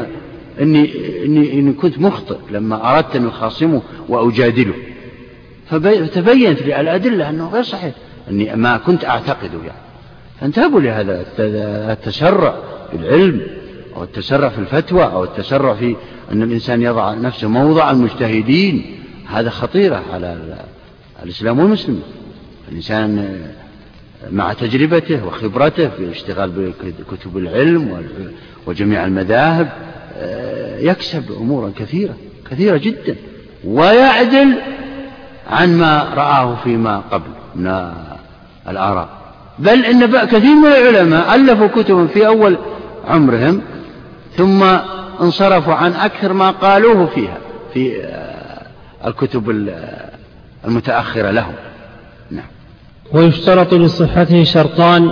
أني, 0.61 0.91
إني, 1.25 1.53
إني 1.53 1.73
كنت 1.73 1.99
مخطئ 1.99 2.37
لما 2.51 2.97
أردت 2.97 3.17
أن 3.17 3.27
أخاصمه 3.27 3.83
وأجادله. 4.09 4.75
فتبينت 5.71 6.63
لي 6.63 6.81
الأدلة 6.81 7.31
أنه 7.31 7.49
غير 7.49 7.63
صحيح 7.63 7.95
أني 8.31 8.57
ما 8.57 8.77
كنت 8.77 9.05
أعتقده 9.05 9.59
يعني. 9.59 9.79
فانتبهوا 10.41 10.81
لهذا 10.81 11.27
التسرع 11.93 12.55
في 12.91 12.97
العلم. 12.97 13.41
أو 13.97 14.03
التسرع 14.03 14.49
في 14.49 14.59
الفتوى 14.59 15.05
أو 15.05 15.25
التسرع 15.25 15.75
في 15.75 15.97
أن 16.33 16.43
الإنسان 16.43 16.83
يضع 16.83 17.15
نفسه 17.15 17.49
موضع 17.49 17.91
المجتهدين 17.91 18.97
هذا 19.29 19.51
خطيرة 19.51 20.03
على 20.13 20.59
الإسلام 21.23 21.59
والمسلمين 21.59 22.03
الإنسان 22.69 23.41
مع 24.33 24.53
تجربته 24.53 25.27
وخبرته 25.27 25.89
في 25.89 26.05
الاشتغال 26.05 26.73
بكتب 27.11 27.37
العلم 27.37 28.07
وجميع 28.67 29.05
المذاهب 29.05 29.69
آه، 30.19 30.79
يكسب 30.79 31.33
أمورا 31.33 31.73
كثيرة 31.79 32.15
كثيرة 32.51 32.77
جدا 32.77 33.17
ويعدل 33.65 34.55
عن 35.51 35.79
ما 35.79 36.15
رآه 36.15 36.57
فيما 36.65 36.99
قبل 36.99 37.31
من 37.55 37.93
الآراء. 38.69 39.09
بل 39.59 39.85
إن 39.85 40.07
كثير 40.07 40.55
من 40.55 40.67
العلماء 40.67 41.35
ألفوا 41.35 41.83
كتبا 41.83 42.07
في 42.07 42.27
أول 42.27 42.59
عمرهم 43.09 43.63
ثم 44.37 44.63
انصرفوا 45.21 45.75
عن 45.75 45.93
أكثر 45.93 46.33
ما 46.33 46.51
قالوه 46.51 47.07
فيها 47.07 47.39
في 47.75 48.05
آه، 48.05 48.67
الكتب 49.07 49.51
المتأخرة 50.65 51.31
لهم. 51.31 51.55
نعم. 52.31 52.47
ويشترط 53.13 53.75
لصحته 53.75 54.45
شرطان 54.45 55.11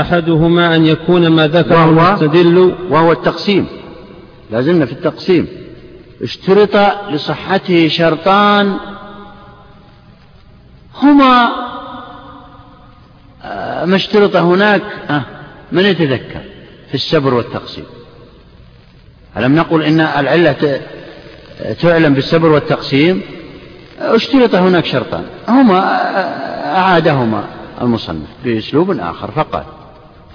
أحدهما 0.00 0.76
أن 0.76 0.86
يكون 0.86 1.28
ما 1.28 1.48
ذكره 1.48 1.84
المستدل. 1.84 2.74
وهو 2.90 3.12
التقسيم. 3.12 3.66
لازلنا 4.50 4.86
في 4.86 4.92
التقسيم. 4.92 5.48
اشترط 6.22 6.76
لصحته 7.10 7.88
شرطان 7.88 8.76
هما 11.02 11.48
آه، 13.44 13.84
ما 13.84 13.96
اشترط 13.96 14.36
هناك 14.36 14.82
آه، 15.10 15.22
من 15.72 15.84
يتذكر 15.84 16.40
في 16.88 16.94
السبر 16.94 17.34
والتقسيم؟ 17.34 17.84
ألم 19.38 19.54
نقل 19.56 19.82
إن 19.82 20.00
العلة 20.00 20.80
تعلم 21.82 22.14
بالسبر 22.14 22.48
والتقسيم؟ 22.48 23.22
اشترط 24.00 24.54
هناك 24.54 24.84
شرطان. 24.84 25.24
هما 25.48 25.78
أعادهما 26.76 27.44
المصنف 27.82 28.28
بأسلوب 28.44 28.90
آخر 28.90 29.30
فقال 29.30 29.64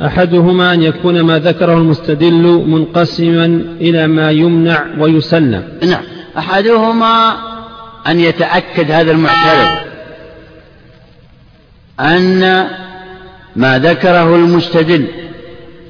أحدهما 0.05 0.73
أن 0.73 0.81
يكون 0.81 1.21
ما 1.21 1.39
ذكره 1.39 1.73
المستدل 1.73 2.63
منقسما 2.67 3.45
إلى 3.81 4.07
ما 4.07 4.31
يمنع 4.31 4.85
ويسلم 4.99 5.63
نعم. 5.83 6.03
أحدهما 6.37 7.35
أن 8.07 8.19
يتأكد 8.19 8.91
هذا 8.91 9.11
المعترض 9.11 9.77
أن 11.99 12.67
ما 13.55 13.79
ذكره 13.79 14.35
المستدل 14.35 15.07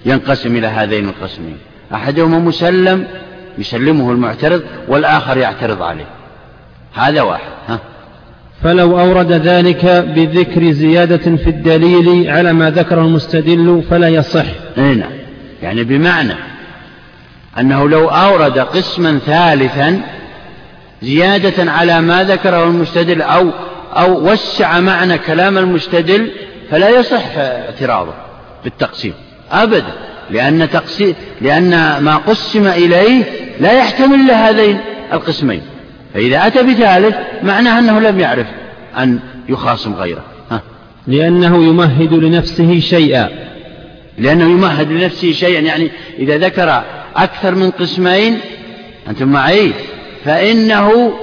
ينقسم 0.05 0.55
إلى 0.55 0.67
هذين 0.67 1.09
القسمين. 1.09 1.57
أحدهما 1.93 2.39
مسلم 2.39 3.07
يسلمه 3.57 4.11
المعترض 4.11 4.61
والآخر 4.87 5.37
يعترض 5.37 5.81
عليه. 5.81 6.05
هذا 6.93 7.21
واحد 7.21 7.51
ها. 7.67 7.79
فلو 8.63 8.99
أورد 8.99 9.31
ذلك 9.31 9.85
بذكر 9.85 10.71
زيادة 10.71 11.37
في 11.37 11.49
الدليل 11.49 12.29
على 12.29 12.53
ما 12.53 12.69
ذكره 12.69 13.01
المستدل 13.01 13.83
فلا 13.89 14.07
يصح. 14.07 14.45
نعم. 14.77 15.11
يعني 15.61 15.83
بمعنى 15.83 16.33
أنه 17.59 17.89
لو 17.89 18.07
أورد 18.07 18.59
قسما 18.59 19.19
ثالثا 19.25 20.01
زيادة 21.01 21.71
على 21.71 22.01
ما 22.01 22.23
ذكره 22.23 22.63
المستدل 22.63 23.21
أو 23.21 23.49
أو 23.93 24.31
وسع 24.31 24.79
معنى 24.79 25.17
كلام 25.17 25.57
المستدل 25.57 26.31
فلا 26.71 26.89
يصح 26.89 27.37
اعتراضه 27.37 28.13
بالتقسيم. 28.63 29.13
أبدا. 29.51 30.10
لأن 30.31 30.69
تقسيم 30.69 31.15
لأن 31.41 31.97
ما 31.97 32.17
قسم 32.17 32.67
إليه 32.67 33.23
لا 33.59 33.71
يحتمل 33.71 34.15
إلا 34.15 34.49
هذين 34.49 34.77
القسمين. 35.13 35.61
فإذا 36.13 36.47
أتى 36.47 36.63
بثالث 36.63 37.15
معناه 37.43 37.79
أنه 37.79 37.99
لم 37.99 38.19
يعرف 38.19 38.47
أن 38.97 39.19
يخاصم 39.49 39.93
غيره. 39.93 40.23
ها. 40.51 40.61
لأنه 41.07 41.63
يمهد 41.63 42.13
لنفسه 42.13 42.79
شيئا. 42.79 43.29
لأنه 44.17 44.43
يمهد 44.43 44.91
لنفسه 44.91 45.31
شيئا. 45.31 45.59
يعني 45.59 45.91
إذا 46.19 46.37
ذكر 46.37 46.83
أكثر 47.15 47.55
من 47.55 47.71
قسمين 47.71 48.39
أنتم 49.09 49.27
معي؟ 49.27 49.71
فإنه 50.25 51.13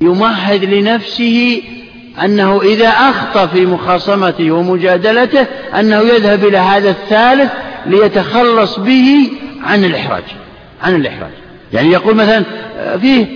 يمهد 0.00 0.64
لنفسه 0.64 1.62
أنه 2.24 2.62
إذا 2.62 2.88
أخطأ 2.88 3.46
في 3.46 3.66
مخاصمته 3.66 4.50
ومجادلته 4.50 5.46
أنه 5.80 6.00
يذهب 6.00 6.44
إلى 6.44 6.58
هذا 6.58 6.90
الثالث 6.90 7.50
ليتخلص 7.86 8.78
به 8.78 9.30
عن 9.64 9.84
الإحراج 9.84 10.22
عن 10.82 10.94
الإحراج. 10.94 11.30
يعني 11.72 11.92
يقول 11.92 12.14
مثلا 12.14 12.44
فيه 13.00 13.26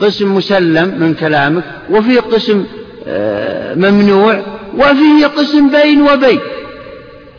قسم 0.00 0.34
مسلم 0.34 1.00
من 1.00 1.14
كلامك 1.14 1.64
وفيه 1.90 2.20
قسم 2.20 2.64
آه، 3.08 3.74
ممنوع 3.74 4.42
وفيه 4.74 5.26
قسم 5.26 5.70
بين 5.70 6.02
وبين. 6.02 6.40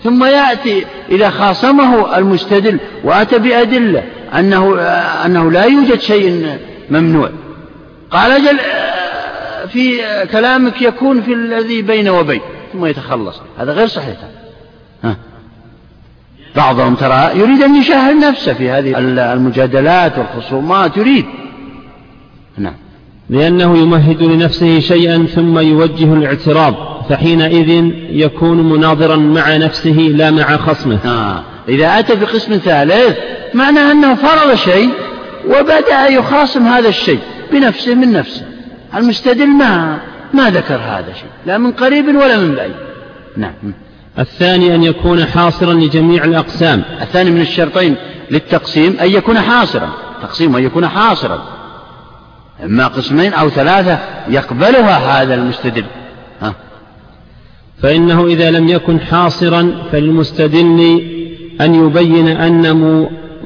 ثم 0.03 0.23
يأتي 0.23 0.85
إذا 1.09 1.29
خاصمه 1.29 2.17
المستدل 2.17 2.79
وأتى 3.03 3.39
بأدلة 3.39 4.03
أنه, 4.33 4.79
آه، 4.79 5.25
أنه 5.25 5.51
لا 5.51 5.63
يوجد 5.63 5.99
شيء 5.99 6.57
ممنوع. 6.89 7.29
قال 8.11 8.31
أجل 8.31 8.59
آه، 8.59 9.65
في 9.65 9.99
كلامك 10.31 10.81
يكون 10.81 11.21
في 11.21 11.33
الذي 11.33 11.81
بين 11.81 12.09
وبين 12.09 12.41
ثم 12.73 12.85
يتخلص. 12.85 13.41
هذا 13.59 13.73
غير 13.73 13.87
صحيح. 13.87 14.15
ها. 15.03 15.15
بعضهم 16.59 16.95
ترى 16.95 17.31
يريد 17.35 17.63
أن 17.63 17.75
يشاهد 17.75 18.15
نفسه 18.15 18.53
في 18.53 18.69
هذه 18.69 18.93
المجادلات 19.33 20.17
والخصومات 20.17 20.97
يريد. 20.97 21.25
نعم. 22.57 22.73
لأنه 23.29 23.77
يمهد 23.77 24.23
لنفسه 24.23 24.79
شيئا 24.79 25.25
ثم 25.35 25.59
يوجه 25.59 26.13
الاعتراض 26.13 26.75
فحينئذ 27.09 27.91
يكون 28.09 28.69
مناظرا 28.69 29.15
مع 29.15 29.57
نفسه 29.57 30.11
لا 30.15 30.31
مع 30.31 30.57
خصمه. 30.57 30.99
آه. 31.05 31.43
إذا 31.69 31.99
أتى 31.99 32.15
بقسم 32.15 32.57
ثالث 32.57 33.17
معناه 33.53 33.91
أنه 33.91 34.15
فرض 34.15 34.55
شيء 34.55 34.89
وبدأ 35.47 36.07
يخاصم 36.07 36.67
هذا 36.67 36.89
الشيء 36.89 37.19
بنفسه 37.51 37.95
من 37.95 38.11
نفسه. 38.11 38.45
المستدل 38.95 39.47
ما 39.47 39.97
ما 40.33 40.49
ذكر 40.49 40.75
هذا 40.75 41.11
الشيء 41.11 41.29
لا 41.45 41.57
من 41.57 41.71
قريب 41.71 42.07
ولا 42.07 42.37
من 42.37 42.55
بعيد. 42.55 42.75
نعم. 43.37 43.53
الثاني 44.19 44.75
أن 44.75 44.83
يكون 44.83 45.25
حاصرا 45.25 45.73
لجميع 45.73 46.23
الأقسام. 46.23 46.83
الثاني 47.01 47.31
من 47.31 47.41
الشرطين 47.41 47.95
للتقسيم 48.31 48.97
أن 49.01 49.09
يكون 49.09 49.39
حاصرا. 49.39 49.89
تقسيم 50.21 50.55
أن 50.55 50.63
يكون 50.63 50.87
حاصرا. 50.87 51.43
إما 52.63 52.87
قسمين 52.87 53.33
أو 53.33 53.49
ثلاثة 53.49 53.99
يقبلها 54.29 55.21
هذا 55.21 55.35
المستدل. 55.35 55.85
ها. 56.41 56.53
فإنه 57.81 58.25
إذا 58.25 58.51
لم 58.51 58.69
يكن 58.69 58.99
حاصرا 58.99 59.71
فللمستدل 59.91 61.01
أن 61.61 61.85
يبين 61.85 62.27
أن 62.27 62.75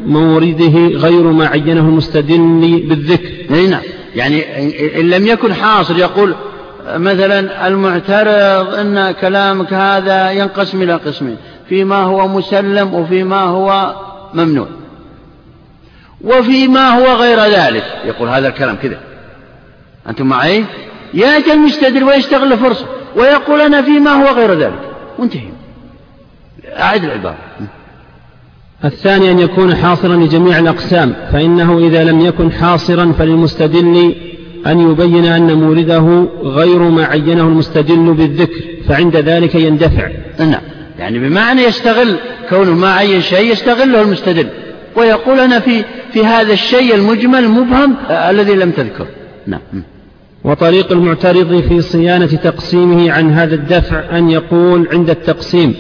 مورده 0.06 0.88
غير 0.98 1.24
ما 1.24 1.48
عينه 1.48 1.82
المستدل 1.82 2.84
بالذكر 2.90 3.30
نعم. 3.50 3.82
يعني 4.16 4.44
إن 5.00 5.10
لم 5.10 5.28
يكن 5.28 5.54
حاصر 5.54 5.98
يقول 5.98 6.36
مثلا 6.88 7.68
المعترض 7.68 8.74
أن 8.74 9.12
كلامك 9.12 9.74
هذا 9.74 10.32
ينقسم 10.32 10.82
إلى 10.82 10.94
قسمين 10.94 11.38
فيما 11.70 11.96
هو 11.96 12.28
مسلم 12.28 12.94
وفيما 12.94 13.42
هو 13.42 13.96
ممنوع. 14.34 14.68
وفيما 16.22 16.90
هو 16.90 17.16
غير 17.16 17.40
ذلك 17.40 17.84
يقول 18.06 18.30
هذا 18.30 18.48
الكلام 18.48 18.76
كذا. 18.76 18.98
أنتم 20.10 20.26
معي؟ 20.26 20.66
يأتي 21.14 21.54
المستدل 21.54 22.04
ويستغل 22.04 22.58
فرصة 22.58 22.86
ويقول 23.16 23.62
أنا 23.62 23.82
فيما 23.82 24.12
هو 24.12 24.36
غير 24.36 24.54
ذلك. 24.54 24.80
وانتهي 25.20 25.50
أعد 26.80 27.04
العبارة. 27.04 27.38
الثاني 28.86 29.32
أن 29.32 29.40
يكون 29.40 29.76
حاصرا 29.76 30.16
لجميع 30.16 30.60
الأقسام 30.60 31.16
فإنه 31.32 31.78
إذا 31.78 32.04
لم 32.04 32.22
يكن 32.22 32.52
حاصرا 32.52 33.12
فللمستدل 33.12 34.16
أن 34.68 34.92
يبين 34.92 35.26
أن 35.26 35.54
مورده 35.54 36.28
غير 36.44 36.80
ما 36.80 37.06
عينه 37.06 37.42
المستدل 37.42 38.14
بالذكر 38.14 38.62
فعند 38.88 39.16
ذلك 39.16 39.56
يندفع. 39.56 40.10
نعم. 40.40 40.62
يعني 41.00 41.20
بمعنى 41.20 41.62
يستغل 41.62 42.16
كونه 42.50 42.72
ما 42.72 42.94
عين 42.94 43.22
شيء 43.22 43.52
يستغله 43.52 44.02
المستدل. 44.02 44.48
ويقول 44.96 45.40
أنا 45.40 45.60
في 45.60 45.84
في 46.14 46.26
هذا 46.26 46.54
الشيء 46.54 46.96
المجمل 46.96 47.40
المبهم 47.40 47.96
آه 48.10 48.30
الذي 48.30 48.54
لم 48.54 48.72
تذكر. 48.72 49.08
نعم. 49.48 49.84
وطريق 50.44 50.92
المعترض 50.92 51.64
في 51.70 51.82
صيانة 51.82 52.26
تقسيمه 52.26 53.12
عن 53.12 53.32
هذا 53.32 53.56
الدفع 53.56 54.18
أن 54.18 54.30
يقول 54.30 54.88
عند 54.92 55.10
التقسيم 55.10 55.76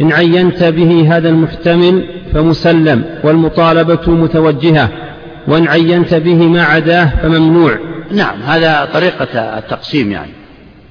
إن 0.00 0.12
عينت 0.12 0.64
به 0.64 1.16
هذا 1.16 1.28
المحتمل 1.28 2.04
فمسلم 2.34 3.04
والمطالبة 3.24 4.10
متوجهة. 4.10 4.88
وإن 5.46 5.68
عينت 5.68 6.14
به 6.14 6.48
ما 6.48 6.62
عداه 6.62 7.10
فممنوع. 7.22 7.78
نعم 8.10 8.42
هذا 8.42 8.88
طريقة 8.92 9.58
التقسيم 9.58 10.12
يعني. 10.12 10.32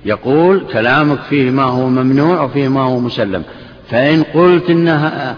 يقول 0.05 0.63
كلامك 0.73 1.19
فيه 1.29 1.51
ما 1.51 1.63
هو 1.63 1.89
ممنوع 1.89 2.41
وفيه 2.41 2.67
ما 2.67 2.81
هو 2.81 2.99
مسلم. 2.99 3.43
فإن 3.89 4.23
قلت 4.23 4.69
إنها 4.69 5.35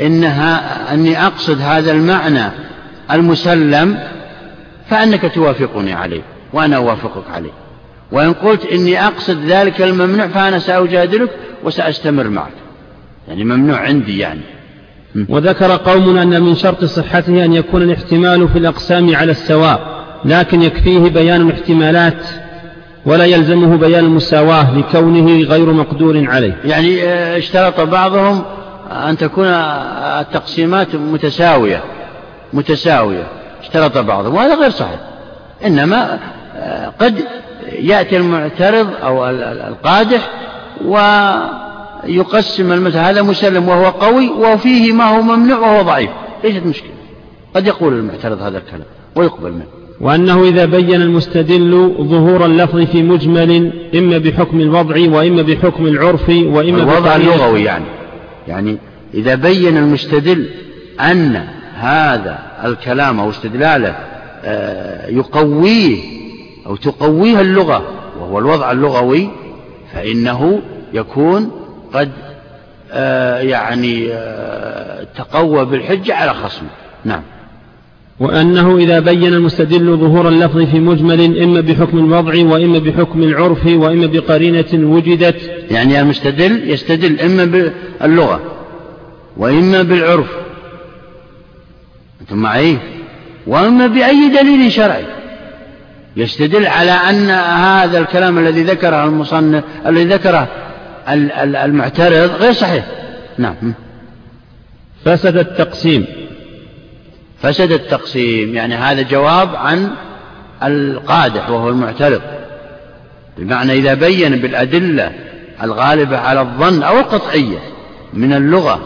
إنها 0.00 0.94
أني 0.94 1.26
أقصد 1.26 1.60
هذا 1.60 1.92
المعنى 1.92 2.50
المسلم 3.10 3.98
فأنك 4.90 5.34
توافقني 5.34 5.92
عليه 5.92 6.22
وأنا 6.52 6.76
أوافقك 6.76 7.24
عليه. 7.34 7.52
وإن 8.12 8.32
قلت 8.32 8.66
إني 8.66 9.06
أقصد 9.06 9.44
ذلك 9.46 9.82
الممنوع 9.82 10.26
فأنا 10.26 10.58
سأجادلك 10.58 11.30
وسأستمر 11.64 12.28
معك. 12.28 12.52
يعني 13.28 13.44
ممنوع 13.44 13.78
عندي 13.78 14.18
يعني. 14.18 14.40
وذكر 15.28 15.76
قوم 15.76 16.16
أن 16.16 16.42
من 16.42 16.54
شرط 16.54 16.84
صحته 16.84 17.44
أن 17.44 17.52
يكون 17.52 17.82
الاحتمال 17.82 18.48
في 18.48 18.58
الأقسام 18.58 19.16
على 19.16 19.30
السواء 19.30 19.80
لكن 20.24 20.62
يكفيه 20.62 20.98
بيان 20.98 21.40
الاحتمالات 21.40 22.26
ولا 23.06 23.24
يلزمه 23.24 23.76
بيان 23.76 24.04
المساواة 24.04 24.78
لكونه 24.78 25.42
غير 25.42 25.72
مقدور 25.72 26.24
عليه. 26.28 26.56
يعني 26.64 27.02
آه، 27.02 27.38
اشترط 27.38 27.80
بعضهم 27.80 28.44
أن 28.90 29.16
تكون 29.16 29.46
التقسيمات 29.46 30.94
متساوية 30.94 31.82
متساوية. 32.52 33.26
اشترط 33.60 33.98
بعضهم 33.98 34.34
وهذا 34.34 34.54
غير 34.54 34.70
صحيح. 34.70 34.98
إنما 35.66 36.18
آه، 36.56 36.92
قد 37.00 37.14
يأتي 37.72 38.16
المعترض 38.16 38.88
أو 39.02 39.28
القادح 39.68 40.30
ويقسم 42.06 42.72
المثل 42.72 42.98
هذا 42.98 43.22
مسلم 43.22 43.68
وهو 43.68 43.84
قوي 43.84 44.28
وفيه 44.28 44.92
ما 44.92 45.04
هو 45.04 45.22
ممنوع 45.22 45.58
وهو 45.58 45.82
ضعيف. 45.82 46.10
ليست 46.44 46.66
مشكلة. 46.66 46.90
قد 47.54 47.66
يقول 47.66 47.92
المعترض 47.92 48.42
هذا 48.42 48.58
الكلام 48.58 48.86
ويقبل 49.16 49.52
منه. 49.52 49.66
وأنه 50.00 50.42
إذا 50.42 50.64
بين 50.64 51.02
المستدل 51.02 51.94
ظهور 52.00 52.46
اللفظ 52.46 52.80
في 52.80 53.02
مجمل 53.02 53.72
إما 53.94 54.18
بحكم 54.18 54.60
الوضع 54.60 54.96
وإما 54.96 55.42
بحكم 55.42 55.86
العرف 55.86 56.28
وإما 56.28 56.82
الوضع 56.82 57.16
اللغوي 57.16 57.64
يعني. 57.64 57.84
يعني 58.48 58.76
إذا 59.14 59.34
بين 59.34 59.76
المستدل 59.76 60.46
أن 61.00 61.44
هذا 61.74 62.38
الكلام 62.64 63.20
أو 63.20 63.30
استدلاله 63.30 63.96
آه، 64.44 65.08
يقويه 65.08 66.02
أو 66.66 66.76
تقويه 66.76 67.40
اللغة 67.40 67.82
وهو 68.20 68.38
الوضع 68.38 68.72
اللغوي 68.72 69.28
فإنه 69.92 70.60
يكون 70.92 71.50
قد 71.94 72.10
آه، 72.92 73.38
يعني 73.38 74.12
آه، 74.12 75.06
تقوى 75.16 75.64
بالحجة 75.64 76.14
على 76.14 76.34
خصمه. 76.34 76.68
نعم. 77.04 77.22
وأنه 78.20 78.76
إذا 78.76 79.00
بين 79.00 79.34
المستدل 79.34 79.96
ظهور 79.96 80.28
اللفظ 80.28 80.62
في 80.62 80.80
مجمل 80.80 81.42
إما 81.42 81.60
بحكم 81.60 81.98
الوضع 81.98 82.32
وإما 82.46 82.78
بحكم 82.78 83.22
العرف 83.22 83.66
وإما 83.66 84.06
بقرينة 84.06 84.64
وجدت. 84.72 85.50
يعني 85.70 86.00
المستدل 86.00 86.70
يستدل 86.70 87.20
إما 87.20 87.44
باللغة 87.44 88.40
وإما 89.36 89.82
بالعرف. 89.82 90.28
أنتم 92.20 92.36
معي؟ 92.36 92.78
وإما 93.46 93.86
بأي 93.86 94.28
دليل 94.28 94.72
شرعي. 94.72 95.04
يستدل 96.16 96.66
على 96.66 96.90
أن 96.90 97.30
هذا 97.30 97.98
الكلام 97.98 98.38
الذي 98.38 98.62
ذكره 98.62 99.04
المصنف 99.04 99.64
الذي 99.86 100.04
ذكره 100.04 100.48
المعترض 101.08 102.30
غير 102.30 102.52
صحيح. 102.52 102.84
نعم. 103.38 103.74
فسد 105.04 105.36
التقسيم. 105.36 106.06
فسد 107.42 107.72
التقسيم 107.72 108.54
يعني 108.54 108.74
هذا 108.74 109.02
جواب 109.02 109.56
عن 109.56 109.90
القادح 110.62 111.50
وهو 111.50 111.68
المعترض. 111.68 112.22
بمعنى 113.38 113.72
إذا 113.72 113.94
بين 113.94 114.36
بالأدلة 114.36 115.12
الغالبة 115.62 116.18
على 116.18 116.40
الظن 116.40 116.82
أو 116.82 116.98
القطعية 116.98 117.58
من 118.12 118.32
اللغة 118.32 118.80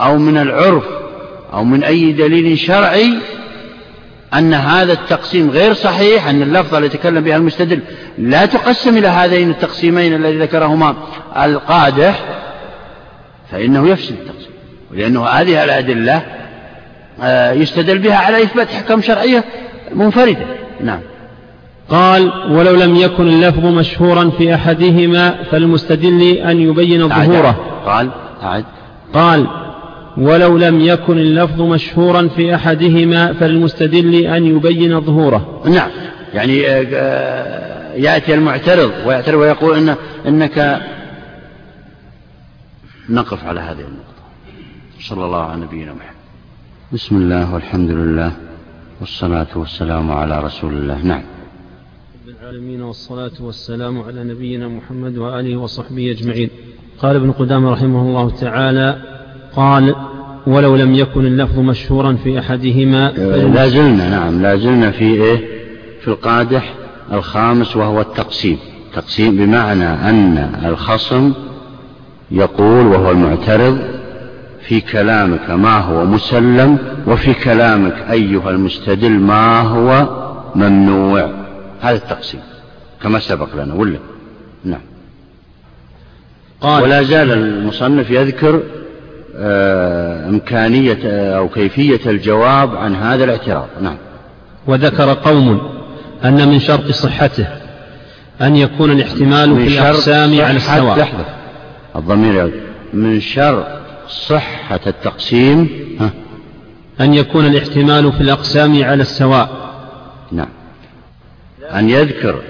أو 0.00 0.18
من 0.18 0.38
العرف 0.38 0.84
أو 1.52 1.64
من 1.64 1.84
أي 1.84 2.12
دليل 2.12 2.58
شرعي 2.58 3.14
أن 4.34 4.54
هذا 4.54 4.92
التقسيم 4.92 5.50
غير 5.50 5.72
صحيح 5.72 6.28
أن 6.28 6.42
اللفظة 6.42 6.78
التي 6.78 6.96
يتكلم 6.96 7.24
بها 7.24 7.36
المستدل 7.36 7.80
لا 8.18 8.46
تقسم 8.46 8.96
إلى 8.96 9.08
هذين 9.08 9.50
التقسيمين 9.50 10.14
الذي 10.14 10.38
ذكرهما. 10.38 10.94
القادح 11.36 12.20
فإنه 13.52 13.88
يفسد 13.88 14.12
التقسيم 14.12 14.52
لأنه 14.92 15.26
هذه 15.26 15.64
الأدلة 15.64 16.22
آه، 17.22 17.52
يستدل 17.52 17.98
بها 17.98 18.16
على 18.16 18.42
إثبات 18.42 18.68
حكم 18.68 19.02
شرعية 19.02 19.44
منفردة. 19.94 20.46
نعم. 20.80 21.00
قال 21.90 22.52
ولو 22.52 22.74
لم 22.74 22.96
يكن 22.96 23.28
اللفظ 23.28 23.64
مشهورا 23.66 24.30
في 24.38 24.54
أحدهما 24.54 25.34
فالمستدل 25.50 26.22
أن 26.22 26.60
يبين 26.60 27.08
ظهوره 27.08 27.82
قال 27.86 28.10
أعد 28.42 28.64
قال 29.14 29.46
ولو 30.16 30.58
لم 30.58 30.80
يكن 30.80 31.18
اللفظ 31.18 31.60
مشهورا 31.60 32.28
في 32.28 32.54
أحدهما 32.54 33.32
فالمستدل 33.32 34.14
أن 34.14 34.46
يبين 34.46 35.00
ظهوره. 35.00 35.62
نعم. 35.66 35.90
يعني 36.34 36.68
آه، 36.68 36.86
آه، 36.94 37.94
يأتي 37.94 38.34
المعترض 38.34 38.92
ويعترض 39.06 39.38
ويقول 39.38 39.76
إن 39.76 39.96
إنك 40.26 40.82
نقف 43.08 43.44
على 43.44 43.60
هذه 43.60 43.80
النقطة. 43.80 44.22
صلى 45.00 45.24
الله 45.24 45.42
على 45.42 45.60
نبينا 45.60 45.92
محمد. 45.92 46.16
بسم 46.92 47.16
الله 47.16 47.54
والحمد 47.54 47.90
لله 47.90 48.32
والصلاة 49.00 49.46
والسلام 49.54 50.12
على 50.12 50.40
رسول 50.40 50.72
الله. 50.72 51.02
نعم. 51.02 51.22
رب 52.28 52.34
العالمين 52.40 52.82
والصلاة 52.82 53.32
والسلام 53.40 54.02
على 54.02 54.24
نبينا 54.24 54.68
محمد 54.68 55.18
وآله 55.18 55.56
وصحبه 55.56 56.10
أجمعين. 56.10 56.50
قال 56.98 57.16
ابن 57.16 57.32
قدامة 57.32 57.72
رحمه 57.72 58.02
الله 58.02 58.30
تعالى 58.30 59.11
قال 59.56 59.94
ولو 60.46 60.76
لم 60.76 60.94
يكن 60.94 61.26
اللفظ 61.26 61.58
مشهورا 61.58 62.16
في 62.24 62.38
أحدهما 62.38 63.10
لا 63.54 63.68
زلنا 63.68 64.08
نعم 64.08 64.42
لا 64.42 64.56
زلنا 64.56 64.90
في 64.90 65.04
إيه؟ 65.04 65.40
في 66.00 66.08
القادح 66.08 66.74
الخامس 67.12 67.76
وهو 67.76 68.00
التقسيم. 68.00 68.58
تقسيم 68.94 69.36
بمعنى 69.36 69.84
أن 69.84 70.52
الخصم 70.64 71.32
يقول 72.30 72.86
وهو 72.86 73.10
المعترض 73.10 73.78
في 74.68 74.80
كلامك 74.80 75.50
ما 75.50 75.78
هو 75.78 76.04
مسلم 76.04 76.78
وفي 77.06 77.34
كلامك 77.34 77.94
أيها 78.10 78.50
المستدل 78.50 79.10
ما 79.10 79.60
هو 79.60 80.08
ممنوع. 80.54 81.30
هذا 81.80 81.96
التقسيم 81.96 82.40
كما 83.02 83.18
سبق 83.18 83.48
لنا 83.56 83.74
ولا؟ 83.74 83.98
نعم. 84.64 84.80
قال 86.60 86.82
ولا 86.82 87.02
زال 87.02 87.32
المصنف 87.32 88.10
يذكر 88.10 88.54
آه، 88.54 88.81
إمكانية 90.28 90.98
آه، 91.04 91.38
أو 91.38 91.48
كيفية 91.48 92.00
الجواب 92.06 92.76
عن 92.76 92.96
هذا 92.96 93.24
الاعتراض. 93.24 93.68
نعم. 93.80 93.96
وذكر 94.66 95.12
قوم 95.12 95.60
أن 96.24 96.48
من 96.48 96.60
شرط 96.60 96.90
صحته 96.90 97.46
أن 98.42 98.56
يكون 98.56 98.90
الاحتمال 98.90 99.56
في 99.56 99.78
الأقسام 99.78 100.40
على 100.40 100.56
السواء. 100.56 100.98
لحظة. 100.98 101.24
الضمير 101.96 102.52
من 102.92 103.20
شرط 103.20 103.66
صحة 104.08 104.80
التقسيم 104.86 105.68
ها؟ 106.00 106.10
أن 107.00 107.14
يكون 107.14 107.46
الاحتمال 107.46 108.12
في 108.12 108.20
الأقسام 108.20 108.84
على 108.84 109.02
السواء. 109.02 109.50
نعم. 110.32 110.48
أن 111.74 111.90
يذكر 111.90 112.42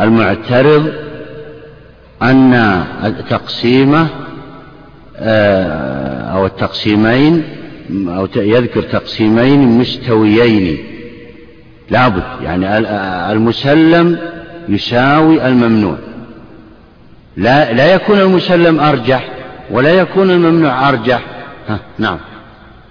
المعترض 0.00 0.92
أن 2.22 2.54
التقسيم 3.04 3.94
آه، 3.94 4.06
أو 5.20 6.46
التقسيمين 6.46 7.42
أو 7.90 8.28
يذكر 8.36 8.82
تقسيمين 8.82 9.78
مستويين. 9.78 10.78
لابد 11.90 12.22
يعني 12.42 12.78
المسلم 13.32 14.18
يساوي 14.68 15.46
الممنوع. 15.46 15.96
لا 17.36 17.72
لا 17.72 17.94
يكون 17.94 18.20
المسلم 18.20 18.80
أرجح 18.80 19.28
ولا 19.70 19.90
يكون 19.90 20.30
الممنوع 20.30 20.88
أرجح. 20.88 21.22
ها 21.68 21.80
نعم. 21.98 22.18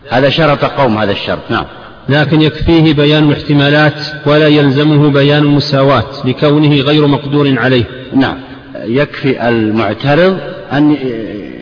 هذا 0.10 0.30
شرط 0.30 0.66
قوم 0.66 0.98
هذا 0.98 1.12
الشرط 1.12 1.52
نعم. 1.52 1.66
لكن 2.10 2.42
يكفيه 2.42 2.94
بيان 2.94 3.24
الاحتمالات 3.24 4.02
ولا 4.26 4.48
يلزمه 4.48 5.10
بيان 5.10 5.44
المساواة 5.44 6.06
لكونه 6.26 6.76
غير 6.76 7.08
مقدور 7.08 7.60
عليه. 7.60 7.84
نعم. 8.16 8.38
يكفي 8.84 9.50
المعترض 9.50 10.38
أن 10.72 10.98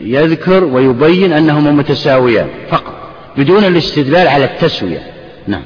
يذكر 0.06 0.64
ويبين 0.64 1.32
أنهما 1.32 1.70
متساويان 1.70 2.46
فقط 2.70 2.94
بدون 3.38 3.64
الاستدلال 3.64 4.28
على 4.28 4.44
التسوية. 4.44 5.00
نعم. 5.46 5.62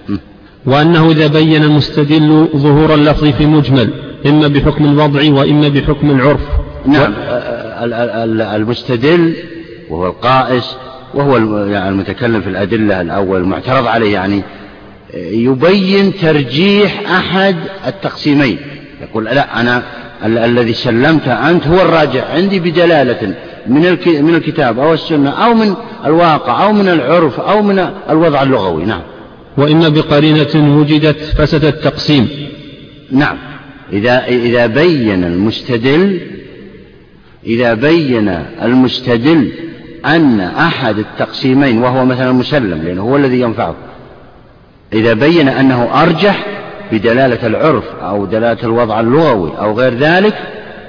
وأنه 0.67 1.11
إذا 1.11 1.27
بين 1.27 1.63
المستدل 1.63 2.49
ظهور 2.57 2.95
اللفظ 2.95 3.25
في 3.25 3.47
مجمل 3.47 3.91
إما 4.27 4.49
بحكم 4.49 4.85
الوضع 4.85 5.21
وإما 5.33 5.69
بحكم 5.69 6.11
العرف. 6.11 6.41
نعم. 6.87 7.15
المستدل 8.57 9.35
وهو 9.91 10.07
القائس 10.07 10.77
وهو 11.15 11.37
يعني 11.67 11.89
المتكلم 11.89 12.41
في 12.41 12.49
الأدلة 12.49 13.01
الأول 13.01 13.41
المعترض 13.41 13.87
عليه 13.87 14.13
يعني 14.13 14.43
يبين 15.15 16.13
ترجيح 16.15 17.11
أحد 17.11 17.57
التقسيمين. 17.87 18.59
يقول 19.03 19.25
لا 19.25 19.61
أنا 19.61 19.83
الذي 20.25 20.73
سلمت 20.73 21.29
أنت 21.29 21.67
هو 21.67 21.81
الراجع 21.81 22.25
عندي 22.35 22.61
بدلالة 22.61 23.35
من 23.67 23.81
من 24.07 24.35
الكتاب 24.35 24.79
أو 24.79 24.95
السنة 24.95 25.31
أو 25.31 25.55
من 25.55 25.75
الواقع 26.07 26.65
أو 26.65 26.73
من 26.73 26.89
العرف 26.89 27.41
أو 27.41 27.63
من 27.63 27.91
الوضع 28.11 28.43
اللغوي. 28.43 28.85
نعم. 28.85 29.03
وإما 29.57 29.89
بقرينة 29.89 30.79
وجدت 30.79 31.21
فسد 31.21 31.65
التقسيم. 31.65 32.29
نعم. 33.13 33.37
إذا 33.93 34.25
إذا 34.27 34.67
بين 34.67 35.25
المستدل 35.25 36.21
إذا 37.47 37.75
بين 37.75 38.29
المستدل 38.63 39.53
أن 40.07 40.41
أحد 40.41 40.99
التقسيمين 40.99 41.79
وهو 41.79 42.05
مثلا 42.05 42.33
مسلم 42.33 42.83
لأنه 42.83 43.03
هو 43.03 43.17
الذي 43.17 43.41
ينفعه 43.41 43.75
إذا 44.93 45.13
بين 45.13 45.49
أنه 45.49 46.03
أرجح 46.03 46.47
بدلالة 46.93 47.47
العرف 47.47 47.85
أو 48.03 48.27
دلالة 48.27 48.63
الوضع 48.63 49.01
اللغوي 49.01 49.53
أو 49.59 49.79
غير 49.79 49.95
ذلك 49.95 50.35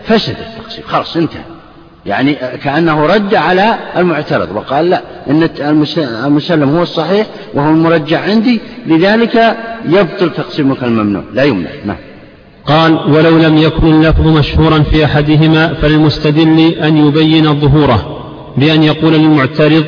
فسد 0.04 0.36
التقسيم. 0.40 0.84
خلاص 0.88 1.18
انتهى. 1.18 1.61
يعني 2.06 2.38
كأنه 2.64 3.06
رد 3.06 3.36
على 3.36 3.76
المعترض 3.98 4.56
وقال 4.56 4.90
لا 4.90 5.02
إن 5.30 5.50
المسلم 6.26 6.70
هو 6.70 6.84
الصحيح 6.84 7.28
وهو 7.54 7.70
المرجع 7.70 8.22
عندي 8.22 8.62
لذلك 8.88 9.58
يبطل 9.86 10.30
تقسيمك 10.30 10.84
الممنوع 10.84 11.24
لا 11.34 11.44
يمنع 11.44 11.70
نعم. 11.86 11.98
قال 12.66 12.94
ولو 12.94 13.38
لم 13.38 13.58
يكن 13.58 13.88
اللفظ 13.88 14.28
مشهورا 14.28 14.80
في 14.80 15.06
أحدهما 15.06 15.74
فللمستدل 15.74 16.60
أن 16.60 16.98
يبين 16.98 17.60
ظهوره 17.60 18.24
بأن 18.58 18.84
يقول 18.84 19.14
للمعترض 19.14 19.86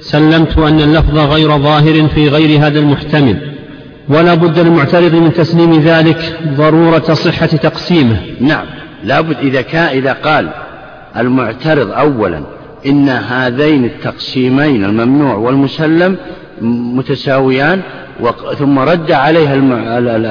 سلمت 0.00 0.58
أن 0.58 0.80
اللفظ 0.80 1.18
غير 1.18 1.58
ظاهر 1.58 2.08
في 2.14 2.28
غير 2.28 2.66
هذا 2.66 2.78
المحتمل 2.78 3.52
ولا 4.08 4.34
بد 4.34 4.58
للمعترض 4.58 5.14
من 5.14 5.32
تسليم 5.32 5.80
ذلك 5.80 6.38
ضرورة 6.56 7.14
صحة 7.14 7.46
تقسيمه. 7.46 8.16
نعم 8.40 8.66
لا 9.04 9.20
بد 9.20 9.36
إذا, 9.38 9.60
كان 9.60 9.84
إذا 9.84 10.12
قال 10.12 10.48
المعترض 11.16 11.90
أولا. 11.90 12.42
إن 12.86 13.08
هذين 13.08 13.84
التقسيمين 13.84 14.84
الممنوع 14.84 15.34
والمسلم 15.34 16.16
متساويان 16.60 17.80
ثم 18.58 18.78
رد 18.78 19.12
عليها 19.12 19.54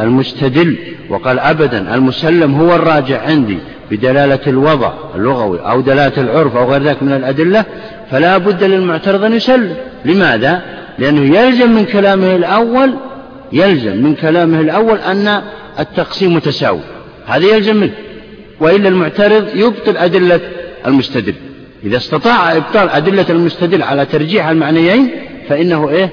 المستدل 0.04 0.78
وقال 1.10 1.40
أبدا 1.40 1.96
المسلم 1.96 2.56
هو 2.56 2.76
الراجع 2.76 3.22
عندي 3.22 3.58
بدلالة 3.92 4.40
الوضع 4.48 4.94
اللغوي 5.16 5.60
أو 5.60 5.82
دلالة 5.82 6.22
العرف 6.22 6.56
أو 6.56 6.72
غير 6.72 6.84
ذلك 6.84 7.04
من 7.04 7.12
الأدلة 7.12 7.66
فلا 8.12 8.38
بد 8.38 8.64
للمعترض 8.64 9.24
أن 9.24 9.34
يسلم. 9.34 9.76
لماذا؟ 10.06 10.62
لأنه 11.00 11.38
يلزم 11.38 11.72
من 11.72 11.86
كلامه 11.86 12.36
الأول 12.36 12.94
يلزم 13.54 14.04
من 14.04 14.16
كلامه 14.16 14.60
الأول 14.60 14.98
أن 14.98 15.42
التقسيم 15.80 16.36
متساوي. 16.36 16.80
هذا 17.26 17.46
يلزم 17.46 17.76
منه. 17.76 17.92
وإلا 18.60 18.90
المعترض 18.90 19.56
يبطل 19.56 19.98
أدلة 19.98 20.40
المستدل. 20.88 21.34
إذا 21.84 21.98
استطاع 21.98 22.58
إبطال 22.58 22.90
أدلة 22.90 23.26
المستدل 23.30 23.84
على 23.84 24.06
ترجيح 24.06 24.48
المعنيين 24.48 25.10
فإنه 25.50 25.90
إيه؟ 25.90 26.10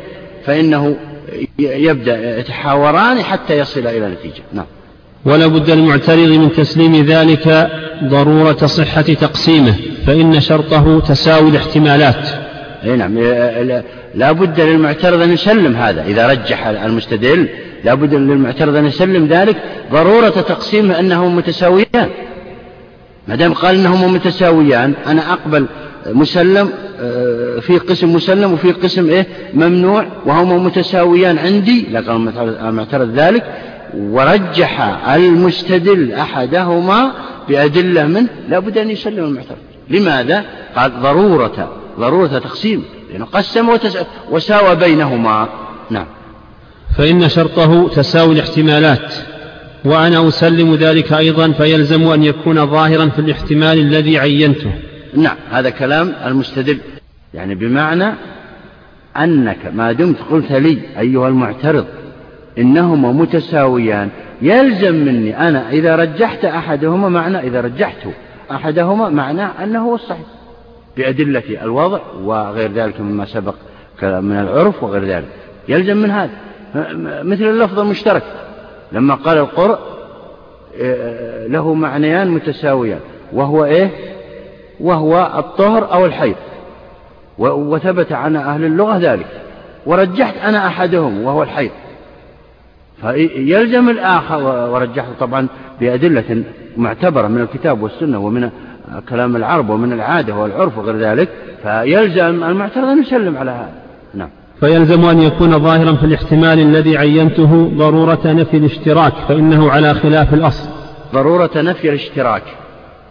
فإنه 0.47 0.97
يبدأ 1.59 2.39
يتحاوران 2.39 3.23
حتى 3.23 3.59
يصل 3.59 3.87
إلى 3.87 4.09
نتيجة. 4.09 4.43
نعم. 4.53 4.67
ولا 5.25 5.47
بد 5.47 5.71
المعترض 5.71 6.29
من 6.29 6.53
تسليم 6.53 7.05
ذلك 7.07 7.71
ضرورة 8.05 8.67
صحة 8.67 9.03
تقسيمه 9.03 9.75
فإن 10.07 10.41
شرطه 10.41 11.01
تساوي 11.01 11.51
الاحتمالات. 11.51 12.29
أي 12.85 12.97
نعم. 12.97 13.19
لا 14.15 14.33
بد 14.33 14.61
للمعترض 14.61 15.23
أن 15.23 15.33
يسلم 15.33 15.77
هذا. 15.77 16.05
إذا 16.05 16.27
رجح 16.27 16.67
المستدل 16.67 17.49
لا 17.85 17.95
بد 17.95 18.15
للمعترض 18.15 18.77
أن 18.77 18.87
يسلم 18.87 19.27
ذلك. 19.27 19.57
ضرورة 19.93 20.29
تقسيمه 20.29 21.01
أنهم 21.01 21.37
متساويان. 21.37 22.09
ما 23.29 23.35
دام 23.35 23.53
قال 23.55 23.77
أنهم 23.77 24.15
متساويان 24.15 24.95
أنا 25.07 25.33
أقبل 25.33 25.67
مسلم 26.07 26.71
آه، 27.01 27.61
في 27.61 27.79
قسم 27.79 28.15
مسلم 28.15 28.53
وفي 28.53 28.73
قسم 28.73 29.09
إيه؟ 29.09 29.27
ممنوع 29.55 30.07
وهما 30.27 30.59
متساويان 30.59 31.39
عندي 31.39 31.87
لقد 31.93 32.09
المعترض 32.63 33.11
ذلك 33.15 33.45
ورجح 33.95 34.81
المستدل 35.09 36.13
أحدهما 36.13 37.13
بأدلة 37.49 38.07
منه 38.07 38.29
لا 38.49 38.59
بد 38.59 38.79
أن 38.79 38.91
يسلم 38.91 39.25
المعترض. 39.25 39.59
لماذا؟ 39.91 40.45
قال 40.77 41.03
ضرورة 41.03 41.73
ضرورة 41.99 42.27
تقسيم 42.27 42.85
لأنه 43.13 43.25
قسم 43.25 43.69
وساوى 44.31 44.77
بينهما. 44.77 45.49
نعم. 45.91 46.07
فإن 46.97 47.29
شرطه 47.29 47.89
تساوي 47.89 48.35
الاحتمالات. 48.35 49.15
وأنا 49.85 50.29
أسلم 50.29 50.75
ذلك 50.75 51.13
أيضا 51.13 51.53
فيلزم 51.53 52.09
أن 52.09 52.23
يكون 52.23 52.67
ظاهرا 52.67 53.09
في 53.09 53.19
الاحتمال 53.19 53.79
الذي 53.79 54.19
عينته. 54.19 54.73
نعم 55.15 55.37
هذا 55.51 55.71
كلام 55.71 56.13
المستدل. 56.27 56.79
يعني 57.35 57.55
بمعنى 57.55 58.13
أنك 59.17 59.59
ما 59.75 59.93
دمت 59.93 60.17
قلت 60.31 60.53
لي 60.53 60.79
أيها 60.99 61.29
المعترض 61.29 61.87
إنهما 62.59 63.13
متساويان. 63.13 64.09
يلزم 64.43 64.95
مني 64.95 65.49
أنا 65.49 65.71
إذا 65.71 65.97
رجحت 65.97 66.45
أحدهما 66.45 67.09
معنى 67.09 67.39
إذا 67.39 67.61
رجحت 67.61 68.09
أحدهما 68.51 69.09
معناه 69.09 69.51
أنه 69.65 69.85
هو 69.85 69.95
الصحيح. 69.95 70.27
بأدلة 70.97 71.43
الوضع 71.63 72.01
وغير 72.23 72.73
ذلك 72.73 73.01
مما 73.01 73.25
سبق 73.25 73.55
من 74.03 74.39
العرف 74.39 74.83
وغير 74.83 75.05
ذلك. 75.05 75.29
يلزم 75.69 75.97
من 75.97 76.11
هذا. 76.11 76.31
مثل 77.23 77.45
اللفظ 77.45 77.79
المشترك. 77.79 78.23
لما 78.93 79.15
قال 79.15 79.39
القرء 79.39 79.79
آه، 80.81 81.47
له 81.47 81.75
معنيان 81.75 82.31
متساويان 82.31 83.01
وهو 83.33 83.65
إيه؟ 83.65 83.91
وهو 84.81 85.33
الطهر 85.39 85.93
أو 85.93 86.07
الحيض. 86.07 86.35
وثبت 87.39 88.13
عن 88.13 88.37
أهل 88.37 88.65
اللغة 88.65 88.99
ذلك. 88.99 89.27
ورجحت 89.87 90.37
أنا 90.37 90.67
أحدهم 90.67 91.23
وهو 91.25 91.43
الحيض. 91.43 91.71
فيلزم 93.01 93.89
الآخر 93.89 94.43
ورجحته 94.71 95.13
طبعا 95.21 95.47
بأدلة 95.81 96.45
معتبرة 96.77 97.29
من 97.29 97.41
الكتاب 97.41 97.83
والسنة 97.83 98.19
ومن 98.19 98.51
كلام 99.09 99.37
العرب 99.37 99.71
ومن 99.71 99.93
العادة 99.93 100.37
والعرف 100.37 100.79
وغير 100.79 100.97
ذلك 100.97 101.29
فيلزم 101.63 102.45
المعترض 102.45 102.85
أن 102.85 103.03
يسلم 103.03 103.37
على 103.37 103.51
هذا. 103.51 103.75
نعم. 104.15 104.29
فيلزم 104.61 105.05
أن 105.05 105.21
يكون 105.21 105.59
ظاهرا 105.59 105.93
في 105.93 106.07
الاحتمال 106.07 106.59
الذي 106.59 106.99
عينته 106.99 107.73
ضرورة 107.75 108.21
نفي 108.25 108.57
الاشتراك 108.57 109.13
فإنه 109.29 109.71
على 109.71 109.95
خلاف 109.95 110.35
الأصل. 110.35 110.69
ضرورة 111.15 111.51
نفي 111.57 111.89
الاشتراك 111.89 112.43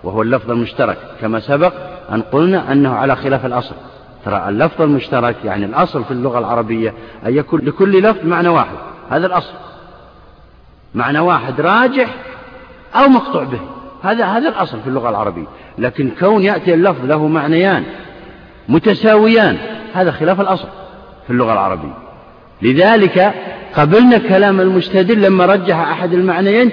وهو 0.03 0.21
اللفظ 0.21 0.51
المشترك 0.51 0.97
كما 1.21 1.39
سبق 1.39 1.73
أن 2.11 2.21
قلنا 2.21 2.71
أنه 2.71 2.93
على 2.93 3.15
خلاف 3.15 3.45
الأصل. 3.45 3.75
ترى 4.25 4.49
اللفظ 4.49 4.81
المشترك 4.81 5.35
يعني 5.45 5.65
الأصل 5.65 6.03
في 6.03 6.11
اللغة 6.11 6.39
العربية 6.39 6.93
أن 7.25 7.37
يكون 7.37 7.61
لكل 7.63 8.01
لفظ 8.03 8.25
معنى 8.25 8.49
واحد. 8.49 8.77
هذا 9.09 9.27
الأصل. 9.27 9.53
معنى 10.95 11.19
واحد 11.19 11.61
راجح 11.61 12.15
أو 12.95 13.07
مقطوع 13.07 13.43
به. 13.43 13.59
هذا 14.03 14.25
هذا 14.25 14.49
الأصل 14.49 14.79
في 14.81 14.87
اللغة 14.87 15.09
العربية. 15.09 15.47
لكن 15.77 16.11
كون 16.19 16.43
يأتي 16.43 16.73
اللفظ 16.73 17.05
له 17.05 17.27
معنيان 17.27 17.83
متساويان 18.69 19.57
هذا 19.93 20.11
خلاف 20.11 20.41
الأصل. 20.41 20.67
في 21.28 21.34
اللغة 21.34 21.53
العربية 21.53 21.93
لذلك 22.61 23.34
قبلنا 23.75 24.17
كلام 24.17 24.61
المستدل 24.61 25.21
لما 25.21 25.45
رجح 25.45 25.78
أحد 25.78 26.13
المعنيين 26.13 26.71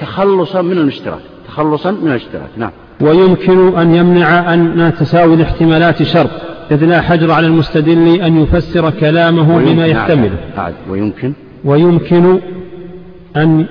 تخلصا 0.00 0.62
من 0.62 0.72
الاشتراك 0.72 1.20
تخلصا 1.48 1.90
من 1.90 2.10
الاشتراك 2.10 2.48
نعم 2.56 2.70
ويمكن 3.00 3.78
أن 3.78 3.94
يمنع 3.94 4.54
أن 4.54 4.92
تساوي 4.98 5.34
الاحتمالات 5.34 6.02
شرط 6.02 6.30
إذ 6.70 6.84
لا 6.84 7.00
حجر 7.00 7.32
على 7.32 7.46
المستدل 7.46 8.20
أن 8.20 8.42
يفسر 8.42 8.90
كلامه 8.90 9.58
بما 9.58 9.74
نعم. 9.74 9.90
يحتمله 9.90 10.38
نعم. 10.56 10.72
ويمكن 10.90 11.32
ويمكن 11.64 12.38
أن 13.36 13.66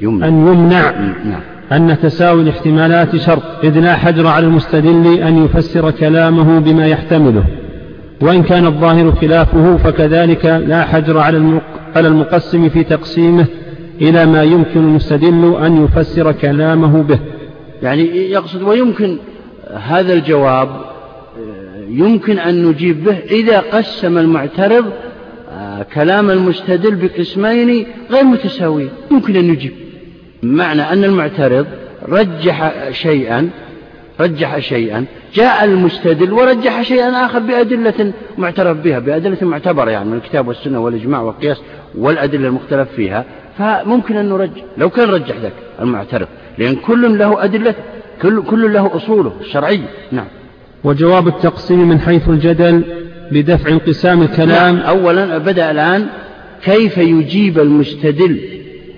يمنع, 0.00 0.28
أن 0.28 0.48
يمنع 0.48 0.90
نعم. 1.24 1.40
أن 1.72 1.98
تساوي 2.02 2.42
الاحتمالات 2.42 3.16
شرط 3.16 3.42
إذ 3.64 3.80
لا 3.80 3.96
حجر 3.96 4.26
على 4.26 4.46
المستدل 4.46 5.06
أن 5.06 5.44
يفسر 5.44 5.90
كلامه 5.90 6.58
بما 6.58 6.86
يحتمله 6.86 7.44
وإن 8.20 8.42
كان 8.42 8.66
الظاهر 8.66 9.12
خلافه 9.12 9.76
فكذلك 9.76 10.44
لا 10.44 10.84
حجر 10.84 11.18
على 11.18 11.60
على 11.96 12.08
المقسم 12.08 12.68
في 12.68 12.84
تقسيمه 12.84 13.46
إلى 14.00 14.26
ما 14.26 14.42
يمكن 14.42 14.80
المستدل 14.80 15.56
أن 15.64 15.84
يفسر 15.84 16.32
كلامه 16.32 17.02
به. 17.02 17.18
يعني 17.82 18.30
يقصد 18.30 18.62
ويمكن 18.62 19.18
هذا 19.74 20.12
الجواب 20.12 20.68
يمكن 21.88 22.38
أن 22.38 22.64
نجيب 22.64 23.04
به 23.04 23.18
إذا 23.30 23.60
قسم 23.60 24.18
المعترض 24.18 24.84
آه، 25.52 25.86
كلام 25.94 26.30
المستدل 26.30 26.94
بقسمين 26.94 27.86
غير 28.10 28.24
متساويين. 28.24 28.90
يمكن 29.10 29.36
أن 29.36 29.48
نجيب. 29.48 29.72
معنى 30.42 30.82
أن 30.82 31.04
المعترض 31.04 31.66
رجح 32.08 32.72
شيئا 32.90 33.50
رجح 34.20 34.58
شيئا 34.58 35.04
جاء 35.34 35.64
المستدل 35.64 36.32
ورجح 36.32 36.82
شيئا 36.82 37.26
آخر 37.26 37.38
بأدلة 37.38 38.12
معترف 38.38 38.76
بها 38.76 38.98
بأدلة 38.98 39.36
معتبرة 39.42 39.90
يعني 39.90 40.08
من 40.08 40.16
الكتاب 40.16 40.48
والسنة 40.48 40.78
والإجماع 40.80 41.20
والقياس 41.20 41.60
والأدلة 41.94 42.48
المختلف 42.48 42.88
فيها. 42.96 43.24
فممكن 43.58 44.16
أن 44.16 44.28
نرجح 44.28 44.62
لو 44.78 44.90
كان 44.90 45.08
رجح 45.08 45.36
ذاك 45.42 45.52
المعترض 45.80 46.26
لأن 46.58 46.76
كل 46.76 47.18
له 47.18 47.44
أدلة 47.44 47.74
كل, 48.22 48.42
كل 48.42 48.72
له 48.72 48.96
أصوله 48.96 49.32
الشرعية 49.40 49.88
نعم. 50.12 50.26
وجواب 50.84 51.28
التقسيم 51.28 51.88
من 51.88 52.00
حيث 52.00 52.28
الجدل 52.28 52.84
بدفع 53.32 53.70
انقسام 53.70 54.22
الكلام. 54.22 54.76
نعم 54.76 54.86
أولا 54.86 55.38
بدأ 55.38 55.70
الآن 55.70 56.06
كيف 56.64 56.98
يجيب 56.98 57.58
المستدل 57.58 58.40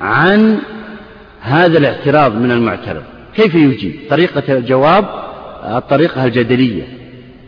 عن 0.00 0.58
هذا 1.40 1.78
الاعتراض 1.78 2.34
من 2.34 2.50
المعترض؟ 2.50 3.02
كيف 3.36 3.54
يجيب؟ 3.54 3.94
طريقة 4.10 4.42
الجواب 4.52 5.04
الطريقة 5.64 6.24
الجدلية. 6.24 6.82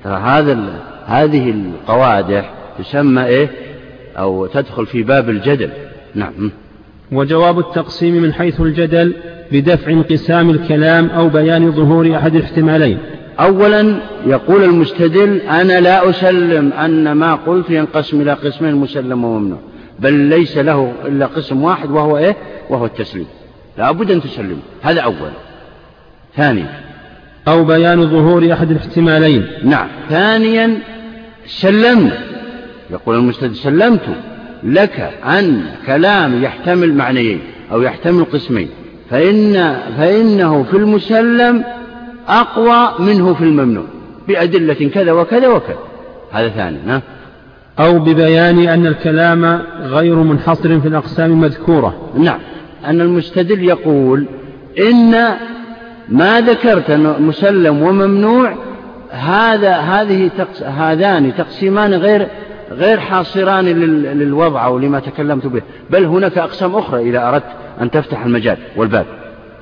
ترى 0.04 0.16
هذا 0.16 0.58
هذه 1.06 1.50
القوادح 1.50 2.50
تسمى 2.78 3.24
إيه؟ 3.24 3.50
أو 4.18 4.46
تدخل 4.46 4.86
في 4.86 5.02
باب 5.02 5.30
الجدل. 5.30 5.70
نعم. 6.14 6.50
وجواب 7.12 7.58
التقسيم 7.58 8.14
من 8.14 8.32
حيث 8.32 8.60
الجدل 8.60 9.14
بدفع 9.52 9.90
انقسام 9.90 10.50
الكلام 10.50 11.10
أو 11.10 11.28
بيان 11.28 11.72
ظهور 11.72 12.16
أحد 12.16 12.34
الاحتمالين 12.34 12.98
أولا 13.40 14.00
يقول 14.26 14.64
المستدل 14.64 15.40
أنا 15.40 15.80
لا 15.80 16.10
أسلم 16.10 16.72
أن 16.72 17.12
ما 17.12 17.34
قلت 17.34 17.70
ينقسم 17.70 18.20
إلى 18.20 18.32
قسمين 18.32 18.74
مسلم 18.74 19.24
وممنوع. 19.24 19.58
بل 19.98 20.12
ليس 20.12 20.58
له 20.58 20.92
إلا 21.04 21.26
قسم 21.26 21.62
واحد 21.62 21.90
وهو 21.90 22.18
إيه؟ 22.18 22.36
وهو 22.70 22.84
التسليم. 22.84 23.26
لا 23.78 23.92
بد 23.92 24.10
أن 24.10 24.22
تسلم. 24.22 24.58
هذا 24.82 25.00
أول. 25.00 25.30
ثانيا. 26.38 26.80
أو 27.48 27.64
بيان 27.64 28.10
ظهور 28.10 28.52
أحد 28.52 28.70
الاحتمالين. 28.70 29.46
نعم. 29.64 29.88
ثانيا 30.08 30.78
سلمنا 31.46 32.18
يقول 32.90 33.16
المستدل 33.16 33.56
سلمت 33.56 34.06
لك 34.64 35.10
عن 35.22 35.62
كلام 35.86 36.42
يحتمل 36.42 36.94
معنيين 36.94 37.40
أو 37.72 37.82
يحتمل 37.82 38.24
قسمين. 38.24 38.68
فإن 39.10 39.76
فإنه 39.98 40.62
في 40.62 40.76
المسلم 40.76 41.64
أقوى 42.28 42.94
منه 42.98 43.34
في 43.34 43.44
الممنوع 43.44 43.84
بأدلة 44.28 44.90
كذا 44.94 45.12
وكذا 45.12 45.48
وكذا. 45.48 45.78
هذا 46.32 46.48
ثاني 46.48 46.78
ها؟ 46.86 47.02
أو 47.78 47.98
ببيان 47.98 48.58
أن 48.58 48.86
الكلام 48.86 49.62
غير 49.80 50.14
منحصر 50.14 50.80
في 50.80 50.88
الأقسام 50.88 51.30
المذكورة 51.30 52.10
نعم. 52.18 52.38
أن 52.86 53.00
المستدل 53.00 53.64
يقول 53.64 54.24
إن 54.78 55.14
ما 56.08 56.40
ذكرت 56.40 56.90
أنه 56.90 57.18
مسلم 57.18 57.82
وممنوع 57.82 58.54
هذا 59.10 59.76
هذه 59.76 60.30
تقس 60.38 60.62
هذان 60.62 61.34
تقسيمان 61.36 61.94
غير 61.94 62.28
غير 62.70 63.00
حاصران 63.00 63.64
للوضع 63.64 64.64
أو 64.64 64.78
لما 64.78 65.00
تكلمت 65.00 65.46
به. 65.46 65.62
بل 65.90 66.04
هناك 66.04 66.38
أقسام 66.38 66.76
أخرى 66.76 67.00
إذا 67.10 67.28
أردت 67.28 67.44
أن 67.80 67.90
تفتح 67.90 68.24
المجال 68.24 68.56
والباب. 68.76 69.06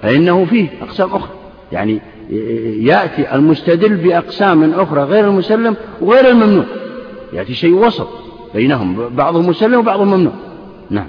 فإنه 0.03 0.45
فيه 0.45 0.69
أقسام 0.83 1.09
أخرى. 1.15 1.31
يعني 1.73 2.01
يأتي 2.81 3.35
المستدل 3.35 3.97
بأقسام 3.97 4.75
أخرى 4.75 5.03
غير 5.03 5.25
المسلم 5.29 5.77
وغير 6.01 6.29
الممنوع. 6.29 6.65
يأتي 7.33 7.55
شيء 7.55 7.75
وسط 7.75 8.09
بينهم 8.55 9.09
بعضهم 9.17 9.49
مسلم 9.49 9.79
وبعضهم 9.79 10.09
ممنوع. 10.09 10.33
نعم. 10.91 11.07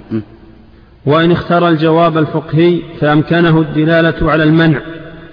وإن 1.06 1.32
اختار 1.32 1.68
الجواب 1.68 2.18
الفقهي 2.18 2.80
فأمكنه 3.00 3.60
الدلالة 3.60 4.30
على 4.30 4.42
المنع. 4.42 4.80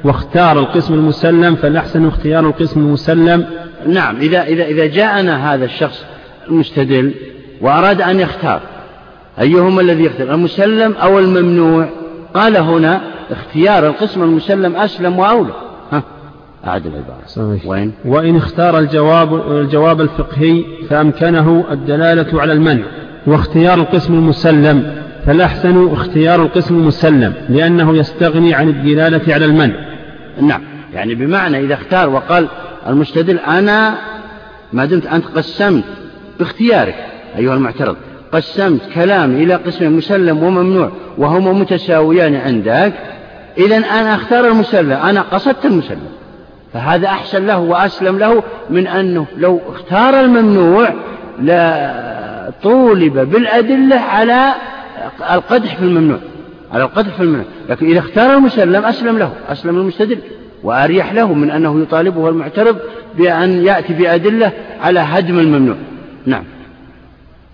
واختار 0.03 0.59
القسم 0.59 0.93
المسلم 0.93 1.55
فالأحسن 1.55 2.07
اختيار 2.07 2.47
القسم 2.47 2.79
المسلم. 2.79 3.45
نعم 3.87 4.15
إذا, 4.15 4.43
إذا, 4.43 4.65
إذا 4.65 4.85
جاءنا 4.85 5.53
هذا 5.53 5.65
الشخص 5.65 6.05
المستدل 6.47 7.13
وأراد 7.61 8.01
أن 8.01 8.19
يختار 8.19 8.61
أيهما 9.41 9.81
الذي 9.81 10.03
يختار؟ 10.03 10.33
المسلم 10.33 10.93
أو 10.93 11.19
الممنوع؟ 11.19 11.89
قال 12.33 12.57
هنا 12.57 13.01
اختيار 13.31 13.87
القسم 13.87 14.23
المسلم 14.23 14.75
أسلم 14.75 15.19
وأولى. 15.19 15.53
ها 15.91 16.03
أعد 16.67 16.85
العبارة. 16.85 17.25
صحيح. 17.27 17.67
وين؟ 17.67 17.91
وإن 18.05 18.35
اختار 18.35 18.79
الجواب 18.79 19.51
الجواب 19.51 20.01
الفقهي 20.01 20.63
فأمكنه 20.89 21.65
الدلالة 21.71 22.41
على 22.41 22.53
المنع 22.53 22.83
واختيار 23.27 23.79
القسم 23.79 24.13
المسلم. 24.13 25.04
فالأحسن 25.25 25.93
اختيار 25.93 26.41
القسم 26.41 26.75
المسلم 26.75 27.33
لأنه 27.49 27.97
يستغني 27.97 28.53
عن 28.53 28.69
الدلالة 28.69 29.33
على 29.33 29.45
المنع. 29.45 29.75
نعم. 30.41 30.61
يعني 30.93 31.15
بمعنى 31.15 31.59
إذا 31.59 31.73
اختار 31.73 32.09
وقال 32.09 32.47
المستدل 32.87 33.39
أنا 33.39 33.95
ما 34.73 34.85
دمت 34.85 35.05
أنت 35.05 35.25
قسمت 35.25 35.83
باختيارك 36.39 36.95
أيها 37.37 37.53
المعترض. 37.53 37.95
قسمت 38.31 38.81
كلامي 38.95 39.43
إلى 39.43 39.55
قسم 39.55 39.97
مسلم 39.97 40.43
وممنوع 40.43 40.91
وهما 41.17 41.53
متساويان 41.53 42.35
عندك 42.35 42.93
إذا 43.57 43.77
أنا 43.77 44.15
أختار 44.15 44.47
المسلم 44.47 44.91
أنا 44.91 45.21
قصدت 45.21 45.65
المسلم. 45.65 46.09
فهذا 46.73 47.07
أحسن 47.07 47.45
له 47.45 47.59
وأسلم 47.59 48.19
له 48.19 48.43
من 48.69 48.87
أنه 48.87 49.25
لو 49.37 49.61
اختار 49.69 50.19
الممنوع 50.19 50.89
لا 51.41 52.51
طولب 52.63 53.19
بالأدلة 53.19 53.95
على 53.95 54.53
القدح 55.31 55.75
في 55.75 55.81
الممنوع 55.81 56.19
على 56.73 56.83
القدح 56.83 57.15
في 57.15 57.23
الممنوع. 57.23 57.45
لكن 57.69 57.85
إذا 57.85 57.99
اختار 57.99 58.37
المسلم 58.37 58.85
أسلم 58.85 59.17
له 59.17 59.33
أسلم 59.49 59.77
المستدل. 59.77 60.17
وأريح 60.63 61.13
له 61.13 61.33
من 61.33 61.51
أنه 61.51 61.81
يطالبه 61.81 62.29
المعترض 62.29 62.77
بأن 63.17 63.65
يأتي 63.65 63.93
بأدلة 63.93 64.51
على 64.81 64.99
هدم 64.99 65.39
الممنوع. 65.39 65.75
نعم. 66.25 66.43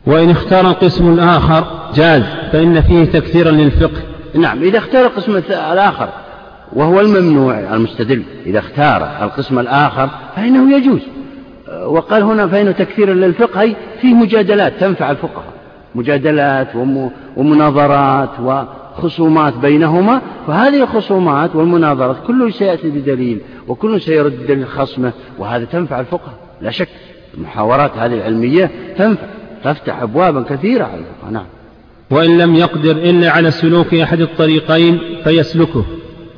وإن 0.06 0.30
اختار 0.30 0.68
القسم 0.68 1.14
الآخر 1.14 1.89
جاز 1.95 2.24
فإن 2.52 2.82
فيه 2.82 3.06
تكثيرا 3.06 3.52
للفقه. 3.52 4.02
نعم 4.36 4.64
إذا 4.64 4.78
اختار 4.78 5.06
القسم 5.06 5.38
الآخر 5.49 6.10
وهو 6.74 6.99
الممنوع 6.99 7.60
المستدل. 7.60 8.24
إذا 8.45 8.60
اختار 8.60 9.10
القسم 9.22 9.60
الآخر 9.60 10.10
فإنه 10.36 10.78
يجوز. 10.78 11.02
وقال 11.86 12.24
هنا 12.24 12.47
فإنه 12.47 12.72
تكثير 12.72 13.14
للفقه 13.14 13.62
أي 13.62 13.76
فيه 14.02 14.14
مجادلات 14.14 14.74
تنفع 14.80 15.12
الفقهاء. 15.12 15.61
مجادلات 15.95 16.67
ومناظرات 17.37 18.29
وخصومات 18.39 19.53
بينهما 19.53 20.21
فهذه 20.47 20.83
الخصومات 20.83 21.55
والمناظرات 21.55 22.17
كله 22.27 22.49
سيأتي 22.49 22.89
بدليل 22.89 23.39
وكل 23.67 24.01
سيرد 24.01 24.47
دليل 24.47 24.67
خصمه 24.67 25.13
وهذا 25.39 25.65
تنفع 25.65 25.99
الفقهاء. 25.99 26.35
لا 26.61 26.71
شك 26.71 26.89
المحاورات 27.37 27.97
هذه 27.97 28.13
العلمية 28.13 28.71
تنفع 28.97 29.27
تفتح 29.63 30.01
أبوابا 30.01 30.41
كثيرة 30.41 30.83
على 30.83 30.99
الفقهاء. 30.99 31.31
نعم. 31.31 31.45
وإن 32.11 32.37
لم 32.37 32.55
يقدر 32.55 32.91
إلا 32.91 33.31
على 33.31 33.51
سلوك 33.51 33.93
أحد 33.93 34.21
الطريقين 34.21 34.99
فيسلكه. 35.23 35.85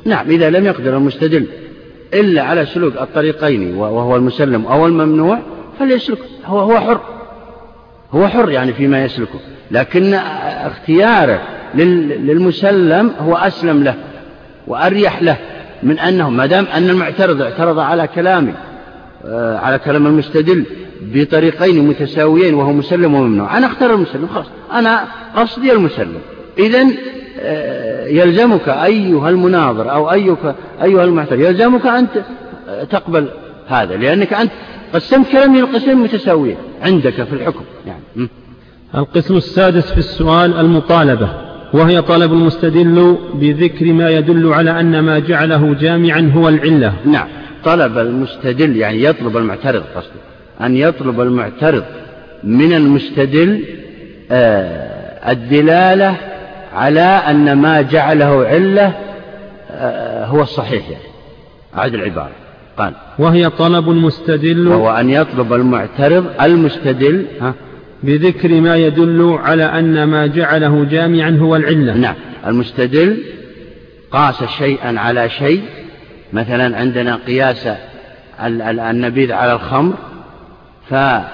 نعم 0.04 0.30
إذا 0.30 0.50
لم 0.50 0.66
يقدر 0.66 0.96
المستدل 0.96 1.46
إلا 2.14 2.42
على 2.42 2.66
سلوك 2.66 2.96
الطريقين 2.96 3.76
وهو 3.76 4.16
المسلم 4.16 4.66
أو 4.66 4.86
الممنوع 4.86 5.38
فليسلك 5.78 6.18
هو 6.44 6.58
هو 6.58 6.80
حر. 6.80 7.00
هو 8.14 8.28
حر 8.28 8.50
يعني 8.50 8.72
فيما 8.72 9.04
يسلكه 9.04 9.40
لكن 9.70 10.14
اختياره 10.64 11.40
للمسلم 11.74 13.12
هو 13.18 13.36
أسلم 13.36 13.84
له 13.84 13.94
وأريح 14.66 15.22
له 15.22 15.36
من 15.82 15.98
أنه 15.98 16.30
ما 16.30 16.46
دام 16.46 16.66
أن 16.74 16.90
المعترض 16.90 17.42
اعترض 17.42 17.78
على 17.78 18.06
كلامي 18.06 18.54
آه، 19.26 19.58
على 19.58 19.78
كلام 19.78 20.06
المستدل 20.06 20.64
بطريقين 21.02 21.88
متساويين 21.88 22.54
وهو 22.54 22.72
مسلم 22.72 23.14
وممنوع 23.14 23.58
أنا 23.58 23.66
أختار 23.66 23.94
المسلم 23.94 24.26
خلاص 24.34 24.46
أنا 24.72 25.04
قصدي 25.36 25.72
المسلم. 25.72 26.18
إذا 26.58 26.86
آه، 27.40 28.06
يلزمك 28.06 28.68
أيها 28.68 29.30
المناظر 29.30 29.92
أو 29.92 30.12
أيك 30.12 30.38
أيها 30.82 31.04
المعترض 31.04 31.40
يلزمك 31.40 31.86
أن 31.86 32.06
تقبل 32.90 33.28
هذا 33.68 33.96
لأنك 33.96 34.32
أنت 34.32 34.50
قسمت 34.94 35.32
كلامي 35.32 35.60
القسمين 35.60 35.96
متساويين 35.96 36.56
عندك 36.82 37.12
في 37.12 37.32
الحكم. 37.32 37.64
يعني. 37.86 38.28
القسم 38.94 39.36
السادس 39.36 39.92
في 39.92 39.98
السؤال 39.98 40.54
المطالبة 40.54 41.28
وهي 41.72 42.02
طلب 42.02 42.32
المستدل 42.32 43.18
بذكر 43.34 43.92
ما 43.92 44.10
يدل 44.10 44.52
على 44.52 44.80
أن 44.80 45.00
ما 45.00 45.18
جعله 45.18 45.74
جامعا 45.74 46.32
هو 46.34 46.48
العلة. 46.48 46.94
نعم. 47.06 47.28
طلب 47.64 47.98
المستدل 47.98 48.76
يعني 48.76 49.04
يطلب 49.04 49.36
المعترض 49.36 49.82
قصدي. 49.96 50.18
أن 50.60 50.76
يطلب 50.76 51.20
المعترض 51.20 51.84
من 52.44 52.72
المستدل 52.72 53.64
آه 54.30 55.30
الدلالة 55.32 56.16
على 56.74 57.00
أن 57.00 57.52
ما 57.52 57.82
جعله 57.82 58.46
علة 58.46 58.92
آه 59.70 60.26
هو 60.26 60.42
الصحيح 60.42 60.90
يعني. 60.90 61.04
أعد 61.76 61.94
العبارة. 61.94 62.30
قال. 62.78 62.92
وهي 63.18 63.50
طلب 63.50 63.90
المستدل. 63.90 64.68
وهو 64.68 64.90
أن 64.90 65.10
يطلب 65.10 65.52
المعترض 65.52 66.26
المستدل 66.40 67.26
ها 67.40 67.54
بذكر 68.04 68.60
ما 68.60 68.76
يدل 68.76 69.38
على 69.42 69.64
أن 69.64 70.04
ما 70.04 70.26
جعله 70.26 70.84
جامعا 70.84 71.38
هو 71.40 71.56
العلة. 71.56 71.94
نعم. 71.94 72.14
المستدل 72.46 73.22
قاس 74.10 74.44
شيئا 74.44 75.00
على 75.00 75.30
شيء. 75.30 75.62
مثلا 76.32 76.76
عندنا 76.76 77.18
قياس 77.26 77.68
النبيذ 78.40 79.32
على 79.32 79.52
الخمر 79.52 79.94
فقال 80.88 81.26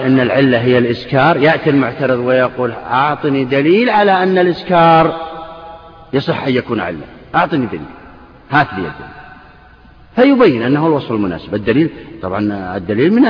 إن 0.00 0.20
العلة 0.20 0.58
هي 0.58 0.78
الإسكار. 0.78 1.36
يأتي 1.36 1.70
المعترض 1.70 2.18
ويقول 2.18 2.72
أعطني 2.72 3.44
دليل 3.44 3.90
على 3.90 4.22
أن 4.22 4.38
الإسكار 4.38 5.16
يصح 6.12 6.44
أن 6.44 6.54
يكون 6.54 6.80
علة. 6.80 7.06
أعطني 7.34 7.66
دليل. 7.66 7.80
هات 8.50 8.66
لي 8.72 8.78
الدليل. 8.78 9.08
فيبين 10.16 10.62
أنه 10.62 10.86
الوصف 10.86 11.12
المناسب. 11.12 11.54
الدليل 11.54 11.90
طبعا 12.22 12.76
الدليل 12.76 13.12
من 13.12 13.22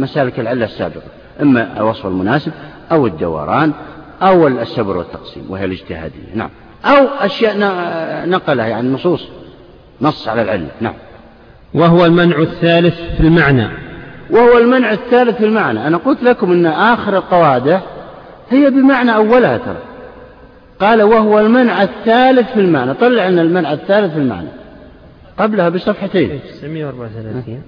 مسالك 0.00 0.40
العلة 0.40 0.64
السابقة. 0.64 1.02
إما 1.40 1.76
الوصف 1.76 2.06
المناسب 2.06 2.52
أو 2.92 3.06
الدوران 3.06 3.72
أو 4.22 4.48
السبر 4.48 4.96
والتقسيم 4.96 5.46
وهي 5.48 5.64
الاجتهادية. 5.64 6.34
نعم. 6.34 6.50
أو 6.84 7.06
أشياء 7.20 7.56
نقلها 8.28 8.66
يعني 8.66 8.88
نصوص 8.88 9.28
نص 10.00 10.28
على 10.28 10.42
العلة 10.42 10.68
نعم. 10.80 10.94
وهو 11.74 12.06
المنع 12.06 12.38
الثالث 12.38 12.94
في 13.16 13.20
المعنى. 13.20 13.68
وهو 14.30 14.58
المنع 14.58 14.92
الثالث 14.92 15.36
في 15.36 15.44
المعنى. 15.44 15.86
أنا 15.86 15.96
قلت 15.96 16.22
لكم 16.22 16.52
أن 16.52 16.66
آخر 16.66 17.16
القوادح 17.16 17.82
هي 18.50 18.70
بمعنى 18.70 19.14
أولها 19.14 19.56
ترى. 19.56 19.82
قال 20.80 21.02
وهو 21.02 21.40
المنع 21.40 21.82
الثالث 21.82 22.52
في 22.52 22.60
المعنى. 22.60 22.94
طلع 22.94 23.28
لنا 23.28 23.42
المنع 23.42 23.72
الثالث 23.72 24.12
في 24.12 24.18
المعنى. 24.18 24.48
قبلها 25.38 25.68
بصفحتين. 25.68 26.40
934 26.60 27.62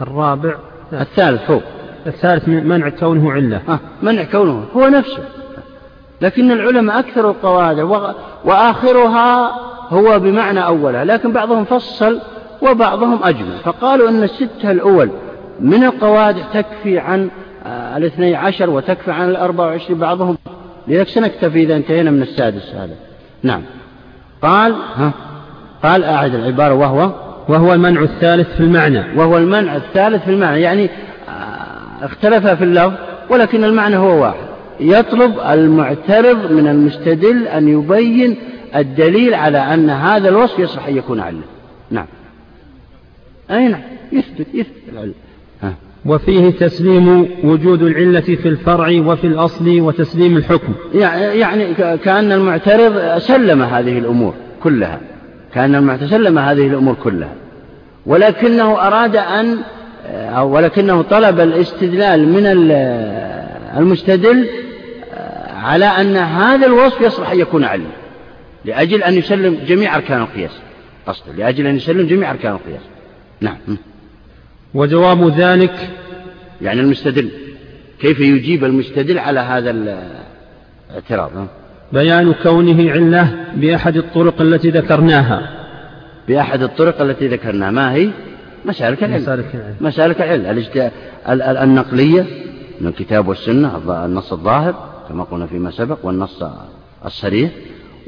الرابع. 0.00 0.54
الثالث 0.92 1.42
فوق. 1.42 1.62
الثالث 2.08 2.48
منع 2.48 2.88
كونه 2.88 3.32
علة. 3.32 3.60
آه 3.68 3.78
منع 4.02 4.24
كونه 4.24 4.64
هو 4.76 4.88
نفسه. 4.88 5.22
لكن 6.20 6.50
العلماء 6.50 6.98
أكثر 6.98 7.30
القواعد 7.30 7.80
وآخرها 8.44 9.50
هو 9.88 10.18
بمعنى 10.18 10.64
أولها 10.64 11.04
لكن 11.04 11.32
بعضهم 11.32 11.64
فصل 11.64 12.20
وبعضهم 12.62 13.20
أجمل. 13.22 13.58
فقالوا 13.64 14.08
أن 14.08 14.22
الستة 14.22 14.70
الأول 14.70 15.10
من 15.60 15.84
القواعد 15.84 16.36
تكفي 16.54 16.98
عن 16.98 17.30
آه، 17.66 17.96
الاثني 17.96 18.36
عشر 18.36 18.70
وتكفي 18.70 19.10
عن 19.10 19.30
الأربع 19.30 19.64
وعشرين 19.64 19.98
بعضهم. 19.98 20.36
لذلك 20.88 21.08
سنكتفي 21.08 21.62
إذا 21.62 21.76
انتهينا 21.76 22.10
من 22.10 22.22
السادس 22.22 22.74
هذا. 22.74 22.94
نعم. 23.42 23.62
قال 24.42 24.74
ها 24.96 25.12
قال 25.82 26.04
أعد 26.04 26.34
العبارة 26.34 26.74
وهو؟ 26.74 27.10
وهو 27.48 27.72
المنع 27.72 28.00
الثالث 28.00 28.56
في 28.56 28.60
المعنى. 28.60 29.18
وهو 29.18 29.38
المنع 29.38 29.76
الثالث 29.76 30.24
في 30.24 30.30
المعنى 30.30 30.60
يعني 30.60 30.90
اختلف 32.02 32.46
في 32.46 32.64
اللفظ 32.64 32.92
ولكن 33.30 33.64
المعنى 33.64 33.96
هو 33.96 34.22
واحد. 34.22 34.48
يطلب 34.80 35.38
المعترض 35.50 36.52
من 36.52 36.68
المستدل 36.68 37.46
أن 37.46 37.68
يبين 37.68 38.36
الدليل 38.76 39.34
على 39.34 39.58
أن 39.58 39.90
هذا 39.90 40.28
الوصف 40.28 40.58
يصح 40.58 40.86
أن 40.86 40.96
يكون 40.96 41.20
علة 41.20 41.42
نعم. 41.90 42.06
أي 43.50 43.68
نعم. 43.68 43.80
يثبت 44.12 44.46
يثبت 44.54 44.82
العلة 44.92 45.12
وفيه 46.06 46.50
تسليم 46.50 47.28
وجود 47.44 47.82
العلة 47.82 48.20
في 48.20 48.48
الفرع 48.48 49.02
وفي 49.06 49.26
الأصل 49.26 49.80
وتسليم 49.80 50.36
الحكم. 50.36 50.72
يعني 50.94 51.74
كأن 51.74 52.32
المعترض 52.32 53.18
سلم 53.18 53.62
هذه 53.62 53.98
الأمور 53.98 54.34
كلها. 54.62 55.00
كأن 55.54 55.74
المعترض 55.74 56.08
سلم 56.08 56.38
هذه 56.38 56.68
الأمور 56.68 56.94
كلها. 56.94 57.32
ولكنه 58.06 58.86
أراد 58.86 59.16
أن 59.16 59.58
أو 60.14 60.50
ولكنه 60.50 61.02
طلب 61.02 61.40
الاستدلال 61.40 62.28
من 62.28 62.46
المستدل 63.76 64.48
على 65.56 65.84
أن 65.84 66.16
هذا 66.16 66.66
الوصف 66.66 67.00
يصلح 67.00 67.30
أن 67.30 67.40
يكون 67.40 67.64
علما 67.64 67.90
لأجل 68.64 69.02
أن 69.02 69.14
يسلم 69.14 69.58
جميع 69.66 69.96
أركان 69.96 70.20
القياس. 70.20 70.50
قصده 71.06 71.32
لأجل 71.32 71.66
أن 71.66 71.76
يسلم 71.76 72.06
جميع 72.06 72.30
أركان 72.30 72.52
القياس. 72.52 72.82
نعم. 73.40 73.56
وجواب 74.74 75.28
ذلك؟ 75.28 75.90
يعني 76.62 76.80
المستدل. 76.80 77.28
كيف 78.00 78.20
يجيب 78.20 78.64
المستدل 78.64 79.18
على 79.18 79.40
هذا 79.40 79.70
الاعتراض؟ 80.90 81.30
بيان 81.92 82.34
كونه 82.42 82.90
علة 82.90 83.34
بأحد 83.54 83.96
الطرق 83.96 84.40
التي 84.40 84.70
ذكرناها. 84.70 85.50
بأحد 86.28 86.62
الطرق 86.62 87.00
التي 87.00 87.28
ذكرناها. 87.28 87.70
ما 87.70 87.92
هي؟ 87.94 88.10
مسالك 88.64 89.04
العلم. 89.04 89.22
مسالك 89.22 89.54
العلم. 89.54 89.76
مسالك 89.80 90.20
العلم. 91.28 91.70
النقلية 91.70 92.26
من 92.80 92.86
الكتاب 92.86 93.28
والسنة 93.28 93.76
النص 94.04 94.32
الظاهر 94.32 94.74
كما 95.08 95.24
قلنا 95.24 95.46
فيما 95.46 95.70
سبق 95.70 95.98
والنص 96.02 96.42
الصريح. 97.04 97.50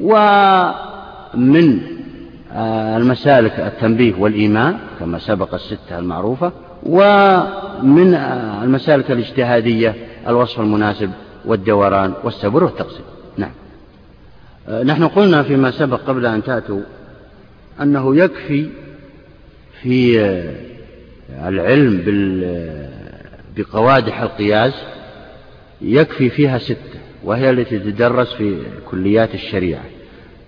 ومن 0.00 1.80
آه، 2.52 2.96
المسالك 2.96 3.60
التنبيه 3.60 4.14
والإيمان 4.18 4.76
كما 5.00 5.18
سبق 5.18 5.54
الستة 5.54 5.98
المعروفة. 5.98 6.52
ومن 6.82 8.14
آه، 8.14 8.64
المسالك 8.64 9.10
الاجتهادية 9.10 9.94
الوصف 10.28 10.60
المناسب 10.60 11.10
والدوران 11.44 12.12
والسبر 12.24 12.64
والتقسيم. 12.64 13.04
نعم. 13.36 13.50
آه، 14.68 14.82
نحن 14.82 15.08
قلنا 15.08 15.42
فيما 15.42 15.70
سبق 15.70 16.00
قبل 16.06 16.26
أن 16.26 16.44
تأتوا 16.44 16.80
أنه 17.82 18.16
يكفي 18.16 18.68
في 19.82 20.20
العلم 21.46 22.02
بقوادح 23.56 24.20
القياس 24.20 24.74
يكفي 25.82 26.30
فيها 26.30 26.58
ستة 26.58 27.00
وهي 27.24 27.50
التي 27.50 27.78
تدرس 27.78 28.32
في 28.32 28.62
كليات 28.90 29.34
الشريعة. 29.34 29.84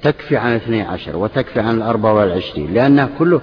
تكفي 0.02 0.36
عن 0.36 0.52
اثني 0.52 0.82
عشر 0.82 1.16
وتكفي 1.16 1.60
عن 1.60 1.76
الأربعة 1.76 2.14
والعشرين 2.14 2.74
لأنها 2.74 3.08
كله 3.18 3.40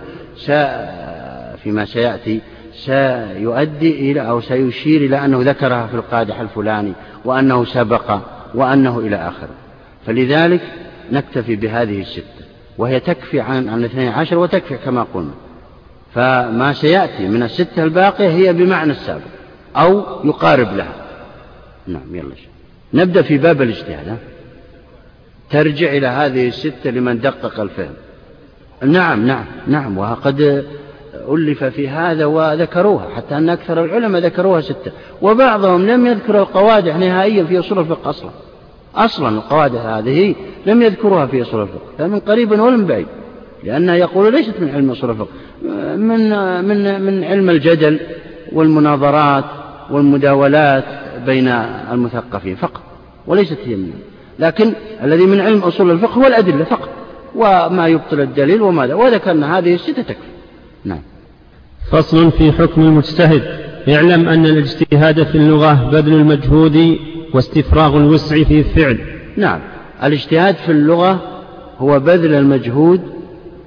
فيما 1.64 1.86
سيأتي 1.86 2.42
سيؤدي 2.74 4.12
إلى 4.12 4.22
أو 4.22 4.42
سيشير 4.42 5.02
إلى 5.02 5.26
أنه 5.26 5.42
ذكرها 5.42 5.88
في 5.88 5.94
القادح 5.94 6.40
الفلاني 6.40 6.94
وأنه 7.26 7.66
سبق 7.66 8.20
وأنه 8.54 9.00
إلى 9.00 9.16
آخره. 9.16 9.56
فلذلك 10.06 10.62
نكتفي 11.12 11.56
بهذه 11.56 12.02
الستة 12.02 12.46
وهي 12.78 13.00
تكفي 13.00 13.40
عن 13.40 13.70
عن 13.70 13.80
الاثني 13.80 14.08
عشر 14.08 14.38
وتكفي 14.38 14.78
كما 14.78 15.04
قلنا. 15.14 15.34
فما 16.14 16.74
سيأتي 16.74 17.28
من 17.28 17.44
الستة 17.44 17.84
الباقية 17.84 18.30
هي 18.30 18.54
بمعنى 18.54 18.92
السابق 18.92 19.22
أو 19.76 20.04
يقارب 20.24 20.76
لها. 20.76 20.94
نعم 21.88 22.16
يلا 22.16 22.36
نبدأ 22.94 23.22
في 23.22 23.38
باب 23.38 23.62
الاجتهاد 23.62 24.18
ترجع 25.50 25.92
إلى 25.92 26.08
هذه 26.08 26.48
الستة 26.48 26.90
لمن 26.90 27.20
دقق 27.20 27.60
الفهم. 27.60 27.94
نعم 28.84 29.28
نعم 29.28 29.46
نعم 29.68 29.98
وقد 29.98 30.66
ألف 31.30 31.64
في 31.64 31.90
هذا 31.90 32.26
وذكروها 32.26 33.10
حتى 33.16 33.38
أن 33.38 33.50
أكثر 33.50 33.84
العلماء 33.84 34.22
ذكروها 34.22 34.62
ستة. 34.62 34.92
وبعضهم 35.22 35.88
لم 35.88 36.08
يذكر 36.08 36.40
القوادح 36.40 36.96
نهائيا 36.96 37.44
في 37.44 37.60
أصول 37.60 37.80
الفقه 37.80 38.10
أصلا. 38.10 38.30
أصلا 38.96 39.30
القوادح 39.30 39.82
هذه 39.86 40.36
لم 40.66 40.82
يذكروها 40.82 41.26
في 41.26 41.42
أصول 41.42 41.62
الفقه 41.62 41.82
لا 42.00 42.08
من 42.08 42.20
قريب 42.20 42.52
ولا 42.52 42.78
من 42.78 42.86
بعيد. 42.86 43.08
لأنها 43.64 43.96
يقول 43.96 44.34
ليست 44.34 44.54
من 44.62 44.70
علم 44.70 44.92
أصول 44.92 45.10
الفقه 45.10 45.28
من 45.96 46.30
من 46.66 47.02
من 47.02 47.24
علم 47.24 47.50
الجدل 47.50 48.00
والمناظرات 48.52 49.46
والمداولات 49.92 50.86
بين 51.26 51.48
المثقفين 51.92 52.56
فقط 52.56 52.82
وليست 53.28 53.58
هي 53.66 53.76
منها 53.76 53.98
لكن 54.40 54.74
الذي 55.04 55.26
من 55.26 55.40
علم 55.40 55.60
أصول 55.60 55.92
الفقه 55.92 56.14
هو 56.14 56.28
الأدلة 56.28 56.64
فقط 56.64 56.90
وما 57.36 57.88
يبطل 57.88 58.22
الدليل 58.22 58.62
وماذا؟ 58.62 58.94
وذكرنا 58.94 59.58
هذه 59.58 59.76
الستة 59.76 60.02
تكفي. 60.02 60.20
نعم. 60.86 61.02
فصل 61.92 62.32
في 62.32 62.52
حكم 62.52 62.82
المجتهد. 62.82 63.42
اعلم 63.90 64.30
أن 64.30 64.46
الاجتهاد 64.46 65.24
في 65.24 65.36
اللغة 65.36 65.90
بذل 65.92 66.14
المجهود 66.14 66.98
واستفراغ 67.34 67.98
الوسع 67.98 68.44
في 68.44 68.60
الفعل. 68.60 69.00
نعم. 69.38 69.60
الاجتهاد 70.04 70.56
في 70.56 70.72
اللغة 70.72 71.22
هو 71.78 72.00
بذل 72.00 72.34
المجهود 72.34 73.02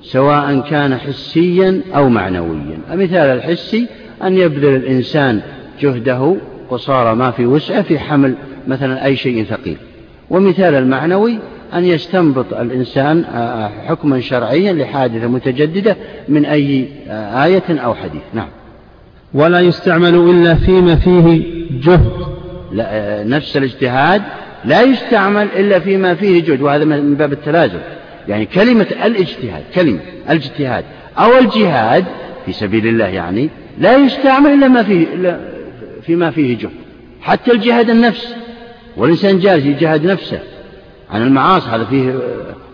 سواء 0.02 0.60
كان 0.70 0.96
حسيا 0.96 1.80
أو 1.94 2.08
معنويا. 2.08 2.78
المثال 2.92 3.26
الحسي 3.38 3.86
أن 4.22 4.38
يبذل 4.38 4.76
الإنسان 4.76 5.40
جهده 5.80 6.36
قصارى 6.70 7.14
ما 7.14 7.30
في 7.30 7.46
وسعة 7.46 7.82
في 7.82 7.98
حمل 7.98 8.34
مثلا 8.68 9.04
أي 9.04 9.16
شيء 9.16 9.44
ثقيل. 9.44 9.76
ومثال 10.30 10.74
المعنوي 10.74 11.38
أن 11.74 11.84
يستنبط 11.84 12.54
الإنسان 12.54 13.24
آه، 13.24 13.38
آه، 13.38 13.70
حكما 13.88 14.20
شرعيا 14.20 14.72
لحادثة 14.72 15.26
متجددة 15.26 15.96
من 16.28 16.44
أي 16.44 16.88
آه، 17.08 17.44
آية 17.44 17.62
أو 17.70 17.94
حديث. 17.94 18.22
نعم. 18.34 18.48
ولا 19.34 19.60
يستعمل 19.60 20.14
إلا 20.14 20.54
فيما 20.54 20.96
فيه 20.96 21.42
جهد. 21.70 22.12
لا 22.72 23.24
نفس 23.24 23.56
الاجتهاد 23.56 24.22
لا 24.64 24.82
يستعمل 24.82 25.48
إلا 25.56 25.78
فيما 25.78 26.14
فيه 26.14 26.44
جهد. 26.44 26.62
وهذا 26.62 26.84
من 26.84 27.14
باب 27.14 27.32
التلازم. 27.32 27.78
يعني 28.28 28.46
كلمة 28.46 28.86
الاجتهاد 29.04 29.62
كلمة 29.74 30.00
الاجتهاد 30.30 30.84
أو 31.18 31.38
الجهاد 31.38 32.04
في 32.46 32.52
سبيل 32.52 32.86
الله 32.86 33.06
يعني 33.06 33.50
لا 33.78 33.96
يستعمل 33.96 34.50
إلا 34.50 34.68
ما 34.68 34.82
فيه 34.82 35.06
إلا 35.14 35.40
فيما 36.02 36.30
فيه 36.30 36.58
جهد 36.58 36.70
حتى 37.20 37.52
الجهاد 37.52 37.90
النفس. 37.90 38.34
والإنسان 38.96 39.38
جالس 39.38 39.64
يجهد 39.64 40.04
نفسه 40.06 40.40
عن 41.10 41.22
المعاصي 41.22 41.68
هذا 41.68 41.84
فيه 41.84 42.14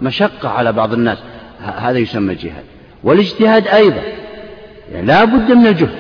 مشقة 0.03 0.49
على 0.49 0.73
بعض 0.73 0.93
الناس 0.93 1.19
هذا 1.61 1.99
يسمى 1.99 2.35
جهاد. 2.35 2.65
والاجتهاد 3.05 3.69
أيضا 3.69 4.03
يعني 4.93 5.07
لا 5.07 5.25
بد 5.25 5.53
من 5.53 5.67
الجهد 5.67 5.91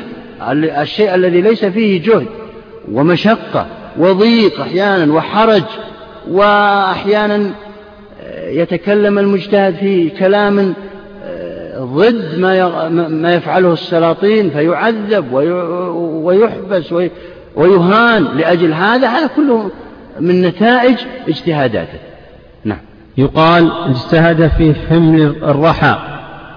الشيء 0.80 1.14
الذي 1.14 1.40
ليس 1.40 1.64
فيه 1.64 2.02
جهد 2.02 2.26
ومشقة 2.92 3.66
وضيق 3.98 4.60
أحيانا 4.60 5.12
وحرج 5.12 5.62
وأحيانا 6.28 7.50
يتكلم 8.48 9.18
المجتهد 9.18 9.74
في 9.74 10.10
كلام 10.10 10.74
ضد 11.78 12.38
ما 12.38 12.88
ما 13.08 13.34
يفعله 13.34 13.72
السلاطين 13.72 14.50
فيعذب 14.50 15.32
ويحبس 16.22 16.94
ويهان 17.56 18.24
لأجل 18.24 18.72
هذا 18.72 19.08
هذا 19.08 19.26
كله 19.26 19.70
من 20.20 20.42
نتائج 20.42 20.96
اجتهاداته. 21.28 21.98
نعم. 22.64 22.78
يقال 23.18 23.72
اجتهد 23.72 24.50
في 24.58 24.74
حمل 24.74 25.22
الرحى 25.42 25.98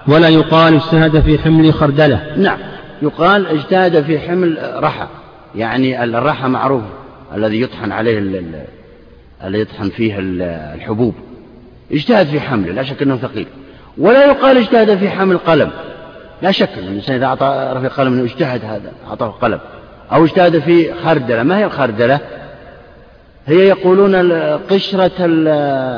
ولا 0.08 0.30
يقال 0.30 0.76
اجتهد 0.76 1.20
في 1.20 1.39
حمل 1.39 1.74
خردلة. 1.74 2.22
نعم. 2.38 2.58
يقال 3.02 3.48
اجتهد 3.48 4.04
في 4.04 4.20
حمل 4.20 4.58
رحى 4.84 5.08
يعني 5.56 6.04
الرحى 6.04 6.48
معروف 6.48 6.84
الذي 7.36 7.62
يطحن 7.62 7.92
عليه 7.92 8.20
الذي 9.44 9.62
يطحن 9.62 9.89
فيه 9.89 10.16
الحبوب. 10.18 11.14
اجتهد 11.94 12.28
في 12.28 12.39
حمله 12.39 12.74
لا 12.74 12.84
شك 12.84 13.02
إنه 13.02 13.18
ثقيل. 13.18 13.48
ولا 13.98 14.26
يقال 14.26 14.58
اجتهد 14.58 14.98
في 14.98 15.10
حمل 15.10 15.38
قلم. 15.38 15.72
لا 16.42 16.52
شك 16.52 16.70
أن 16.78 16.84
الإنسان 16.84 17.16
إذا 17.16 17.26
أعطى 17.26 17.74
رفيق 17.76 17.94
قلم 17.94 18.14
أنه 18.14 18.24
اجتهد 18.24 18.66
هذا 18.66 18.92
أعطاه 19.10 19.28
قلم. 19.28 19.60
أو 20.12 20.26
اجتهد 20.26 20.60
في 20.60 20.94
خردلة. 20.94 21.44
ما 21.44 21.58
هي 21.58 21.66
الخردلة؟ 21.66 22.20
هي 23.48 23.68
يقولون 23.68 24.32
قشرة 24.58 25.12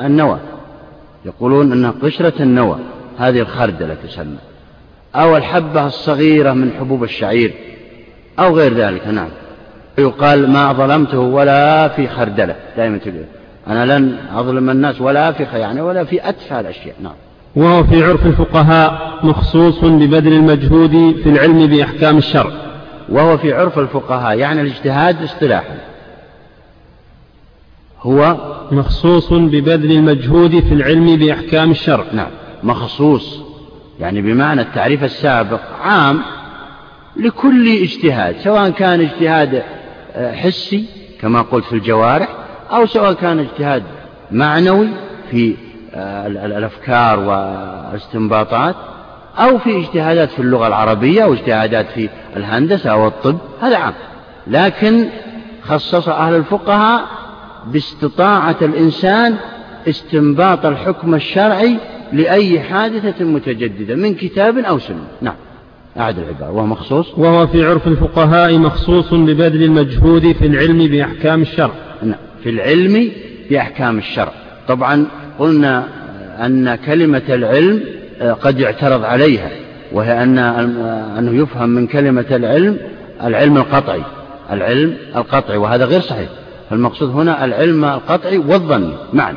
النوى. 0.05 0.39
يقولون 1.25 1.71
أنها 1.71 1.93
قشرة 2.03 2.33
النوى 2.39 2.79
هذه 3.19 3.39
الخردلة 3.39 3.97
تسمى. 4.07 4.37
أو 5.15 5.37
الحبة 5.37 5.87
الصغيرة 5.87 6.53
من 6.53 6.71
حبوب 6.79 7.03
الشعير 7.03 7.53
أو 8.39 8.57
غير 8.57 8.73
ذلك. 8.73 9.07
نعم. 9.07 9.29
يقال 9.97 10.49
ما 10.49 10.73
ظلمته 10.73 11.19
ولا 11.19 11.87
في 11.87 12.07
خردلة. 12.07 12.55
دائما 12.77 12.97
تقول. 12.97 13.25
أنا 13.67 13.99
لن 13.99 14.17
أظلم 14.35 14.69
الناس 14.69 15.01
ولا 15.01 15.31
في 15.31 15.43
يعني 15.43 15.81
ولا 15.81 16.03
في 16.03 16.29
أتفه 16.29 16.59
الأشياء 16.59 16.95
نعم. 17.01 17.13
وهو 17.55 17.83
في 17.83 18.03
عرف 18.03 18.25
الفقهاء 18.25 19.19
مخصوص 19.23 19.79
ببذل 19.83 20.33
المجهود 20.33 21.15
في 21.23 21.29
العلم 21.29 21.67
بأحكام 21.67 22.17
الشرع. 22.17 22.51
وهو 23.09 23.37
في 23.37 23.53
عرف 23.53 23.79
الفقهاء 23.79 24.37
يعني 24.37 24.61
الاجتهاد 24.61 25.23
اصطلاحا. 25.23 25.77
هو 28.01 28.37
مخصوص 28.71 29.33
ببذل 29.33 29.91
المجهود 29.91 30.59
في 30.59 30.73
العلم 30.73 31.15
بأحكام 31.15 31.71
الشرع. 31.71 32.05
نعم 32.13 32.31
مخصوص 32.63 33.39
يعني 33.99 34.21
بمعنى 34.21 34.61
التعريف 34.61 35.03
السابق 35.03 35.61
عام 35.83 36.21
لكل 37.15 37.67
اجتهاد 37.67 38.35
سواء 38.39 38.69
كان 38.69 39.01
اجتهاد 39.01 39.63
آه، 40.15 40.35
حسي 40.35 40.85
كما 41.21 41.41
قلت 41.41 41.65
في 41.65 41.73
الجوارح 41.73 42.27
أو 42.75 42.85
سواء 42.85 43.13
كان 43.13 43.39
اجتهاد 43.39 43.83
معنوي 44.31 44.87
في 45.31 45.55
آه، 45.95 46.27
الأفكار 46.27 47.19
والاستنباطات 47.19 48.75
أو 49.37 49.57
في 49.57 49.77
اجتهادات 49.79 50.31
في 50.31 50.39
اللغة 50.39 50.67
العربية 50.67 51.23
أو 51.23 51.33
اجتهادات 51.33 51.85
في 51.95 52.09
الهندسة 52.37 52.91
أو 52.91 53.07
الطب 53.07 53.37
هذا 53.61 53.77
عام. 53.77 53.93
لكن 54.47 55.05
خصص 55.63 56.09
أهل 56.09 56.35
الفقهاء 56.35 57.03
باستطاعة 57.67 58.55
الإنسان 58.61 59.35
استنباط 59.89 60.65
الحكم 60.65 61.15
الشرعي 61.15 61.77
لأي 62.13 62.59
حادثة 62.59 63.25
متجددة 63.25 63.95
من 63.95 64.15
كتاب 64.15 64.57
أو 64.57 64.79
سنة. 64.79 65.03
نعم. 65.21 65.35
أعد 65.99 66.19
العبارة. 66.19 66.51
وهو 66.51 66.65
مخصوص؟ 66.65 67.17
وهو 67.17 67.47
في 67.47 67.65
عرف 67.65 67.87
الفقهاء 67.87 68.57
مخصوص 68.57 69.13
ببذل 69.13 69.63
المجهود 69.63 70.31
في 70.31 70.45
العلم 70.45 70.87
بأحكام 70.87 71.41
الشرع. 71.41 71.73
نعم. 72.03 72.19
في 72.43 72.49
العلم 72.49 73.11
بأحكام 73.49 73.97
الشرع. 73.97 74.31
طبعا 74.67 75.05
قلنا 75.39 75.87
أن 76.45 76.75
كلمة 76.75 77.21
العلم 77.29 77.83
آه، 78.21 78.33
قد 78.33 78.59
يعترض 78.59 79.03
عليها 79.03 79.49
وهي 79.91 80.23
أن 80.23 80.37
أنه 81.17 81.41
يفهم 81.41 81.69
من 81.69 81.87
كلمة 81.87 82.25
العلم 82.31 82.77
العلم 83.23 83.57
القطعي 83.57 84.01
العلم 84.51 84.97
القطعي 85.15 85.57
وهذا 85.57 85.85
غير 85.85 86.01
صحيح. 86.01 86.29
فالمقصود 86.69 87.09
هنا 87.09 87.45
العلم 87.45 87.85
القطعي 87.85 88.37
والظني 88.37 88.93
معا. 89.13 89.35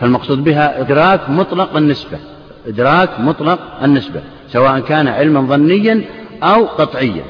فالمقصود 0.00 0.44
بها 0.44 0.80
إدراك 0.80 1.30
مطلق 1.30 1.76
النسبة 1.76 2.18
إدراك 2.66 3.20
مطلق 3.20 3.58
النسبة 3.82 4.20
سواء 4.48 4.80
كان 4.80 5.08
علما 5.08 5.40
ظنيا 5.40 6.04
أو 6.42 6.64
قطعيا. 6.64 7.24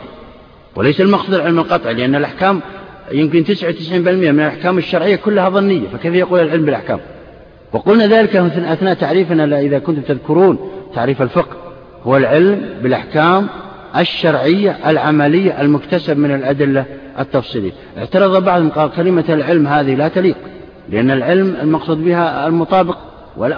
وليس 0.77 1.01
المقصود 1.01 1.35
العلم 1.35 1.59
القطعي 1.59 1.95
لأن 1.95 2.15
الأحكام 2.15 2.61
يمكن 3.13 3.45
99% 3.45 3.55
من 3.93 4.41
الأحكام 4.41 4.79
الشرعية 4.79 5.17
كلها 5.17 5.49
ظنية 5.49 5.89
فكيف 5.89 6.15
يقول 6.15 6.41
العلم 6.41 6.65
بالأحكام؟ 6.65 7.01
وقلنا 7.73 8.07
ذلك 8.07 8.37
أثناء 8.37 8.95
تعريفنا 8.95 9.61
إذا 9.61 9.79
كنتم 9.79 10.03
تذكرون 10.03 10.59
تعريف 10.95 11.23
الفقه 11.23 11.57
هو 12.05 12.17
العلم 12.17 12.61
بالأحكام 12.83 13.49
الشرعية 13.97 14.79
العملية 14.87 15.61
المكتسب 15.61 16.19
من 16.19 16.35
الأدلة 16.35 16.85
التفصيلية. 17.19 17.73
اعترض 17.99 18.45
بعضهم 18.45 18.69
قال 18.69 18.91
كلمة 18.91 19.25
العلم 19.29 19.67
هذه 19.67 19.95
لا 19.95 20.09
تليق 20.09 20.37
لأن 20.89 21.11
العلم 21.11 21.57
المقصود 21.63 22.05
بها 22.05 22.47
المطابق 22.47 22.97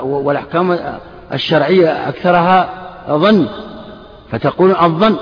والأحكام 0.02 0.78
الشرعية 1.32 2.08
أكثرها 2.08 2.68
ظن 3.08 3.46
فتقول 4.30 4.70
الظن. 4.70 5.16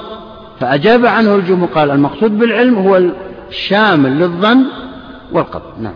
فأجاب 0.61 1.07
عنه 1.07 1.35
الجمهور 1.35 1.69
قال 1.69 1.91
المقصود 1.91 2.39
بالعلم 2.39 2.79
هو 2.79 3.01
الشامل 3.49 4.19
للظن 4.19 4.65
والقطع 5.33 5.71
نعم. 5.81 5.95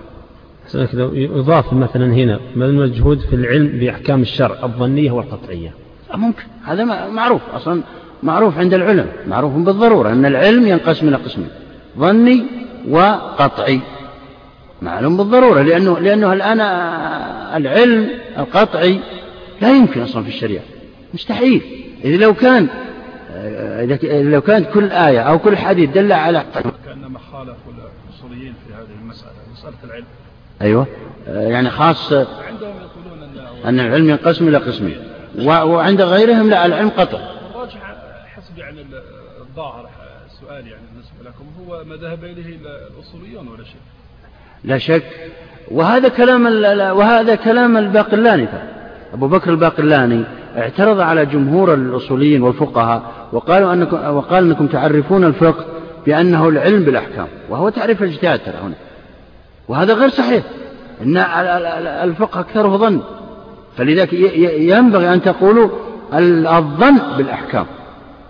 لو 0.94 1.14
يضاف 1.14 1.72
مثلا 1.72 2.07
هنا 2.14 2.40
ما 2.57 2.66
المجهود 2.66 3.20
في 3.20 3.36
العلم 3.36 3.78
بأحكام 3.78 4.22
الشرع 4.22 4.57
الظنية 4.62 5.11
والقطعية؟ 5.11 5.72
ممكن. 6.14 6.42
هذا 6.64 6.84
معروف. 7.09 7.40
أصلا 7.55 7.82
معروف 8.22 8.59
عند 8.59 8.74
العلم. 8.74 9.07
معروف 9.26 9.53
بالضرورة 9.53 10.12
أن 10.12 10.26
العلم 10.26 10.66
ينقسم 10.66 11.09
إلى 11.09 11.16
قسمين 11.16 11.48
ظني 11.98 12.44
وقطعي. 12.88 13.80
معلوم 14.82 15.16
بالضرورة 15.16 15.62
لأنه, 15.62 15.98
لأنه 15.98 16.32
الآن 16.32 16.61
العلم 17.57 18.09
القطعي 18.38 19.00
لا 19.61 19.76
يمكن 19.76 20.00
أصلا 20.00 20.22
في 20.22 20.28
الشريعة. 20.28 20.64
مستحيل. 21.14 21.62
إذا 22.05 22.16
لو 22.16 22.34
كان 22.34 22.68
إذا 23.82 24.22
لو 24.22 24.40
كانت 24.40 24.68
كل 24.74 24.90
آية 24.90 25.20
أو 25.20 25.38
كل 25.38 25.57
حديث 25.57 25.90
دل 25.90 26.12
على 26.12 26.44
كأنما 26.86 27.18
خالف 27.32 27.57
الأصوليين 27.68 28.55
في 28.66 28.74
هذه 28.74 29.03
المسألة 29.03 29.32
مسألة 29.62 29.84
العلم. 29.84 30.04
أيوة. 30.62 30.86
يعني 31.26 31.70
خاص 31.70 32.12
عندهم 32.12 32.26
يقولون 32.60 33.22
أن 33.64 33.80
العلم 33.80 34.10
ينقسم 34.10 34.48
إلى 34.48 34.58
قسمين. 34.58 34.96
وعند 35.46 36.02
غيرهم 36.02 36.50
لا 36.50 36.66
العلم 36.66 36.88
قطع. 36.88 37.18
الراجح 37.18 37.94
حسب 38.36 38.58
يعني 38.58 38.84
الظاهر 39.40 39.88
السؤال 40.26 40.66
يعني 40.66 40.82
بالنسبة 40.92 41.30
لكم 41.30 41.44
هو 41.60 41.84
ما 41.84 41.96
ذهب 41.96 42.24
إليه 42.24 42.58
الأصوليون 42.96 43.48
ولا 43.48 43.64
شيء؟ 43.64 43.80
لا 44.64 44.78
شك. 44.78 45.30
وهذا 45.70 46.08
كلام 46.08 46.46
وهذا 46.98 47.34
كلام 47.34 47.76
الباقلاني 47.76 48.48
أبو 49.14 49.28
بكر 49.28 49.50
الباقلاني 49.50 50.24
اعترض 50.56 51.00
على 51.00 51.26
جمهور 51.26 51.74
الأصوليين 51.74 52.42
والفقهاء 52.42 53.02
وقالوا 53.32 53.72
أنكم 53.72 53.96
وقال 54.16 54.44
أنكم 54.44 54.66
تعرفون 54.66 55.24
الفقه 55.24 55.64
بأنه 56.06 56.48
العلم 56.48 56.84
بالأحكام 56.84 57.28
وهو 57.48 57.68
تعريف 57.68 58.02
الاجتهاد 58.02 58.38
ترى 58.38 58.54
هنا. 58.62 58.74
وهذا 59.68 59.94
غير 59.94 60.08
صحيح. 60.08 60.44
إن 61.02 61.16
الفقه 62.04 62.40
أكثره 62.40 62.76
ظن. 62.76 63.00
فلذلك 63.76 64.12
ينبغي 64.60 65.12
أن 65.12 65.22
تقولوا 65.22 65.68
الظن 66.58 66.98
بالأحكام. 67.16 67.66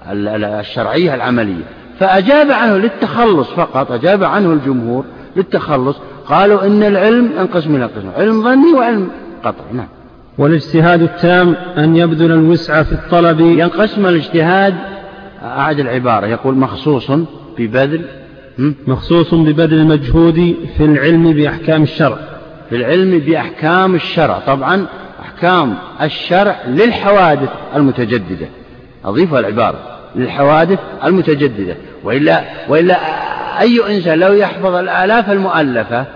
الشرعية 0.06 1.14
العملية. 1.14 1.64
فأجاب 1.98 2.50
عنه 2.50 2.76
للتخلص 2.76 3.48
فقط. 3.48 3.92
أجاب 3.92 4.24
عنه 4.24 4.52
الجمهور 4.52 5.04
للتخلص. 5.36 5.96
قالوا 6.26 6.66
إن 6.66 6.82
العلم 6.82 7.30
انقسم 7.38 7.76
إلى 7.76 7.84
قسم. 7.84 8.10
علم 8.16 8.42
ظني 8.42 8.72
وعلم 8.72 9.10
قطعي. 9.44 9.72
نعم. 9.72 9.88
والاجتهاد 10.38 11.02
التام 11.02 11.54
أن 11.78 11.96
يبذل 11.96 12.32
الوسع 12.32 12.82
في 12.82 12.92
الطلب. 12.92 13.40
ينقسم 13.40 14.06
الاجتهاد 14.06 14.74
أعد 15.42 15.80
العبارة 15.80 16.26
يقول 16.26 16.54
مخصوص 16.54 17.10
ببذل 17.58 18.04
مخصوص 18.86 19.34
ببذل 19.34 19.74
المجهود 19.74 20.56
في 20.76 20.84
العلم 20.84 21.32
بأحكام 21.32 21.82
الشرع. 21.82 22.18
في 22.70 22.76
العلم 22.76 23.18
بأحكام 23.18 23.94
الشرع. 23.94 24.38
طبعا 24.38 24.86
أحكام 25.22 25.74
الشرع 26.02 26.56
للحوادث 26.66 27.48
المتجددة. 27.76 28.46
أضيفها 29.04 29.38
العبارة. 29.38 29.78
للحوادث 30.16 30.78
المتجددة. 31.04 31.76
وإلا, 32.04 32.44
وإلا 32.68 32.96
أي 33.60 33.96
إنسان 33.96 34.18
لو 34.18 34.32
يحفظ 34.32 34.74
الآلاف 34.74 35.30
المؤلفة 35.30 36.06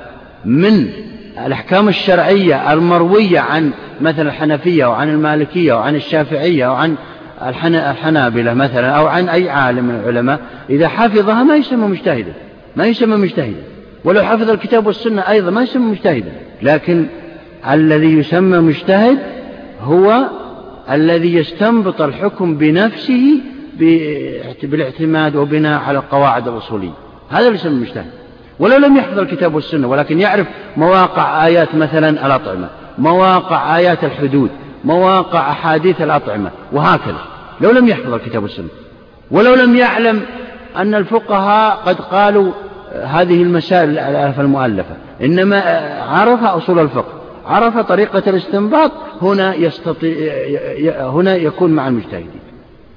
من 0.45 0.89
الأحكام 1.47 1.89
الشرعية 1.89 2.73
المروية 2.73 3.41
عن 3.41 3.71
مثلا 4.01 4.29
الحنفية 4.29 4.87
وعن 4.87 5.09
المالكية 5.09 5.73
وعن 5.73 5.95
الشافعية 5.95 6.69
وعن 6.69 6.95
الحنابلة 7.43 8.55
مثلا 8.55 8.91
أو 8.91 9.07
عن 9.07 9.29
أي 9.29 9.51
عالم 9.51 9.85
من 9.85 9.95
العلماء 9.95 10.41
إذا 10.71 10.89
حفظها 10.89 11.43
ما 11.43 11.57
يسمى 11.57 11.87
مجتهدا 11.87 12.33
ما 12.77 12.87
يسمى 12.87 13.17
مجتهدا. 13.17 13.63
ولو 14.05 14.23
حفظ 14.23 14.51
الكتاب 14.51 14.87
والسنة 14.87 15.23
أيضا 15.23 15.51
ما 15.51 15.63
يسمى 15.63 15.91
مجتهدا. 15.91 16.33
لكن 16.63 17.07
الذي 17.71 18.19
يسمى 18.19 18.59
مجتهد 18.59 19.19
هو 19.81 20.25
الذي 20.91 21.35
يستنبط 21.35 22.03
الحكم 22.03 22.57
بنفسه 22.57 23.41
بالاعتماد 24.63 25.37
وبناء 25.37 25.81
على 25.81 25.99
القواعد 25.99 26.49
الأصولية. 26.49 26.95
هذا 27.31 27.47
اللي 27.47 27.59
يسمى 27.59 27.81
مجتهد. 27.81 28.11
ولو 28.59 28.77
لم 28.77 28.97
يحفظ 28.97 29.19
الكتاب 29.19 29.55
والسنة 29.55 29.89
ولكن 29.89 30.21
يعرف 30.21 30.47
مواقع 30.77 31.47
آيات 31.47 31.75
مثلا 31.75 32.27
الأطعمة 32.27 32.69
مواقع 32.99 33.77
آيات 33.77 34.05
الحدود 34.05 34.51
مواقع 34.87 35.51
أحاديث 35.51 36.01
الأطعمة 36.01 36.51
وهكذا. 36.73 37.21
لو 37.61 37.71
لم 37.71 37.89
يحفظ 37.89 38.15
الكتاب 38.15 38.43
والسنة. 38.43 38.69
ولو 39.31 39.55
لم 39.55 39.77
يعلم 39.77 40.23
أن 40.77 40.95
الفقهاء 40.95 41.77
قد 41.87 42.01
قالوا 42.01 42.53
هذه 43.05 43.43
المسائل 43.43 43.91
الآلاف 43.91 44.41
المؤلفة. 44.41 44.97
إنما 45.23 45.61
عرف 46.09 46.45
أصول 46.45 46.79
الفقه 46.79 47.13
عرف 47.47 47.79
طريقة 47.79 48.23
الاستنباط 48.27 48.93
هنا 49.23 49.55
يستطيع 49.55 50.33
هنا 51.09 51.37
يكون 51.37 51.71
مع 51.71 51.89
المجتهدين. 51.89 52.41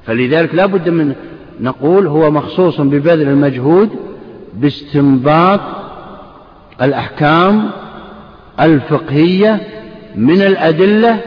فلذلك 0.05 0.55
لا 0.55 0.65
بد 0.65 0.89
من 0.89 1.15
نقول 1.59 2.07
هو 2.07 2.31
مخصوص 2.31 2.81
ببذل 2.81 3.27
المجهود 3.27 3.89
باستنباط 4.53 5.59
الأحكام 6.81 7.69
الفقهية 8.59 9.59
من 10.15 10.41
الأدلة 10.41 11.19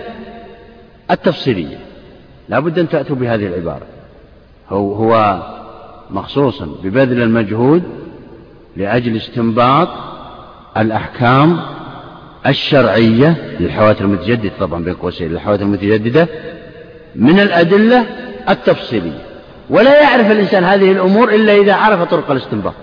التفصيلية. 1.11 1.79
لا 2.49 2.61
بد 2.61 2.79
أن 2.79 2.89
تأتوا 2.89 3.17
بهذه 3.17 3.47
العبارة. 3.47 3.87
هو, 4.69 4.95
هو 4.95 5.43
مخصوصا 6.11 6.69
ببذل 6.85 7.23
المجهود 7.23 7.83
لأجل 8.77 9.17
استنباط 9.17 9.89
الأحكام 10.77 11.61
الشرعية 12.47 13.57
للحوادث 13.61 14.01
المتجددة. 14.01 14.53
طبعا 14.61 14.85
بين 14.85 14.95
قوسين 14.95 15.33
للحوادث 15.33 15.63
المتجددة 15.63 16.29
من 17.17 17.41
الأدلة 17.41 18.07
التفصيلية. 18.49 19.27
ولا 19.71 20.03
يعرف 20.03 20.31
الإنسان 20.31 20.65
هذه 20.65 20.93
الأمور 20.93 21.35
إلا 21.35 21.55
إذا 21.55 21.75
عرف 21.75 22.03
طرق 22.03 22.31
الاستنباط. 22.31 22.75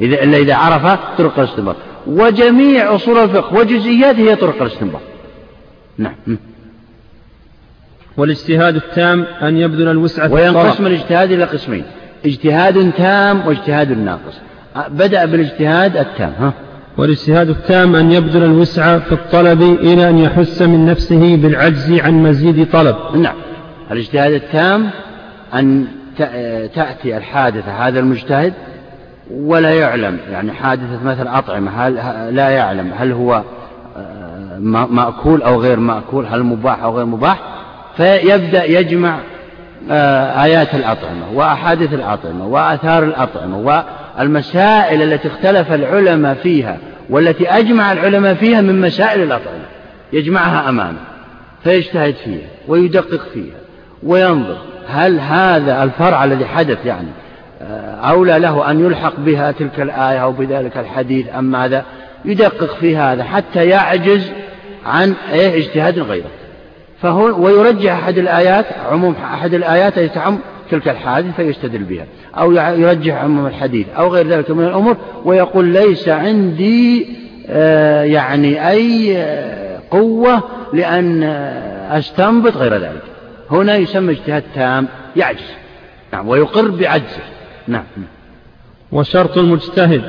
إذا 0.00 0.22
إلا 0.22 0.38
إذا 0.38 0.54
عرف 0.54 1.00
طرق 1.18 1.38
الاستنباط. 1.38 1.76
وجميع 2.06 2.94
أصول 2.94 3.18
الفقه 3.18 3.54
وجزئياته 3.54 4.20
هي 4.20 4.36
طرق 4.36 4.62
الاستنباط. 4.62 5.00
نعم. 5.98 6.14
والاجتهاد 8.16 8.76
التام 8.76 9.24
أن 9.42 9.56
يبذل 9.56 9.88
الوسعة 9.88 10.32
وينقسم 10.32 10.86
الاجتهاد 10.86 11.32
إلى 11.32 11.44
قسمين 11.44 11.84
اجتهاد 12.26 12.92
تام 12.92 13.46
واجتهاد 13.46 13.98
ناقص. 13.98 14.40
بدأ 14.88 15.24
بالاجتهاد 15.24 15.96
التام 15.96 16.32
ها؟ 16.40 16.52
والاجتهاد 16.98 17.48
التام 17.48 17.96
أن 17.96 18.12
يبذل 18.12 18.44
الوسع 18.44 18.98
في 18.98 19.12
الطلب 19.12 19.62
إلى 19.62 20.08
أن 20.08 20.18
يحس 20.18 20.62
من 20.62 20.86
نفسه 20.86 21.36
بالعجز 21.36 21.92
عن 21.92 22.22
مزيد 22.22 22.70
طلب. 22.72 22.96
نعم. 23.14 23.36
الاجتهاد 23.90 24.32
التام 24.32 24.90
أن 25.54 25.86
تأتي 26.74 27.16
الحادثة 27.16 27.72
هذا 27.72 28.00
المجتهد 28.00 28.52
ولا 29.30 29.70
يعلم. 29.70 30.18
يعني 30.32 30.52
حادثة 30.52 31.04
مثل 31.04 31.28
أطعمة 31.28 31.86
هل 31.86 31.94
لا 32.36 32.48
يعلم 32.48 32.90
هل 32.98 33.12
هو 33.12 33.42
آه، 33.96 34.58
مأكول 34.90 35.42
أو 35.42 35.60
غير 35.60 35.80
مأكول 35.80 36.26
هل 36.26 36.42
مباح 36.42 36.82
أو 36.82 36.96
غير 36.96 37.06
مباح. 37.06 37.59
فيبدأ 38.00 38.64
يجمع 38.64 39.18
آه، 39.90 40.44
آيات 40.44 40.74
الأطعمة 40.74 41.32
وأحاديث 41.34 41.94
الأطعمة 41.94 42.46
وآثار 42.46 43.02
الأطعمة 43.04 43.84
والمسائل 44.18 45.02
التي 45.02 45.28
اختلف 45.28 45.72
العلماء 45.72 46.34
فيها 46.34 46.78
والتي 47.10 47.48
أجمع 47.48 47.92
العلماء 47.92 48.34
فيها 48.34 48.60
من 48.60 48.80
مسائل 48.80 49.22
الأطعمة. 49.22 49.64
يجمعها 50.12 50.68
أمامه 50.68 50.98
فيجتهد 51.64 52.14
فيها 52.14 52.48
ويدقق 52.68 53.20
فيها 53.34 53.56
وينظر 54.02 54.58
هل 54.88 55.20
هذا 55.20 55.82
الفرع 55.82 56.24
الذي 56.24 56.44
حدث 56.44 56.86
يعني 56.86 57.08
آه، 57.62 58.10
أولى 58.10 58.38
له 58.38 58.70
أن 58.70 58.86
يلحق 58.86 59.12
بها 59.18 59.52
تلك 59.52 59.80
الآية 59.80 60.18
أو 60.22 60.32
بذلك 60.32 60.76
الحديث 60.76 61.26
أم 61.38 61.44
ماذا 61.44 61.84
يدقق 62.24 62.74
في 62.74 62.96
هذا 62.96 63.24
حتى 63.24 63.66
يعجز 63.66 64.30
عن 64.86 65.14
إيه 65.32 65.58
اجتهاد 65.58 65.98
غيره. 65.98 66.39
فهو 67.02 67.44
ويرجح 67.44 67.92
أحد 67.92 68.18
الآيات 68.18 68.66
عموم 68.90 69.14
أحد 69.24 69.54
الآيات 69.54 69.98
التي 69.98 70.14
تعم 70.14 70.38
تلك 70.70 70.88
الحادث 70.88 71.36
فيستدل 71.36 71.78
بها. 71.78 72.06
أو 72.34 72.52
يرجح 72.52 73.14
عموم 73.14 73.46
الحديث 73.46 73.86
أو 73.98 74.08
غير 74.08 74.28
ذلك 74.28 74.50
من 74.50 74.64
الأمور 74.64 74.96
ويقول 75.24 75.64
ليس 75.64 76.08
عندي 76.08 77.06
آه، 77.46 78.02
يعني 78.02 78.68
أي 78.68 79.16
آه، 79.18 79.80
قوة 79.90 80.42
لأن 80.72 81.22
أستنبط 81.90 82.56
غير 82.56 82.74
ذلك. 82.74 83.02
هنا 83.50 83.76
يسمى 83.76 84.12
اجتهاد 84.12 84.42
تام 84.54 84.88
يعجز. 85.16 85.50
نعم 86.12 86.28
ويقر 86.28 86.70
بعجزه. 86.70 87.22
نعم. 87.68 87.84
وشرط 88.92 89.38
المجتهد 89.38 90.02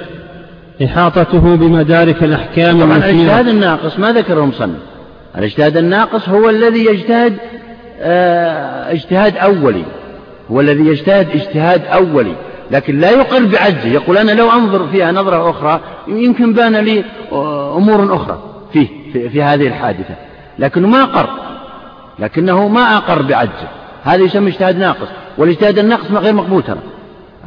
إحاطته 0.86 1.56
بمدارك 1.56 2.24
الأحكام 2.24 2.80
طبعا 2.80 2.98
الاجتهاد 2.98 3.48
الناقص 3.48 4.00
ما 4.00 4.12
ذكره 4.12 4.44
المصنف. 4.44 4.91
الاجتهاد 5.38 5.78
الناقص 5.78 6.30
هو 6.30 6.50
الذي 6.50 6.86
يجتهد 6.86 7.38
آه 8.00 8.92
اجتهاد 8.92 9.38
أولي. 9.38 9.84
هو 10.52 10.62
الذي 10.62 10.88
يجتهد 10.88 11.30
اجتهاد 11.30 11.86
أولي. 11.86 12.36
لكن 12.72 13.00
لا 13.00 13.10
يقر 13.10 13.46
بعجزه 13.46 13.90
يقول 13.90 14.18
أنا 14.18 14.32
لو 14.32 14.52
أنظر 14.52 14.88
فيها 14.88 15.12
نظرة 15.12 15.50
أخرى 15.50 15.80
يمكن 16.08 16.54
بان 16.54 16.76
لي 16.76 17.04
آه، 17.32 17.78
أمور 17.78 18.16
أخرى 18.16 18.40
فيه 18.74 18.88
في, 19.14 19.30
في 19.30 19.44
هذه 19.44 19.68
الحادثة. 19.68 20.16
لكنه 20.60 20.88
ما 20.88 21.04
أقر 21.04 21.30
لكنه 22.20 22.68
ما 22.68 22.98
أقر 22.98 23.22
بعجزه 23.22 23.68
هذا 24.04 24.24
يسمى 24.24 24.50
اجتهاد 24.50 24.78
ناقص. 24.78 25.08
والاجتهاد 25.38 25.80
الناقص 25.80 26.12
غير 26.12 26.34
مقبول 26.34 26.64
ترى. 26.64 26.80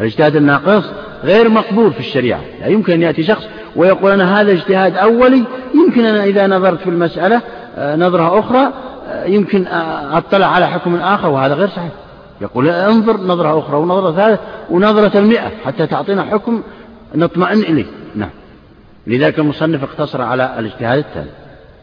الاجتهاد 0.01 0.37
الناقص 0.37 0.85
غير 1.25 1.49
مقبول 1.49 1.93
في 1.93 2.01
الشريعة. 2.01 2.41
لا 2.61 2.67
يمكن 2.67 2.93
أن 2.93 3.03
يأتي 3.03 3.23
شخص 3.23 3.45
ويقول 3.77 4.11
أنا 4.11 4.41
هذا 4.41 4.53
اجتهاد 4.53 4.97
أولي. 4.97 5.45
يمكن 5.75 6.05
أنا 6.05 6.25
إذا 6.25 6.47
نظرت 6.47 6.81
في 6.81 6.91
المسألة 6.91 7.37
آه، 7.37 7.41
نظرة 7.79 8.39
أخرى 8.39 8.73
آه، 9.09 9.25
يمكن 9.25 9.67
أطلع 10.13 10.47
على 10.47 10.67
حكم 10.67 10.97
آخر 10.97 11.29
وهذا 11.29 11.55
غير 11.55 11.69
صحيح. 11.69 11.93
يقول 12.41 12.69
انظر 12.69 13.17
نظرة 13.21 13.59
أخرى 13.59 13.77
ونظرة 13.77 14.13
ثالثة 14.13 14.43
ونظرة 14.71 15.19
المئة 15.19 15.51
حتى 15.65 15.87
تعطينا 15.87 16.23
حكم 16.23 16.63
نطمئن 17.15 17.59
إليه. 17.59 17.87
نعم. 18.15 18.31
لذلك 19.07 19.39
المصنف 19.39 19.83
اقتصر 19.83 20.23
على 20.23 20.55
الاجتهاد 20.59 20.99
الثاني 20.99 21.31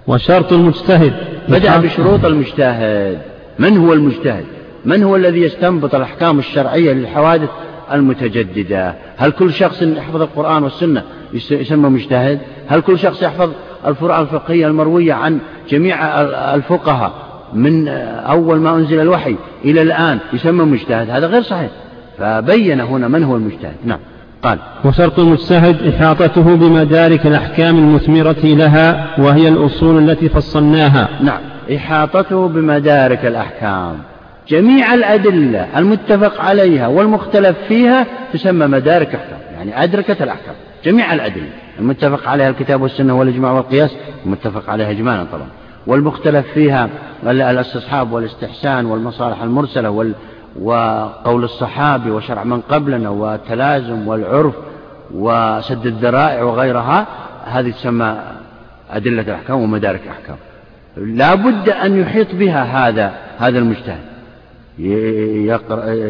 وشرط 0.07 0.53
المجتهد. 0.53 1.13
بدأ 1.47 1.77
بشروط 1.77 2.25
المجتهد. 2.25 3.21
من 3.59 3.77
هو 3.77 3.93
المجتهد؟ 3.93 4.45
من 4.85 5.03
هو 5.03 5.15
الذي 5.15 5.41
يستنبط 5.41 5.95
الأحكام 5.95 6.39
الشرعية 6.39 6.93
للحوادث 6.93 7.49
المتجددة. 7.93 8.95
هل 9.17 9.31
كل 9.31 9.53
شخص 9.53 9.81
يحفظ 9.81 10.21
القرآن 10.21 10.63
والسنة 10.63 11.03
يسمى 11.33 11.89
مجتهد؟ 11.89 12.39
هل 12.67 12.81
كل 12.81 12.99
شخص 12.99 13.23
يحفظ 13.23 13.51
الفروع 13.87 14.21
الفقهية 14.21 14.67
المروية 14.67 15.13
عن 15.13 15.39
جميع 15.69 16.21
الفقهاء 16.55 17.11
من 17.53 17.87
أول 17.87 18.59
ما 18.59 18.75
أنزل 18.75 18.99
الوحي 18.99 19.35
إلى 19.65 19.81
الآن 19.81 20.19
يسمى 20.33 20.65
مجتهد؟ 20.65 21.09
هذا 21.09 21.27
غير 21.27 21.41
صحيح. 21.41 21.69
فبين 22.17 22.81
هنا 22.81 23.07
من 23.07 23.23
هو 23.23 23.35
المجتهد. 23.35 23.75
نعم 23.85 23.99
قال 24.43 24.59
وشرط 24.85 25.19
المجتهد 25.19 25.87
إحاطته 25.87 26.55
بمدارك 26.55 27.27
الأحكام 27.27 27.77
المثمرة 27.77 28.43
لها 28.43 29.07
وهي 29.17 29.47
الأصول 29.47 30.09
التي 30.09 30.29
فصلناها. 30.29 31.09
نعم 31.21 31.39
إحاطته 31.75 32.47
بمدارك 32.47 33.25
الأحكام. 33.25 33.97
جميع 34.51 34.93
الأدلة 34.93 35.79
المتفق 35.79 36.41
عليها 36.41 36.87
والمختلف 36.87 37.57
فيها 37.67 38.05
تسمى 38.33 38.67
مدارك 38.67 39.15
أحكام 39.15 39.39
يعني 39.53 39.83
أدركت 39.83 40.21
الأحكام. 40.21 40.55
جميع 40.85 41.13
الأدلة 41.13 41.49
المتفق 41.79 42.29
عليها 42.29 42.49
الكتاب 42.49 42.81
والسنة 42.81 43.19
والإجماع 43.19 43.51
والقياس 43.51 43.95
المتفق 44.25 44.69
عليها 44.69 44.91
إجمالا 44.91 45.23
طبعا. 45.23 45.47
والمختلف 45.87 46.47
فيها 46.53 46.89
الاستصحاب 47.23 48.11
والاستحسان 48.11 48.85
والمصالح 48.85 49.41
المرسلة 49.41 49.89
وال 49.89 50.13
وقول 50.61 51.43
الصحابي 51.43 52.11
وشرع 52.11 52.43
من 52.43 52.61
قبلنا 52.61 53.09
والتلازم 53.09 54.07
والعرف 54.07 54.53
وسد 55.13 55.85
الذرائع 55.85 56.43
وغيرها 56.43 57.07
هذه 57.45 57.69
تسمى 57.71 58.19
أدلة 58.91 59.21
الأحكام 59.21 59.61
ومدارك 59.61 60.01
الأحكام. 60.03 60.35
لا 60.97 61.35
بد 61.35 61.69
أن 61.69 62.01
يحيط 62.01 62.35
بها 62.35 62.63
هذا 62.63 63.13
هذا 63.39 63.59
المجتهد. 63.59 64.10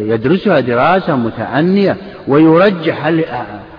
يدرسها 0.10 0.60
دراسة 0.60 1.16
متعنية 1.16 1.98
ويرجح 2.28 3.06
هل, 3.06 3.26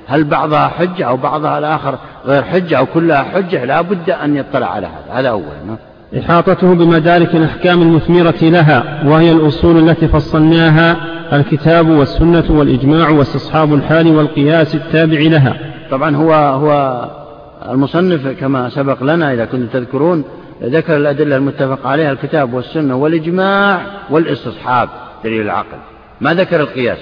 هل 0.07 0.25
بعضها 0.25 0.69
حجة 0.69 1.05
أو 1.05 1.17
بعضها 1.17 1.59
الآخر 1.59 1.99
غير 2.27 2.43
حجة 2.43 2.79
أو 2.79 2.87
كلها 2.87 3.23
حجة 3.23 3.65
لا 3.65 3.81
بد 3.81 4.11
أن 4.11 4.37
يطلع 4.37 4.67
على 4.67 4.87
هذا 4.87 5.21
هذا 5.21 5.29
أولا 5.29 5.47
نعم. 5.67 5.77
إحاطته 6.19 6.75
بمدارك 6.75 7.35
الأحكام 7.35 7.83
المثمرة 7.83 8.35
لها 8.43 9.03
وهي 9.07 9.33
الأصول 9.33 9.89
التي 9.89 10.09
فصلناها 10.09 10.97
الكتاب 11.33 11.89
والسنة 11.89 12.45
والإجماع 12.51 13.09
واستصحاب 13.09 13.75
الحال 13.75 14.17
والقياس 14.17 14.75
التابع 14.75 15.19
لها 15.21 15.57
طبعا 15.91 16.17
هو 16.17 16.33
هو 16.33 17.03
المصنف 17.71 18.29
كما 18.29 18.69
سبق 18.69 19.03
لنا 19.03 19.33
إذا 19.33 19.45
كنتم 19.45 19.67
تذكرون 19.67 20.25
ذكر 20.63 20.97
الأدلة 20.97 21.37
المتفق 21.37 21.87
عليها 21.87 22.13
الكتاب 22.13 22.55
والسنة 22.55 22.97
والإجماع 22.97 23.81
والاستصحاب 24.11 24.89
دليل 25.25 25.41
العقل. 25.41 25.79
ما 26.21 26.35
ذكر 26.35 26.61
القياس؟ 26.61 26.99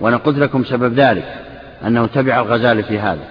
وأنا 0.00 0.16
قلت 0.16 0.38
لكم 0.38 0.64
سبب 0.64 1.00
ذلك 1.00 1.24
أنه 1.86 2.06
تبع 2.06 2.40
الغزالي 2.40 2.82
في 2.82 2.98
هذا. 2.98 3.24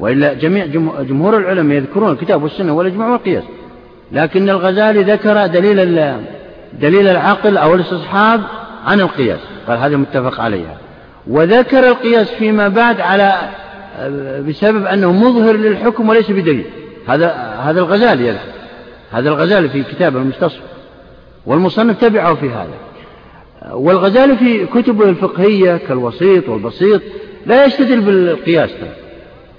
وإلا 0.00 0.32
جميع 0.32 0.66
جمهور 1.02 1.36
العلماء 1.36 1.76
يذكرون 1.76 2.12
الكتاب 2.12 2.42
والسنة 2.42 2.72
والإجماع 2.72 3.08
والقياس. 3.08 3.44
لكن 4.12 4.50
الغزالي 4.50 5.02
ذكر 5.02 5.46
دليل 5.46 6.16
دليل 6.80 7.08
العقل 7.08 7.56
أو 7.56 7.74
الاستصحاب 7.74 8.40
عن 8.86 9.00
القياس. 9.00 9.40
قال 9.68 9.78
هذا 9.78 9.96
متفق 9.96 10.40
عليها. 10.40 10.76
وذكر 11.26 11.88
القياس 11.88 12.30
فيما 12.30 12.68
بعد 12.68 13.00
على 13.00 13.34
بسبب 14.48 14.86
أنه 14.86 15.12
مظهر 15.12 15.56
للحكم 15.56 16.08
وليس 16.08 16.30
بدليل. 16.30 16.64
هذا 17.08 17.28
هذا 17.62 17.80
الغزالي 17.80 18.26
يذكر. 18.26 18.54
هذا 19.10 19.28
الغزالي 19.28 19.68
في 19.68 19.82
كتابه 19.82 20.18
المستصف 20.18 20.60
والمصنف 21.46 22.00
تبعه 22.00 22.34
في 22.34 22.50
هذا. 22.50 22.74
والغزالي 23.72 24.36
في 24.36 24.66
كتبه 24.66 25.08
الفقهية 25.08 25.76
كالوسيط 25.76 26.48
والبسيط 26.48 27.02
لا 27.46 27.64
يستدل 27.64 28.00
بالقياس 28.00 28.70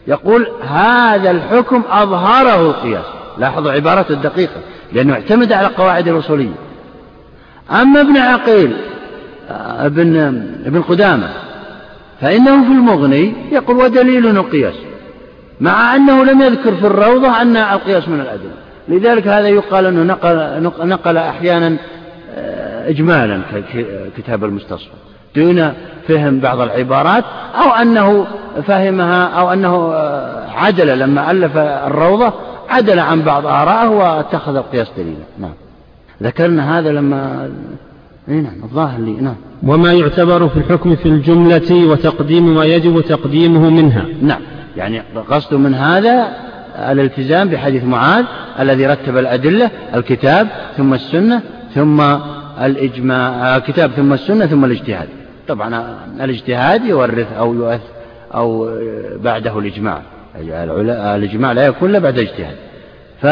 يقول 0.07 0.47
هذا 0.67 1.31
الحكم 1.31 1.81
أظهره 1.89 2.61
القياس. 2.61 3.05
لاحظوا 3.37 3.71
عبارته 3.71 4.13
الدقيقة 4.13 4.61
لأنه 4.93 5.13
اعتمد 5.13 5.51
على 5.53 5.67
قواعد 5.67 6.07
الأصولية. 6.07 6.55
أما 7.71 8.01
ابن 8.01 8.17
عقيل 8.17 8.75
ابن 9.79 10.17
ابن 10.65 10.81
قدامة 10.81 11.29
فإنه 12.21 12.63
في 12.63 12.71
المغني 12.71 13.33
يقول 13.51 13.77
ودليل 13.77 14.27
القياس 14.27 14.73
مع 15.61 15.95
أنه 15.95 16.23
لم 16.25 16.41
يذكر 16.41 16.75
في 16.75 16.87
الروضة 16.87 17.41
أن 17.41 17.57
القياس 17.57 18.07
من 18.07 18.19
الأدلة. 18.19 18.64
لذلك 18.87 19.27
هذا 19.27 19.47
يقال 19.47 19.85
أنه 19.85 20.03
نقل, 20.03 20.87
نقل 20.87 21.17
أحيانا 21.17 21.77
آه، 22.35 22.89
إجمالا 22.89 23.41
كتاب 24.17 24.43
المستصفى 24.43 24.89
دون 25.35 25.73
فهم 26.07 26.39
بعض 26.39 26.59
العبارات 26.59 27.23
أو 27.55 27.69
أنه 27.69 28.27
فهمها 28.67 29.23
أو 29.23 29.53
أنه 29.53 29.93
آه، 29.93 30.49
عدل 30.49 30.99
لما 30.99 31.31
ألف 31.31 31.57
الروضة 31.57 32.33
عدل 32.69 32.99
عن 32.99 33.21
بعض 33.21 33.45
آرائه 33.45 33.87
واتخذ 33.87 34.55
القياس 34.55 34.87
دليلا. 34.97 35.25
نعم. 35.39 35.53
ذكرنا 36.23 36.79
هذا 36.79 36.91
لما 36.91 37.49
اي 38.29 38.33
نعم 38.33 38.63
الظاهر 38.63 38.99
لي 38.99 39.11
نعم. 39.11 39.35
وما 39.63 39.93
يعتبر 39.93 40.47
في 40.47 40.57
الحكم 40.57 40.95
في 40.95 41.05
الجملة 41.05 41.85
وتقديم 41.85 42.55
ما 42.55 42.65
يجب 42.65 43.01
تقديمه 43.01 43.69
منها. 43.69 44.05
نعم. 44.21 44.41
يعني 44.77 45.01
قصد 45.29 45.53
من 45.53 45.75
هذا 45.75 46.44
الالتزام 46.75 47.49
بحديث 47.49 47.83
معاذ 47.83 48.25
الذي 48.59 48.85
رتب 48.85 49.17
الأدلة 49.17 49.71
الكتاب 49.95 50.47
ثم 50.77 50.93
السنة 50.93 51.41
ثم 51.75 52.01
الإجماع 52.61 53.57
الكتاب 53.57 53.91
ثم 53.91 54.13
السنة 54.13 54.45
ثم 54.45 54.65
الاجتهاد. 54.65 55.07
طبعا 55.47 55.97
الاجتهاد 56.21 56.85
يورث 56.85 57.33
أو 57.33 57.53
يؤث 57.53 57.81
أو 58.35 58.69
بعده 59.23 59.59
الإجماع. 59.59 60.01
الإجماع 61.15 61.51
لا 61.51 61.65
يكون 61.65 61.89
إلا 61.89 61.99
بعد 61.99 62.19
اجتهاد 62.19 62.55
ف 63.21 63.27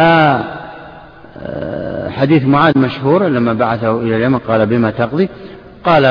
حديث 2.11 2.45
معاذ 2.45 2.77
مشهور 2.77 3.27
لما 3.27 3.53
بعثه 3.53 4.01
إلى 4.01 4.15
اليمن 4.15 4.37
قال 4.37 4.65
بما 4.65 4.91
تقضي؟ 4.91 5.29
قال 5.85 6.03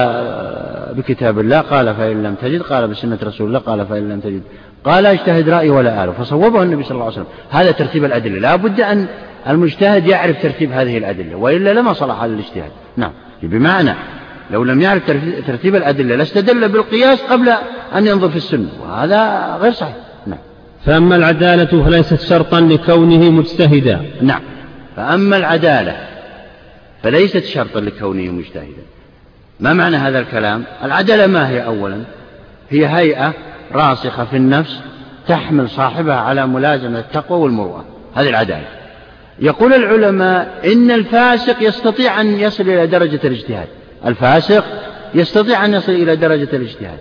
بكتاب 0.96 1.38
الله 1.38 1.60
قال 1.60 1.94
فإن 1.94 2.22
لم 2.22 2.34
تجد 2.34 2.62
قال 2.62 2.88
بسنة 2.88 3.18
رسول 3.22 3.46
الله 3.46 3.58
قال 3.58 3.86
فإن 3.86 4.08
لم 4.08 4.20
تجد. 4.20 4.42
قال 4.84 5.06
اجتهد 5.06 5.48
رأي 5.48 5.70
ولا 5.70 6.04
آله 6.04 6.12
فصوبه 6.12 6.62
النبي 6.62 6.82
صلى 6.82 6.92
الله 6.92 7.04
عليه 7.04 7.14
وسلم. 7.14 7.26
هذا 7.50 7.70
ترتيب 7.70 8.04
الأدلة. 8.04 8.38
لا 8.38 8.56
بد 8.56 8.80
أن 8.80 9.06
المجتهد 9.48 10.06
يعرف 10.06 10.42
ترتيب 10.42 10.72
هذه 10.72 10.98
الأدلة 10.98 11.36
وإلا 11.36 11.72
لما 11.72 11.92
صلح 11.92 12.22
هذا 12.22 12.32
الاجتهاد؟ 12.32 12.70
نعم. 12.96 13.12
بمعنى 13.42 13.94
لو 14.50 14.64
لم 14.64 14.80
يعرف 14.80 15.02
ترتيب 15.46 15.76
الأدلة 15.76 16.16
لاستدل 16.16 16.68
بالقياس 16.68 17.22
قبل 17.22 17.48
أن 17.96 18.06
ينظر 18.06 18.28
في 18.28 18.36
السنة 18.36 18.68
وهذا 18.82 19.54
غير 19.60 19.72
صحيح. 19.72 19.96
نعم. 20.26 20.38
فأما 20.86 21.16
العدالة 21.16 21.84
فليست 21.84 22.20
شرطا 22.20 22.60
لكونه 22.60 23.30
مجتهدا. 23.30 24.00
نعم. 24.22 24.40
فأما 24.96 25.36
العدالة 25.36 25.96
فليست 27.02 27.44
شرطا 27.44 27.80
لكونه 27.80 28.32
مجتهدا. 28.32 28.82
ما 29.60 29.72
معنى 29.72 29.96
هذا 29.96 30.18
الكلام؟ 30.18 30.64
العدالة 30.84 31.26
ما 31.26 31.48
هي 31.48 31.64
أولا؟ 31.64 32.02
هي 32.70 32.86
هيئة 32.86 33.34
راسخة 33.74 34.24
في 34.24 34.36
النفس 34.36 34.80
تحمل 35.28 35.70
صاحبها 35.70 36.16
على 36.16 36.46
ملازمة 36.46 36.98
التقوى 36.98 37.38
والمروءة. 37.38 37.84
هذه 38.14 38.28
العدالة. 38.28 38.66
يقول 39.38 39.72
العلماء 39.72 40.60
إن 40.72 40.90
الفاسق 40.90 41.62
يستطيع 41.62 42.20
أن 42.20 42.26
يصل 42.26 42.62
إلى 42.62 42.86
درجة 42.86 43.20
الاجتهاد. 43.24 43.68
الفاسق 44.06 44.64
يستطيع 45.14 45.64
أن 45.64 45.74
يصل 45.74 45.92
إلى 45.92 46.16
درجة 46.16 46.48
الاجتهاد. 46.52 46.98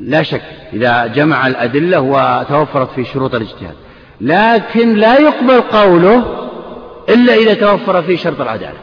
لا 0.00 0.22
شك 0.22 0.42
إذا 0.72 1.06
جمع 1.06 1.46
الأدلة 1.46 2.00
وتوفرت 2.00 2.90
في 2.90 3.04
شروط 3.04 3.34
الاجتهاد. 3.34 3.74
لكن 4.20 4.94
لا 4.94 5.18
يقبل 5.18 5.60
قوله 5.60 6.48
إلا 7.08 7.34
إذا 7.34 7.54
توفر 7.54 8.02
فيه 8.02 8.16
شرط 8.16 8.40
العدالة. 8.40 8.78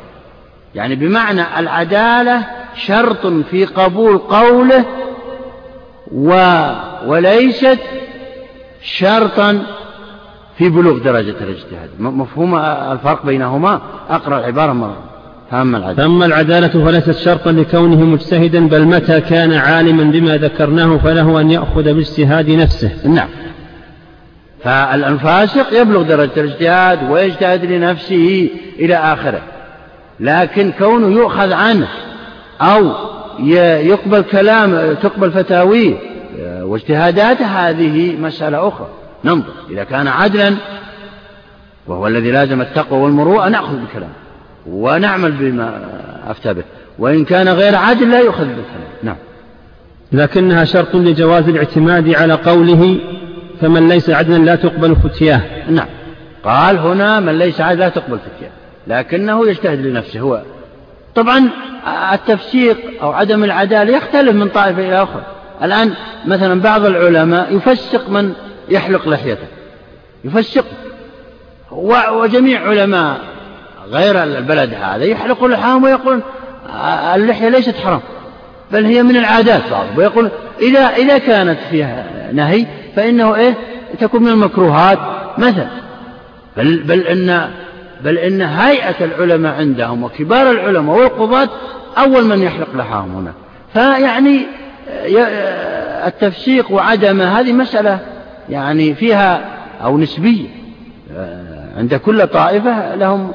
يعني 0.76 0.95
بمعنى 0.95 1.41
العدالة 1.57 2.45
شرط 2.76 3.28
في 3.28 3.66
قبول 3.66 4.18
قوله 4.18 4.86
و 6.11 6.60
وليست 7.07 7.80
شرطا 8.81 9.61
في 10.57 10.69
بلوغ 10.69 10.98
درجة 10.98 11.36
الاجتهاد. 11.41 11.90
مفهوم 11.99 12.56
الفرق 12.56 13.26
بينهما 13.26 13.81
أقرأ 14.10 14.40
العبارة 14.40 14.73
مرة. 14.73 14.98
فأما 15.52 15.77
العدالة. 15.77 16.03
فأما 16.03 16.26
العدالة 16.26 16.86
فليست 16.86 17.11
شرطا 17.11 17.52
لكونه 17.52 18.06
مجتهدا 18.06 18.68
بل 18.68 18.86
متى 18.86 19.22
كان 19.22 19.53
عالما 19.53 20.03
بما 20.03 20.38
ذكرناه 20.38 20.98
فله 20.98 21.41
أن 21.41 21.52
يأخذ 21.52 21.84
باجتهاد 21.84 22.49
نفسه. 22.49 22.91
نعم. 23.06 23.30
فالفاسق 24.64 25.81
يبلغ 25.81 26.02
درجة 26.02 26.31
الاجتهاد 26.38 27.11
ويجتهد 27.11 27.65
لنفسه 27.65 28.49
إلى 28.80 28.95
آخره 28.95 29.41
لكن 30.19 30.72
كونه 30.72 31.07
يؤخذ 31.07 31.53
عنه 31.53 31.88
أو 32.61 32.91
يقبل 33.88 34.22
كلام 34.22 34.94
تقبل 34.94 35.32
فتاويه 35.32 35.95
واجتهاداته 36.61 37.45
هذه 37.45 38.16
مسألة 38.16 38.68
أخرى. 38.68 38.88
ننظر 39.26 39.53
إذا 39.70 39.84
كان 39.84 40.07
عدلا 40.07 40.56
وهو 41.88 42.07
الذي 42.07 42.32
لازم 42.32 42.61
التقوى 42.61 42.99
والمروءة 42.99 43.49
نأخذ 43.49 43.76
بكلامه 43.76 44.14
ونعمل 44.68 45.32
بما 45.32 45.82
أفتى 46.28 46.53
به. 46.53 46.64
وإن 46.99 47.26
كان 47.26 47.49
غير 47.49 47.76
عادل 47.76 48.11
لا 48.11 48.20
يؤخذ 48.20 48.45
بالكلام 48.45 48.90
نعم. 49.03 49.16
لكنها 50.11 50.66
شرط 50.66 50.95
لجواز 50.95 51.49
الاعتماد 51.49 52.16
على 52.16 52.34
قوله 52.34 52.98
فمن 53.61 53.90
ليس 53.90 54.10
عدلا 54.10 54.38
لا 54.38 54.56
تقبل 54.56 54.95
فتياه. 54.95 55.41
نعم. 55.70 55.88
قال 56.44 56.78
هنا 56.78 57.20
من 57.20 57.40
ليس 57.40 57.61
عدلا 57.61 57.80
لا 57.80 57.90
تقبل 57.90 58.20
فتياه. 58.20 58.52
لكنه 58.88 59.49
يجتهد 59.49 59.86
لنفسه. 59.86 60.20
هو 60.20 60.41
طبعا 61.19 61.49
التفسيق 62.13 62.77
أو 63.01 63.11
عدم 63.11 63.43
العدالة 63.43 63.97
يختلف 63.97 64.35
من 64.35 64.49
طائفة 64.49 64.87
إلى 64.87 65.03
أخرى 65.03 65.21
الآن 65.63 65.93
مثلا 66.25 66.61
بعض 66.61 66.85
العلماء 66.85 67.55
يفسق 67.55 68.09
من 68.09 68.33
يحلق 68.69 69.07
لحيته. 69.09 69.47
يفسق. 70.23 70.65
وجميع 72.11 72.67
علماء 72.69 73.19
غير 73.91 74.23
البلد 74.23 74.73
هذا 74.73 75.03
يحلق 75.03 75.45
لحاهم 75.45 75.83
ويقول 75.83 76.21
اللحية 77.15 77.49
ليست 77.49 77.75
حرام 77.75 78.01
بل 78.71 78.85
هي 78.85 79.03
من 79.03 79.17
العادات 79.17 79.61
بعضهم 79.71 79.97
ويقول 79.97 80.29
إذا 80.61 80.79
إذا 80.79 81.17
كانت 81.17 81.57
فيها 81.71 82.05
نهي 82.33 82.65
فإنه 82.95 83.35
إيه؟ 83.35 83.53
تكون 83.99 84.23
من 84.23 84.29
المكروهات 84.29 84.99
مثلا. 85.37 85.67
بل 86.57 86.83
بل 86.83 86.99
إن 86.99 87.49
بل 88.03 88.17
إن 88.17 88.41
هيئة 88.41 89.05
العلماء 89.05 89.53
عندهم 89.53 90.03
وكبار 90.03 90.51
العلماء 90.51 90.97
والقضاة 90.97 91.49
أول 91.97 92.26
من 92.26 92.41
يحلق 92.41 92.76
لحاهم 92.76 93.15
هنا. 93.15 93.34
فيعني 93.73 94.45
التفسيق 96.07 96.71
وعدمه 96.71 97.39
هذه 97.39 97.53
مسألة 97.53 97.99
يعني 98.49 98.95
فيها 98.95 99.41
أو 99.84 99.97
نسبية. 99.97 100.47
عند 101.77 101.95
كل 101.95 102.27
طائفة 102.27 102.95
لهم 102.95 103.31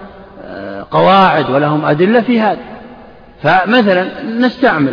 قواعد 0.90 1.50
ولهم 1.50 1.84
أدلة 1.84 2.20
في 2.20 2.40
هذا. 2.40 2.58
فمثلا 3.42 4.22
نستعمل 4.22 4.92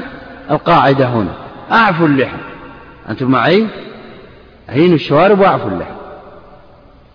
القاعدة 0.52 1.06
هنا. 1.06 1.32
أعفوا 1.72 2.08
اللحى 2.08 2.38
أنتم 3.10 3.32
معي؟ 3.32 3.68
هين 4.70 4.94
الشوارب 4.94 5.40
وأعفوا 5.40 5.72
اللحى 5.72 5.92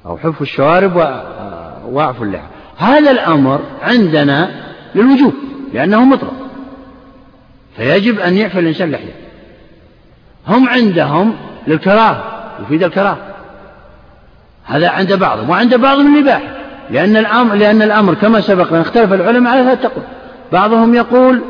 أو 0.07 0.17
حفوا 0.17 0.43
الشوارب 0.43 0.97
وأعفوا 1.91 2.25
اللحى 2.25 2.47
هذا 2.77 3.11
الأمر 3.11 3.61
عندنا 3.83 4.51
للوجوب 4.95 5.35
لأنه 5.75 6.05
مطلق 6.05 6.33
فيجب 7.77 8.21
أن 8.21 8.37
يعفى 8.37 8.59
الإنسان 8.59 8.91
لحية. 8.91 9.13
هم 10.49 10.69
عندهم 10.69 11.35
للكراهة 11.67 12.25
يفيد 12.63 12.83
الكراهة. 12.83 13.19
هذا 14.65 14.89
عند 14.89 15.13
بعضهم 15.13 15.51
وعند 15.51 15.75
بعضهم 15.75 16.15
الإباحة 16.15 16.57
لأن 16.91 17.17
الأمر 17.17 17.55
لأن 17.55 17.83
الأمر 17.83 18.15
كما 18.15 18.41
سبق 18.41 18.73
أن 18.73 18.81
اختلف 18.81 19.13
العلماء 19.13 19.53
على 19.53 19.65
ثلاثة 19.65 19.89
تقول 19.89 20.05
بعضهم 20.53 20.95
يقول 20.95 21.43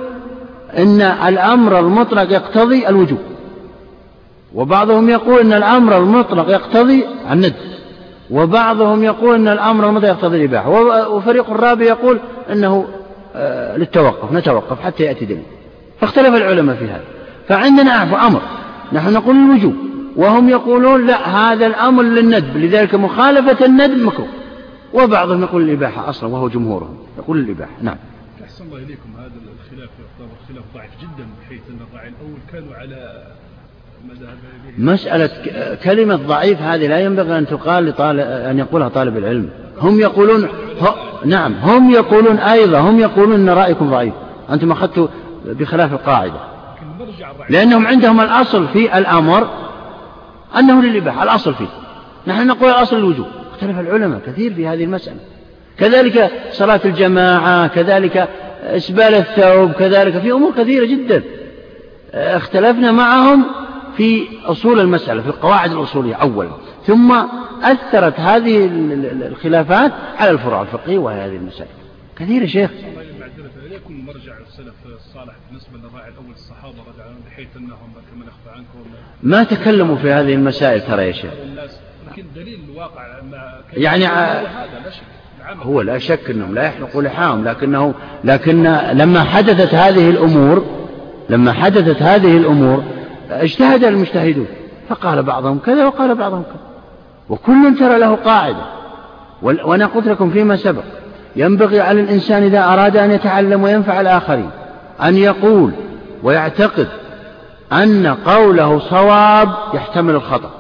إن 0.79 1.01
الأمر 1.03 1.79
المطلق 1.79 2.33
يقتضي 2.33 2.89
الوجوب 2.89 3.19
وبعضهم 4.55 5.09
يقول 5.09 5.41
أن 5.41 5.53
الأمر 5.53 5.99
المطلق 5.99 6.51
يقتضي 6.51 7.05
الند. 7.31 7.55
وبعضهم 8.31 9.05
يقول 9.05 9.35
أن 9.35 9.49
الأمر 9.49 9.89
المطلق 9.89 10.09
يقتضي 10.09 10.37
الإباحة. 10.37 10.71
وفريق 11.09 11.51
الرابع 11.51 11.85
يقول 11.85 12.21
أنه 12.53 12.87
آه، 13.35 13.77
للتوقف 13.77 14.33
نتوقف 14.33 14.81
حتى 14.81 15.03
يأتي 15.03 15.25
دليل. 15.25 15.43
فاختلف 16.01 16.35
العلماء 16.35 16.77
في 16.77 16.85
هذا. 16.85 17.05
فعندنا 17.49 18.27
أمر. 18.27 18.43
نحن 18.93 19.13
نقول 19.13 19.37
الوجوب. 19.37 19.75
وهم 20.17 20.49
يقولون 20.49 21.07
لا 21.07 21.29
هذا 21.29 21.67
الأمر 21.67 22.03
للندب. 22.03 22.57
لذلك 22.57 22.95
مخالفة 22.95 23.67
الندب 23.67 24.05
مكروه. 24.05 24.29
وبعضهم 24.95 25.43
يقول 25.43 25.63
الإباحة 25.63 26.09
أصلا 26.09 26.33
وهو 26.33 26.49
جمهورهم. 26.49 26.97
يقول 27.19 27.39
الإباحة. 27.39 27.73
نعم. 27.83 27.97
أحسن 28.45 28.65
الله 28.65 28.77
إليكم. 28.77 29.11
هذا 29.19 29.27
الخلاف 29.27 29.91
يعتبر 29.99 30.35
خلاف 30.49 30.65
ضعيف 30.75 30.91
جدا 31.03 31.27
بحيث 31.43 31.61
أن 31.71 31.79
الراعي 31.91 32.09
الأول 32.09 32.39
كانوا 32.53 32.75
على 32.75 33.23
مسألة 34.79 35.31
كلمة 35.85 36.17
ضعيف 36.17 36.63
هذه 36.63 36.87
لا 36.87 36.99
ينبغي 36.99 37.39
أن 37.39 37.47
تقال 37.47 37.87
لطالب 37.87 38.21
أن 38.21 38.59
يقولها 38.59 38.89
طالب 38.89 39.17
العلم. 39.17 39.49
هم 39.79 40.01
يقولون 40.01 40.49
نعم 41.25 41.55
هم 41.55 41.91
يقولون 41.91 42.39
أيضا 42.39 42.79
هم 42.79 43.01
يقولون 43.01 43.35
أن 43.35 43.49
رأيكم 43.49 43.91
ضعيف. 43.91 44.13
أنتم 44.51 44.73
أخذتوا 44.73 45.09
بخلاف 45.45 45.93
القاعدة. 45.93 46.41
لأنهم 47.51 47.87
عندهم 47.87 48.21
الأصل 48.21 48.69
في 48.69 48.99
الأمر 48.99 49.49
أنه 50.59 50.83
للإباحة 50.83 51.23
الأصل 51.23 51.55
فيه. 51.55 51.69
نحن 52.27 52.47
نقول 52.47 52.71
الأصل 52.71 52.97
الوجوب. 52.97 53.27
اختلف 53.53 53.79
العلماء 53.79 54.21
كثير 54.27 54.55
في 54.55 54.67
هذه 54.67 54.85
المسألة. 54.85 55.17
كذلك 55.79 56.31
صلاة 56.53 56.81
الجماعة 56.85 57.67
كذلك 57.67 58.29
إسبال 58.63 59.15
الثوب 59.15 59.73
كذلك 59.73 60.19
في 60.19 60.33
أمور 60.33 60.53
كثيرة 60.53 60.87
جدا. 60.87 61.23
اختلفنا 62.15 62.93
معهم 62.93 63.45
في 63.97 64.27
أصول 64.45 64.81
المسألة 64.81 65.23
في 65.23 65.29
القواعد 65.29 65.73
الأصولية 65.73 66.15
أولا. 66.15 66.51
ثم 66.87 67.13
أثرت 67.63 68.21
هذه 68.21 68.69
الخلافات 69.27 69.93
على 70.17 70.31
الفروع 70.31 70.63
الفقهية 70.63 70.99
وهي 70.99 71.21
هذه 71.21 71.37
المسألة 71.37 71.69
كثير 72.19 72.43
يا 72.43 72.47
شيخ. 72.47 72.71
يكون 73.71 74.05
مرجع 74.07 74.33
السلف 74.49 74.75
الصالح 74.97 75.35
بالنسبة 75.49 75.79
للراعي 75.79 76.09
الأول 76.09 76.33
الصحابة 76.35 76.75
رضي 76.75 76.91
الله 76.95 77.05
عنهم 77.05 77.21
بحيث 77.31 77.49
أنهم 77.57 77.93
كما 78.11 78.25
نخفى 78.25 78.51
عنكم. 78.57 78.91
ما 79.23 79.45
تكلموا 79.45 79.97
في 79.97 80.13
هذه 80.13 80.35
المسائل 80.35 80.81
ترى 80.81 81.07
يا 81.07 81.13
شيخ. 81.13 81.33
لكن 82.11 82.25
دليل 82.35 82.61
الواقع 82.71 83.23
ما 83.31 83.61
يعني 83.73 84.05
شك. 84.05 85.03
العمل 85.41 85.63
هو 85.63 85.83
لا 85.83 85.99
شك 85.99 86.31
أنهم 86.31 86.55
لا 86.55 86.63
يحلقوا 86.63 87.03
لحاهم 87.03 87.45
لكنه 87.45 87.95
لكن 88.25 88.63
لما 88.93 89.25
حدثت 89.25 89.75
هذه 89.75 90.11
الأمور 90.11 90.65
لما 91.31 91.53
حدثت 91.53 92.03
هذه 92.03 92.37
الأمور 92.37 92.85
اجتهد 93.31 93.85
المجتهدون. 93.85 94.47
فقال 94.89 95.23
بعضهم 95.23 95.59
كذا 95.59 95.87
وقال 95.87 96.15
بعضهم 96.15 96.43
كذا. 96.43 96.61
وكل 97.29 97.77
ترى 97.79 97.99
له 97.99 98.15
قاعدة. 98.15 98.67
وال- 99.43 99.67
وأنا 99.67 99.87
قلت 99.87 100.07
لكم 100.07 100.31
فيما 100.31 100.57
سبق. 100.57 100.83
ينبغي 101.37 101.81
على 101.81 102.01
الإنسان 102.01 102.43
إذا 102.43 102.65
أراد 102.65 102.97
أن 102.97 103.11
يتعلم 103.11 103.63
وينفع 103.63 104.01
الآخرين 104.01 104.51
أن 105.03 105.17
يقول 105.17 105.71
ويعتقد 106.23 106.89
أن 107.73 108.17
قوله 108.27 108.79
صواب 108.79 109.49
يحتمل 109.75 110.15
الخطأ 110.15 110.51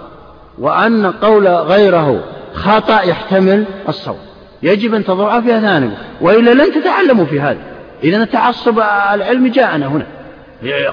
وأن 0.58 1.06
قول 1.06 1.48
غيره 1.48 2.20
خطأ 2.54 3.00
يحتمل 3.00 3.64
الصواب. 3.88 4.18
يجب 4.62 4.94
أن 4.94 5.04
تضع 5.04 5.40
في 5.40 5.56
أذهانكم. 5.56 5.94
وإلا 6.20 6.64
لن 6.64 6.72
تتعلموا 6.72 7.24
في 7.24 7.40
هذا. 7.40 7.60
إذا 8.04 8.22
التعصب 8.22 8.78
العلمي 9.14 9.48
جاءنا 9.48 9.86
هنا. 9.86 10.06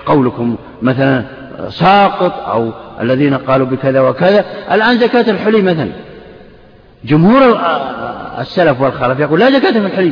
قولكم 0.06 0.56
مثلا 0.82 1.24
ساقط 1.70 2.50
أو 2.50 2.72
الذين 3.02 3.38
قالوا 3.38 3.68
بكذا 3.68 4.00
وكذا. 4.02 4.46
الآن 4.72 4.98
زكاة 4.98 5.32
الحلي 5.32 5.62
مثلا. 5.62 5.90
جمهور 7.06 7.60
السلف 8.40 8.82
والخلف 8.82 9.20
يقول 9.20 9.40
لا 9.40 9.52
زكاة 9.52 9.72
في 9.72 9.78
الحلي 9.78 10.12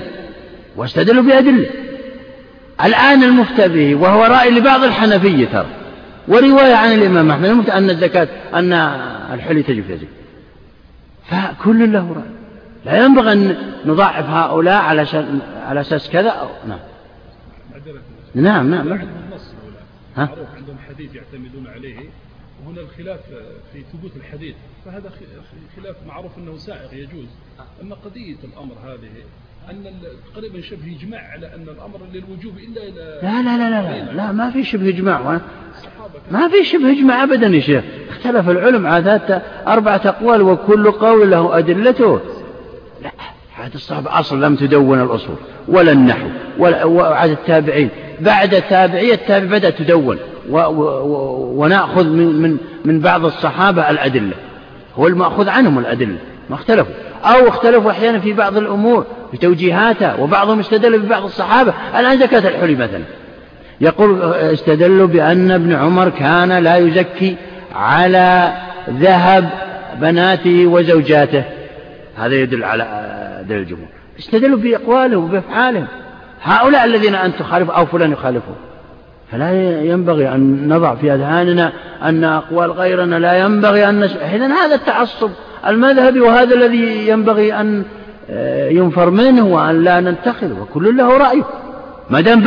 واستدلوا 0.75 1.23
بأدلة. 1.23 1.69
الآن 2.85 3.23
المفتى 3.23 3.67
به 3.67 3.95
وهو 3.95 4.23
رأي 4.23 4.49
لبعض 4.49 4.83
الحنفية 4.83 5.45
ترى. 5.45 5.65
ورواية 6.27 6.75
عن 6.75 6.91
الإمام 6.91 7.31
أحمد 7.31 7.69
أن 7.69 7.89
الزكاة 7.89 8.27
أن 8.53 8.73
الحلي 9.33 9.63
تجب 9.63 9.83
فيها 9.83 9.97
زكاة. 9.97 10.07
فكل 11.29 11.93
له 11.93 12.13
رأي. 12.15 12.41
لا 12.85 13.05
ينبغي 13.05 13.31
أن 13.31 13.55
نضعف 13.85 14.29
هؤلاء 14.29 14.81
على 14.81 15.05
على 15.67 15.81
أساس 15.81 16.09
كذا 16.09 16.29
أو 16.29 16.47
نعم. 16.67 16.79
نعم 18.35 18.69
نعم. 18.69 18.99
ها؟ 20.17 20.29
معروف 20.99 21.09
عندهم 21.09 21.09
حديث 21.09 21.15
يعتمدون 21.15 21.67
عليه 21.67 21.97
وهنا 22.65 22.81
الخلاف 22.81 23.19
في 23.73 23.83
ثبوت 23.93 24.11
الحديث 24.15 24.55
فهذا 24.85 25.11
خلاف 25.77 25.95
معروف 26.07 26.37
إنه 26.37 26.57
سائغ 26.57 26.93
يجوز. 26.93 27.27
أما 27.81 27.95
قضية 27.95 28.35
الأمر 28.43 28.73
هذه 28.85 29.09
أن 29.69 29.87
ال- 29.87 30.33
تقريبا 30.33 30.61
شبه 30.61 30.97
إجماع 30.99 31.31
على 31.31 31.47
أن 31.55 31.61
الأمر 31.63 31.99
للوجوب 32.13 32.57
إلا 32.57 32.83
إلى 32.83 33.19
لا 33.23 33.41
لا 33.41 33.57
لا 33.57 33.69
لا 33.69 34.05
لا, 34.05 34.11
لا 34.11 34.31
ما 34.31 34.51
في 34.51 34.63
شبه 34.63 34.89
إجماع. 34.89 35.39
ما 36.31 36.47
في 36.47 36.63
شبه 36.63 36.91
إجماع 36.91 37.23
أبدا 37.23 37.47
يا 37.47 37.59
شيخ. 37.59 37.83
اختلف 38.09 38.49
العلم 38.49 39.01
ثلاثة 39.01 39.35
أربعة 39.67 40.01
أقوال 40.05 40.41
وكل 40.41 40.91
قول 40.91 41.31
له 41.31 41.57
أدلته. 41.57 42.19
لا 43.03 43.11
عاد 43.57 43.73
الصحابة 43.73 44.19
أصل 44.19 44.41
لم 44.43 44.55
تدون 44.55 45.01
الأصول 45.01 45.35
ولا 45.67 45.91
النحو 45.91 46.29
ولا 46.57 46.85
وعاد 46.85 47.29
التابعين. 47.29 47.89
بعد 48.19 48.53
التابعية 48.53 49.13
التابع 49.13 49.57
بدأت 49.57 49.77
تدون. 49.79 50.17
ونأخذ 50.49 52.07
من, 52.07 52.41
من, 52.41 52.57
من 52.85 52.99
بعض 52.99 53.25
الصحابة 53.25 53.89
الأدلة. 53.89 54.33
هو 54.95 55.07
المأخوذ 55.07 55.49
عنهم 55.49 55.79
الأدلة 55.79 56.17
ما 56.49 56.55
اختلفوا. 56.55 56.93
أو 57.23 57.47
اختلفوا 57.47 57.91
أحيانا 57.91 58.19
في 58.19 58.33
بعض 58.33 58.57
الأمور 58.57 59.05
في 59.31 59.37
توجيهاتها 59.37 60.15
وبعضهم 60.15 60.59
استدل 60.59 60.99
ببعض 60.99 61.23
الصحابة. 61.23 61.73
الآن 61.99 62.19
زكاة 62.19 62.49
الحلي 62.49 62.75
مثلا. 62.75 63.03
يقول 63.81 64.21
استدلوا 64.33 65.07
بأن 65.07 65.51
ابن 65.51 65.73
عمر 65.73 66.09
كان 66.09 66.51
لا 66.51 66.77
يزكي 66.77 67.35
على 67.75 68.53
ذهب 68.89 69.49
بناته 70.01 70.65
وزوجاته. 70.65 71.43
هذا 72.17 72.35
يدل 72.35 72.63
على 72.63 73.45
دليل 73.49 73.61
الجمهور. 73.61 73.87
استدلوا 74.19 74.57
بأقوالهم 74.57 75.23
وبأفعالهم. 75.23 75.87
هؤلاء 76.43 76.85
الذين 76.85 77.15
أنت 77.15 77.35
تخالف 77.35 77.69
أو 77.69 77.85
فلان 77.85 78.11
يخالفهم 78.11 78.55
فلا 79.31 79.81
ينبغي 79.81 80.29
أن 80.29 80.67
نضع 80.67 80.95
في 80.95 81.13
أذهاننا 81.13 81.71
أن 82.03 82.23
أقوال 82.23 82.71
غيرنا 82.71 83.15
لا 83.15 83.33
ينبغي 83.33 83.89
أن 83.89 83.99
نسمع 83.99 84.21
إذن 84.21 84.51
هذا 84.51 84.75
التعصب 84.75 85.29
المذهبي 85.67 86.19
وهذا 86.19 86.55
الذي 86.55 87.07
ينبغي 87.07 87.53
أن 87.53 87.83
آه، 88.29 88.69
ينفر 88.69 89.09
منه 89.09 89.45
وأن 89.45 89.83
لا 89.83 89.99
نتخذ 89.99 90.59
وكل 90.59 90.97
له 90.97 91.17
رأيه 91.17 91.43
ما 92.09 92.21
دام 92.21 92.41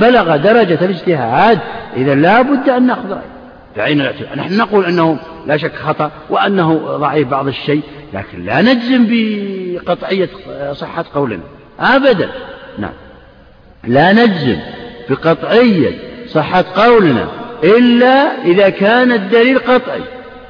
بلغ, 0.00 0.36
درجة 0.36 0.84
الاجتهاد 0.84 1.58
إذا 1.96 2.14
لا 2.14 2.42
بد 2.42 2.68
أن 2.68 2.86
نأخذ 2.86 3.10
رأيه. 3.10 3.32
بعين 3.76 4.00
الاعتبار 4.00 4.36
نحن 4.36 4.56
نقول 4.56 4.84
أنه 4.84 5.18
لا 5.46 5.56
شك 5.56 5.74
خطأ 5.74 6.10
وأنه 6.30 6.74
ضعيف 6.96 7.28
بعض 7.28 7.46
الشيء 7.46 7.82
لكن 8.14 8.44
لا 8.44 8.62
نجزم 8.62 9.06
بقطعية 9.08 10.28
صحة 10.72 11.04
قولنا. 11.14 11.42
أبدا. 11.80 12.28
نعم. 12.78 12.92
لا 13.84 14.12
نجزم 14.12 14.56
بقطعية 15.10 16.11
صحة 16.34 16.64
قولنا. 16.76 17.26
إلا 17.64 18.42
إذا 18.44 18.68
كان 18.68 19.12
الدليل 19.12 19.58
قطعي. 19.58 20.00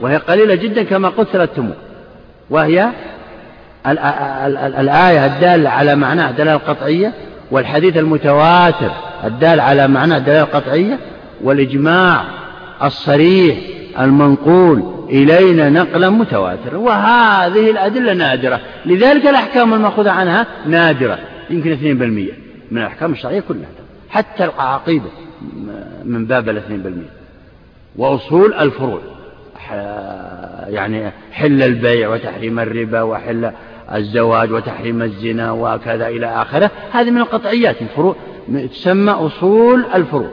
وهي 0.01 0.17
قليلة 0.17 0.55
جدا 0.55 0.83
كما 0.83 1.09
قلت 1.09 1.29
ثلاثة 1.29 1.63
أمور 1.63 1.75
وهي 2.51 2.89
ال- 3.87 3.99
ال- 3.99 4.57
ال- 4.57 4.75
الآية 4.75 5.27
الدالة 5.27 5.71
على 5.71 5.97
معناه 5.97 6.31
دلالة 6.31 6.57
قطعية 6.57 7.13
والحديث 7.51 7.97
المتواتر 7.97 8.91
الدال 9.25 9.61
على 9.61 9.89
معناه 9.89 10.19
دلالة 10.19 10.45
قطعية 10.45 10.99
والإجماع 11.43 12.25
الصريح 12.83 13.57
المنقول 14.01 14.93
إلينا 15.11 15.71
نقلا 15.71 16.11
متواترا. 16.11 16.77
وهذه 16.77 17.71
الأدلة 17.71 18.13
نادرة. 18.13 18.61
لذلك 18.87 19.27
الأحكام 19.27 19.75
المأخوذة 19.75 20.11
عنها 20.11 20.47
نادرة. 20.67 21.19
يمكن 21.51 21.73
2% 21.73 22.33
من 22.71 22.79
الأحكام 22.79 23.13
الشرعية 23.13 23.41
كلها. 23.49 23.69
حتى 24.11 24.45
العقيدة. 24.45 25.11
من 26.05 26.25
باب 26.27 26.49
الاثنين 26.49 26.83
بالمئة. 26.83 27.11
وأصول 27.97 28.55
الفروع. 28.55 29.01
يعني 30.69 31.11
حل 31.33 31.63
البيع 31.63 32.09
وتحريم 32.09 32.59
الربا 32.59 33.03
وحل 33.03 33.51
الزواج 33.95 34.53
وتحريم 34.53 35.03
الزنا 35.03 35.53
وكذا 35.53 36.09
إلى 36.09 36.27
آخره. 36.27 36.71
هذه 36.93 37.11
من 37.11 37.21
القطعيات 37.21 37.83
الفروع. 37.83 38.17
تسمى 38.71 39.13
أصول 39.13 39.85
الفروع. 39.95 40.31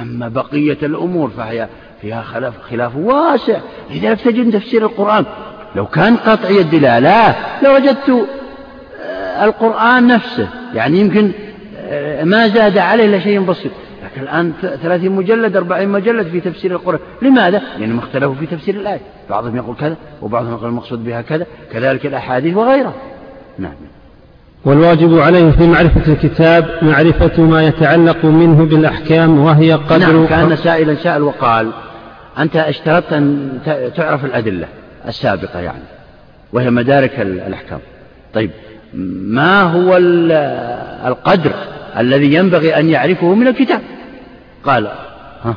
أما 0.00 0.28
بقية 0.28 0.78
الأمور 0.82 1.30
فهي 1.30 1.68
فيها 2.02 2.22
خلاف, 2.22 2.54
خلاف 2.70 2.96
واسع. 2.96 3.58
لذلك 3.90 4.20
تجد 4.20 4.52
تفسير 4.52 4.82
القرآن 4.82 5.24
لو 5.76 5.86
كان 5.86 6.16
قطعي 6.16 6.60
الدلالة 6.60 7.36
لوجدت 7.62 8.26
آه، 9.02 9.44
القرآن 9.44 10.06
نفسه. 10.06 10.48
يعني 10.74 11.00
يمكن 11.00 11.32
آه، 11.78 12.24
ما 12.24 12.48
زاد 12.48 12.78
عليه 12.78 13.04
إلا 13.04 13.18
شيء 13.18 13.40
بسيط. 13.40 13.72
الآن 14.20 14.52
ثلاثين 14.82 15.12
مجلد 15.12 15.56
أربعين 15.56 15.88
مجلد 15.88 16.26
في 16.26 16.40
تفسير 16.40 16.70
القرآن. 16.70 16.98
لماذا؟ 17.22 17.62
لأنهم 17.78 17.98
اختلفوا 17.98 18.34
في 18.34 18.46
تفسير 18.46 18.74
الآية. 18.74 19.00
بعضهم 19.30 19.56
يقول 19.56 19.76
كذا 19.76 19.96
وبعضهم 20.22 20.52
يقول 20.52 20.68
المقصود 20.68 21.04
بها 21.04 21.22
كذا 21.22 21.46
كذلك 21.72 22.06
الأحاديث 22.06 22.56
وغيرها. 22.56 22.94
نعم. 23.58 23.72
والواجب 24.64 25.18
عليه 25.18 25.50
في 25.50 25.66
معرفة 25.66 26.12
الكتاب 26.12 26.66
معرفة 26.82 27.42
ما 27.42 27.62
يتعلق 27.62 28.24
منه 28.24 28.64
بالأحكام 28.64 29.38
وهي 29.38 29.72
قدر 29.72 30.12
نعم 30.12 30.26
كان 30.26 30.56
سائلا 30.56 30.94
سأل 30.94 31.22
وقال 31.22 31.70
أنت 32.38 32.56
اشترطت 32.56 33.12
أن 33.12 33.58
تعرف 33.96 34.24
الأدلة 34.24 34.66
السابقة 35.08 35.60
يعني 35.60 35.82
وهي 36.52 36.70
مدارك 36.70 37.20
ال- 37.20 37.40
الأحكام. 37.40 37.78
طيب 38.34 38.50
ما 39.20 39.62
هو 39.62 39.96
ال- 39.96 40.32
القدر 41.06 41.52
الذي 41.98 42.34
ينبغي 42.34 42.76
أن 42.76 42.88
يعرفه 42.88 43.34
من 43.34 43.46
الكتاب؟ 43.48 43.80
قال 44.66 44.88
ها 45.44 45.54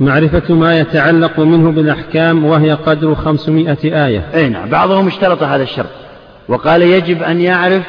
معرفة 0.00 0.54
ما 0.54 0.78
يتعلق 0.78 1.40
منه 1.40 1.70
بالأحكام 1.70 2.44
وهي 2.44 2.72
قدر 2.72 3.14
خمسمائة 3.14 4.06
آية. 4.06 4.24
أي 4.34 4.48
نعم 4.48 4.68
بعضهم 4.68 5.06
اشترط 5.06 5.42
هذا 5.42 5.62
الشرط. 5.62 5.90
وقال 6.48 6.82
يجب 6.82 7.22
أن 7.22 7.40
يعرف 7.40 7.82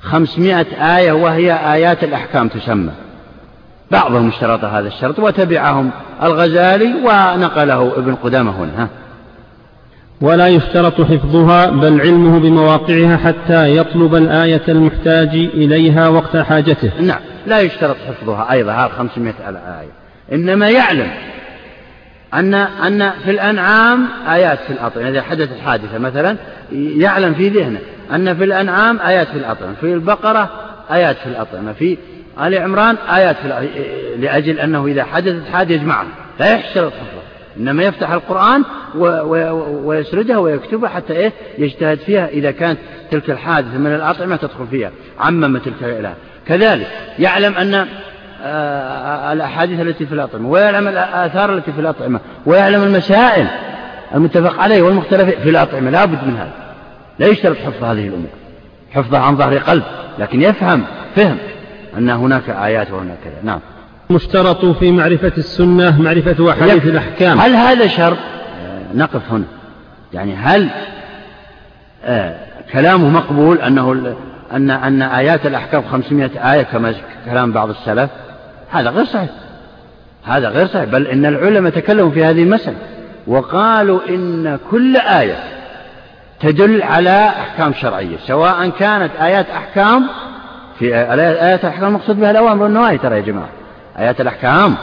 خمسمائة 0.00 0.96
آية 0.96 1.12
وهي 1.12 1.52
آيات 1.52 2.04
الأحكام 2.04 2.48
تسمى. 2.48 2.90
بعضهم 3.90 4.28
اشترط 4.28 4.64
هذا 4.64 4.88
الشرط 4.88 5.18
وتبعهم 5.18 5.90
الغزالي 6.22 6.94
ونقله 6.94 7.92
ابن 7.96 8.14
قدامة 8.14 8.50
هنا 8.50 8.82
ها. 8.82 8.88
ولا 10.20 10.48
يشترط 10.48 11.00
حفظها 11.00 11.70
بل 11.70 12.00
علمه 12.00 12.38
بمواقعها 12.38 13.16
حتى 13.16 13.76
يطلب 13.76 14.14
الآية 14.14 14.62
المحتاج 14.68 15.28
إليها 15.34 16.08
وقت 16.08 16.36
حاجته. 16.36 16.90
نعم. 17.00 17.20
لا 17.46 17.60
يشترط 17.60 17.96
حفظها 18.08 18.52
أيضا 18.52 18.72
هذه 18.72 18.88
خمسمائة 18.88 19.34
آية 19.48 19.90
إنما 20.32 20.68
يعلم 20.68 21.10
أن 22.34 22.54
أن 22.54 23.10
في 23.24 23.30
الأنعام 23.30 24.06
آيات 24.28 24.58
في 24.58 24.70
الأطعمة. 24.70 25.08
إذا 25.08 25.22
حدثت 25.22 25.60
حادثة 25.64 25.98
مثلا 25.98 26.36
يعلم 26.72 27.34
في 27.34 27.48
ذهنه 27.48 27.78
أن 28.12 28.36
في 28.36 28.44
الأنعام 28.44 29.00
آيات 29.00 29.28
في 29.28 29.36
الأطعمة. 29.36 29.74
في 29.80 29.92
البقرة 29.92 30.50
آيات 30.90 31.16
في 31.16 31.26
الأطعمة. 31.26 31.72
في 31.72 31.98
آل 32.40 32.58
عمران 32.58 32.96
آيات 32.96 33.36
في 33.36 33.68
لأجل 34.18 34.58
أنه 34.58 34.86
إذا 34.86 35.04
حدثت 35.04 35.42
حادثة 35.52 35.74
يجمعها 35.74 36.06
لا 36.40 36.54
يحشرط 36.54 36.92
حفظها. 36.92 37.22
إنما 37.56 37.82
يفتح 37.82 38.10
القرآن 38.10 38.64
ويسردها 39.84 40.38
ويكتبها 40.38 40.88
حتى 40.88 41.12
إيه؟ 41.12 41.32
يجتهد 41.58 41.98
فيها 41.98 42.28
إذا 42.28 42.50
كانت 42.50 42.78
تلك 43.12 43.30
الحادثة 43.30 43.78
من 43.78 43.94
الأطعمة 43.94 44.36
تدخل 44.36 44.66
فيها. 44.70 44.90
عمم 45.20 45.58
تلك 45.58 45.82
الإله 45.82 46.14
كذلك 46.46 46.86
يعلم 47.18 47.54
أن 47.54 47.86
آه، 48.44 49.32
الأحاديث 49.32 49.80
التي 49.80 50.06
في 50.06 50.14
الأطعمة 50.14 50.48
ويعلم 50.48 50.88
الآثار 50.88 51.54
التي 51.54 51.72
في 51.72 51.80
الأطعمة 51.80 52.20
ويعلم 52.46 52.82
المسائل 52.82 53.46
المتفق 54.14 54.60
عليه 54.60 54.82
والمختلف 54.82 55.40
في 55.40 55.50
الأطعمة. 55.50 55.90
لا 55.90 56.04
بد 56.04 56.24
من 56.26 56.36
هذا. 56.36 56.52
لا 57.18 57.26
يشترط 57.26 57.56
حفظ 57.56 57.84
هذه 57.84 58.08
الأمور. 58.08 58.28
حفظها 58.92 59.20
عن 59.20 59.36
ظهر 59.36 59.58
قلب 59.58 59.82
لكن 60.18 60.42
يفهم 60.42 60.84
فهم 61.16 61.36
أن 61.98 62.10
هناك 62.10 62.50
آيات 62.50 62.90
وهناك 62.90 63.18
كذا. 63.24 63.34
نعم. 63.42 63.60
مشترط 64.10 64.64
في 64.64 64.92
معرفة 64.92 65.32
السنة 65.38 66.02
معرفة 66.02 66.50
أحاديث 66.50 66.86
الأحكام. 66.86 67.40
هل 67.40 67.54
هذا 67.54 67.86
شرط؟ 67.86 68.16
آه، 68.16 68.96
نقف 68.96 69.32
هنا. 69.32 69.44
يعني 70.12 70.34
هل 70.34 70.68
آه 72.04 72.51
كلامه 72.72 73.08
مقبول 73.08 73.58
أنه 73.58 74.14
أن 74.52 74.70
أن 74.70 75.02
آيات 75.02 75.46
الأحكام 75.46 75.82
500 75.92 76.52
آية 76.52 76.62
كما 76.62 76.94
كلام 77.24 77.52
بعض 77.52 77.70
السلف. 77.70 78.10
هذا 78.70 78.90
غير 78.90 79.04
صحيح. 79.04 79.30
هذا 80.24 80.48
غير 80.48 80.66
صحيح. 80.66 80.84
بل 80.84 81.06
إن 81.06 81.26
العلماء 81.26 81.72
تكلموا 81.72 82.10
في 82.10 82.24
هذه 82.24 82.42
المسألة 82.42 82.76
وقالوا 83.26 84.00
إن 84.08 84.58
كل 84.70 84.96
آية 84.96 85.36
تدل 86.40 86.82
على 86.82 87.28
أحكام 87.28 87.72
شرعية 87.74 88.16
سواء 88.26 88.68
كانت 88.68 89.10
آيات 89.20 89.50
أحكام 89.50 90.06
في 90.78 90.96
آيات 90.96 91.64
الأحكام 91.64 91.88
المقصود 91.88 92.20
بها 92.20 92.30
الأوامر 92.30 92.62
والنواهي 92.62 92.98
ترى 92.98 93.16
يا 93.16 93.20
جماعة. 93.20 93.48
آيات 93.98 94.20
الأحكام 94.20 94.74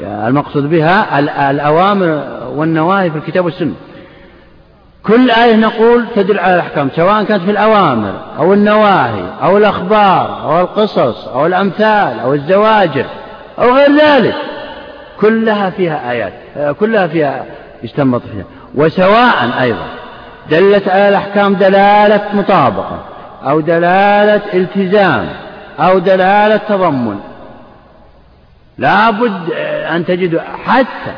المقصود 0.00 0.70
بها 0.70 1.18
الأوامر 1.50 2.24
والنواهي 2.48 3.10
في 3.10 3.16
الكتاب 3.16 3.44
والسنة. 3.44 3.74
كل 5.06 5.30
آية 5.30 5.56
نقول 5.56 6.06
تدل 6.14 6.38
على 6.38 6.54
الأحكام 6.54 6.90
سواء 6.96 7.24
كانت 7.24 7.42
في 7.42 7.50
الأوامر 7.50 8.14
أو 8.38 8.52
النواهي 8.52 9.24
أو 9.42 9.58
الأخبار 9.58 10.42
أو 10.42 10.60
القصص 10.60 11.28
أو 11.28 11.46
الأمثال 11.46 12.20
أو 12.20 12.34
الزواجر 12.34 13.04
أو 13.58 13.74
غير 13.74 13.96
ذلك. 13.96 14.34
كلها 15.20 15.70
فيها 15.70 16.10
آيات 16.10 16.32
كلها 16.80 17.06
فيها 17.06 17.44
يستنبط 17.82 18.22
فيها. 18.32 18.44
وسواء 18.74 19.50
أيضا 19.60 19.86
دلت 20.50 20.88
على 20.88 21.08
الأحكام 21.08 21.54
دلالة 21.54 22.20
مطابقة 22.34 22.98
أو 23.44 23.60
دلالة 23.60 24.40
التزام 24.54 25.28
أو 25.80 25.98
دلالة 25.98 26.56
تضمن. 26.56 27.20
لا 28.78 29.10
بد 29.10 29.50
أن 29.94 30.04
تجد 30.04 30.40
حتى 30.66 31.12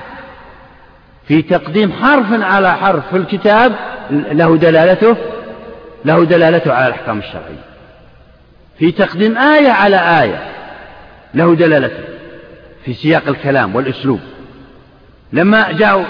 في 1.28 1.42
تقديم 1.42 1.92
حرف 1.92 2.26
على 2.30 2.76
حرف 2.76 3.08
في 3.10 3.16
الكتاب 3.16 3.72
له 4.10 4.56
دلالته 4.56 5.16
له 6.04 6.24
دلالته 6.24 6.72
على 6.72 6.86
الأحكام 6.86 7.18
الشرعية. 7.18 7.64
في 8.78 8.92
تقديم 8.92 9.38
آية 9.38 9.70
على 9.70 10.22
آية 10.22 10.42
له 11.34 11.54
دلالته 11.54 12.04
في 12.84 12.94
سياق 12.94 13.28
الكلام 13.28 13.76
والأسلوب. 13.76 14.20
لما 15.32 15.72
جاءوا 15.72 16.04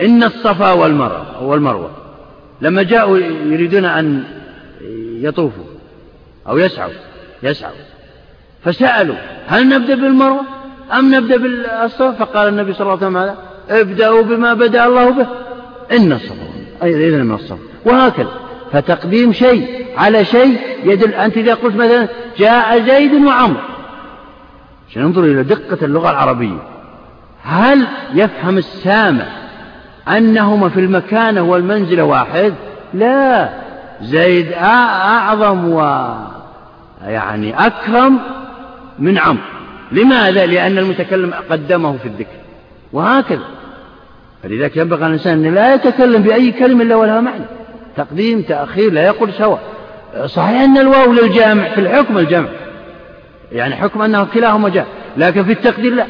إن 0.00 0.22
الصفا 0.22 0.72
والمروة 0.72 1.42
والمروة 1.42 1.90
لما 2.60 2.82
جاءوا 2.82 3.18
يريدون 3.18 3.84
أن 3.84 4.24
يطوفوا 5.20 5.64
أو 6.48 6.58
يسعوا 6.58 6.92
يسعوا 7.42 7.74
فسألوا 8.64 9.16
هل 9.46 9.68
نبدأ 9.68 9.94
بالمروة 9.94 10.42
أم 10.92 11.14
نبدأ 11.14 11.36
بالصفا؟ 11.36 12.12
فقال 12.12 12.48
النبي 12.48 12.72
صلى 12.72 12.92
الله 12.92 13.06
عليه 13.06 13.06
وسلم 13.06 13.36
ابدأوا 13.70 14.22
بما 14.22 14.54
بدأ 14.54 14.86
الله 14.86 15.10
به. 15.10 15.26
إن 15.92 16.12
الصفا 16.12 16.46
إذن 16.82 17.24
من 17.24 17.34
الصفا 17.34 17.58
وهكذا 17.86 18.30
فتقديم 18.72 19.32
شيء 19.32 19.86
على 19.96 20.24
شيء 20.24 20.60
يدل 20.84 21.14
أنت 21.14 21.36
إذا 21.36 21.54
قلت 21.54 21.76
مثلا 21.76 22.08
جاء 22.38 22.86
زيد 22.86 23.14
وعمر. 23.14 23.60
ننظر 24.96 25.24
إلى 25.24 25.42
دقة 25.42 25.84
اللغة 25.84 26.10
العربية. 26.10 26.58
هل 27.44 27.86
يفهم 28.14 28.58
السامع 28.58 29.24
أنهما 30.08 30.68
في 30.68 30.80
المكانة 30.80 31.42
والمنزلة 31.42 32.04
واحد؟ 32.04 32.54
لا. 32.94 33.48
زيد 34.02 34.52
أعظم 34.52 35.68
و 35.72 35.80
يعني 37.06 37.66
أكرم 37.66 38.18
من 38.98 39.18
عمرو. 39.18 39.42
لماذا؟ 39.92 40.46
لأن 40.46 40.78
المتكلم 40.78 41.34
قدمه 41.50 41.96
في 41.96 42.08
الذكر. 42.08 42.43
وهكذا. 42.94 43.44
فلذلك 44.42 44.76
ينبغي 44.76 45.06
الإنسان 45.06 45.46
أن 45.46 45.54
لا 45.54 45.74
يتكلم 45.74 46.22
بأي 46.22 46.52
كلمة 46.52 46.82
إلا 46.82 46.96
ولها 46.96 47.20
معنى. 47.20 47.44
تقديم 47.96 48.42
تأخير 48.42 48.92
لا 48.92 49.02
يقول 49.04 49.32
سواء. 49.32 49.62
صحيح 50.26 50.60
أن 50.60 50.78
الواو 50.78 51.12
للجامع 51.12 51.68
في 51.68 51.80
الحكم 51.80 52.18
الجمع 52.18 52.48
يعني 53.52 53.76
حكم 53.76 54.02
أنه 54.02 54.24
كلاهما 54.24 54.68
جاء 54.68 54.86
لكن 55.16 55.44
في 55.44 55.52
التقدير 55.52 55.94
لا. 55.94 56.06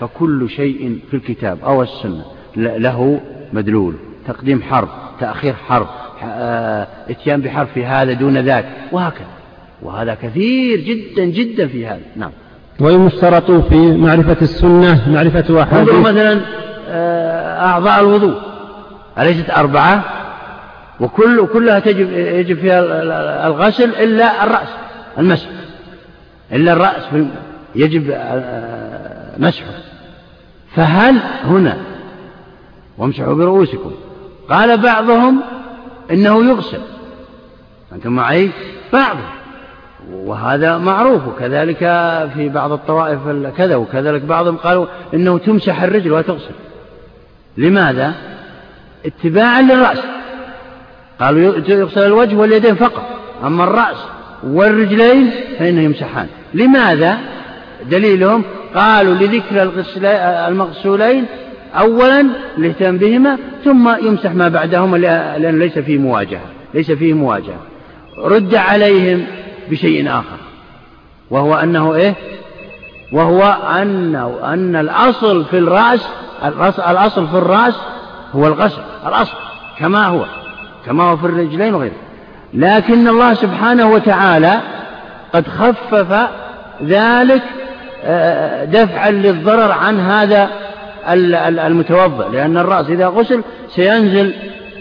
فكل 0.00 0.50
شيء 0.50 0.98
في 1.10 1.16
الكتاب 1.16 1.58
أو 1.64 1.82
السنة 1.82 2.24
له 2.56 3.20
مدلول. 3.52 3.94
تقديم 4.26 4.62
حرف 4.62 4.88
تأخير 5.20 5.54
حرف 5.68 5.88
آه، 6.24 6.86
إتيان 7.10 7.40
بحرف 7.40 7.78
هذا 7.78 8.12
دون 8.12 8.38
ذاك. 8.38 8.66
وهكذا. 8.92 9.26
وهذا 9.82 10.14
كثير 10.14 10.80
جدا 10.80 11.24
جدا 11.24 11.66
في 11.66 11.86
هذا. 11.86 12.00
نعم. 12.16 12.30
ويشترط 12.82 13.50
في 13.50 13.96
معرفة 13.96 14.36
السنة 14.42 15.10
معرفة 15.10 15.62
أحاديث. 15.62 15.94
مثلا 15.94 16.40
آه، 16.88 17.66
أعضاء 17.66 18.00
الوضوء. 18.00 18.34
أليست 19.18 19.50
أربعة؟ 19.50 20.04
وكل 21.00 21.46
كلها 21.46 21.78
تجب 21.78 22.10
يجب 22.12 22.58
فيها 22.58 22.80
الغسل 23.46 23.90
إلا 23.90 24.44
الرأس 24.44 24.68
المسح. 25.18 25.48
إلا 26.52 26.72
الرأس 26.72 27.02
يجب 27.74 28.10
آه، 28.10 29.32
مسحه. 29.38 29.72
فهل 30.76 31.18
هنا 31.44 31.76
وامسحوا 32.98 33.34
برؤوسكم 33.34 33.92
قال 34.50 34.76
بعضهم 34.78 35.40
إنه 36.10 36.44
يغسل. 36.44 36.80
أنتم 37.92 38.12
معي؟ 38.12 38.50
بعضهم. 38.92 39.41
وهذا 40.12 40.78
معروف 40.78 41.28
وكذلك 41.28 41.78
في 42.34 42.50
بعض 42.54 42.72
الطوائف 42.72 43.18
كذا 43.56 43.76
وكذلك 43.76 44.22
بعضهم 44.22 44.56
قالوا 44.56 44.86
إنه 45.14 45.38
تمسح 45.38 45.82
الرجل 45.82 46.12
وتغسل. 46.12 46.54
لماذا؟ 47.56 48.14
اتباعا 49.06 49.62
للرأس. 49.62 49.98
قالوا 51.20 51.54
يغسل 51.68 52.06
الوجه 52.06 52.36
واليدين 52.36 52.74
فقط 52.74 53.02
أما 53.44 53.64
الرأس 53.64 53.96
والرجلين 54.44 55.30
فإنه 55.58 55.80
يمسحان. 55.80 56.26
لماذا؟ 56.54 57.18
دليلهم 57.90 58.44
قالوا 58.74 59.14
لذكر 59.14 59.72
المغسولين 60.48 61.24
أولا 61.74 62.26
الاهتمام 62.58 62.98
بهما 62.98 63.38
ثم 63.64 64.06
يمسح 64.06 64.34
ما 64.34 64.48
بعدهما 64.48 64.96
لأن 64.96 65.58
ليس 65.58 65.78
فيه 65.78 65.98
مواجهة 65.98 66.46
ليس 66.74 66.90
فيه 66.90 67.14
مواجهة. 67.14 67.60
رد 68.18 68.54
عليهم 68.54 69.26
بشيء 69.70 70.08
آخر. 70.08 70.36
وهو 71.30 71.54
أنه 71.54 71.94
إيه؟ 71.94 72.14
وهو 73.12 73.42
أنه 73.82 74.38
أن 74.44 74.76
الأصل 74.76 75.44
في 75.44 75.58
الرأس 75.58 76.08
الأصل 76.88 77.28
في 77.28 77.34
الرأس 77.34 77.74
هو 78.34 78.46
الغسل 78.46 78.82
الأصل 79.06 79.36
كما 79.78 80.06
هو 80.06 80.24
كما 80.86 81.04
هو 81.04 81.16
في 81.16 81.24
الرجلين 81.24 81.74
وغيره. 81.74 81.94
لكن 82.54 83.08
الله 83.08 83.34
سبحانه 83.34 83.90
وتعالى 83.90 84.60
قد 85.34 85.48
خفف 85.48 86.28
ذلك 86.82 87.42
آه، 88.04 88.64
دفعا 88.64 89.10
للضرر 89.10 89.72
عن 89.72 90.00
هذا 90.00 90.48
المتوضئ 91.66 92.28
لأن 92.28 92.56
الرأس 92.56 92.90
إذا 92.90 93.06
غسل 93.06 93.42
سينزل 93.68 94.34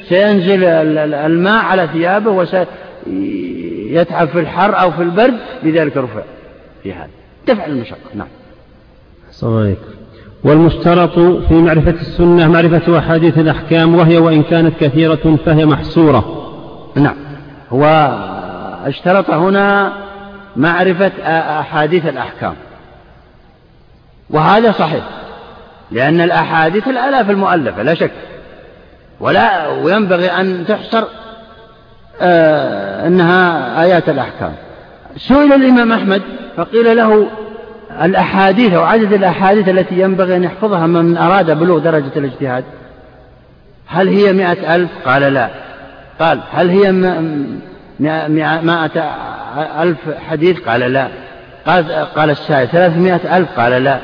سينزل 0.10 0.64
الماء 1.14 1.66
على 1.66 1.88
ثيابه 1.94 2.30
وسيتعب 3.92 4.28
في 4.28 4.40
الحر 4.40 4.82
أو 4.82 4.92
في 4.92 5.02
البرد 5.02 5.40
لذلك 5.64 5.98
رفع 5.98 6.22
في 6.84 6.94
هذا. 6.94 7.10
دفع 7.48 7.66
المشقة 7.66 7.98
نعم. 8.14 8.28
السلام 9.30 9.76
والمشترط 10.44 11.20
في 11.20 11.54
معرفة 11.54 11.92
السنة 11.92 12.48
معرفة 12.48 12.98
أحاديث 13.00 13.38
الأحكام 13.38 13.96
وهي 13.96 14.18
وإن 14.18 14.44
كانت 14.44 14.74
كثيرة 14.80 15.38
فهي 15.46 15.66
محصورة. 15.66 16.52
نعم. 16.96 17.16
هو 17.72 17.86
اشترط 18.86 19.30
هنا 19.30 19.94
معرفة 20.56 21.12
أحاديث 21.60 22.06
الأحكام. 22.06 22.54
وهذا 24.30 24.72
صحيح 24.72 25.04
لأن 25.92 26.22
الأحاديث 26.22 26.88
الآلاف 26.88 27.30
المؤلفة 27.30 27.84
لا 27.84 27.94
شك. 27.94 28.12
ولا 29.20 29.68
وينبغي 29.68 30.28
أن 30.32 30.66
تحصر 30.68 31.04
أنها 33.08 33.82
آيات 33.84 34.10
الأحكام. 34.10 34.54
سئل 35.18 35.54
الإمام 35.54 35.92
أحمد 35.92 36.22
فقيل 36.58 36.98
له 36.98 37.28
الأحاديث 38.02 38.74
أو 38.74 38.84
عدد 38.84 39.14
الأحاديث 39.14 39.70
التي 39.70 40.00
ينبغي 40.00 40.36
أن 40.36 40.44
يحفظها 40.44 40.88
من 40.88 41.18
أراد 41.18 41.60
بلوغ 41.60 41.80
درجة 41.80 42.12
الاجتهاد. 42.16 42.64
هل 43.88 44.08
هي 44.08 44.34
مئة 44.34 44.76
ألف؟ 44.76 44.90
قال 45.06 45.22
لا. 45.22 45.50
قال 46.20 46.40
هل 46.52 46.70
هي 46.70 46.92
مائة 48.62 49.02
ألف 49.82 49.98
حديث؟ 50.30 50.60
قال 50.60 50.80
لا. 50.80 51.08
قال, 51.66 51.92
قال 51.92 52.30
السائل 52.30 52.68
ثلاثمائة 52.68 53.38
ألف؟ 53.38 53.60
قال 53.60 53.84
لا. 53.84 54.00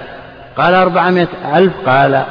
قال 0.57 0.73
أربعمائة 0.73 1.27
ألف؟ 1.55 1.73
قال. 1.85 2.23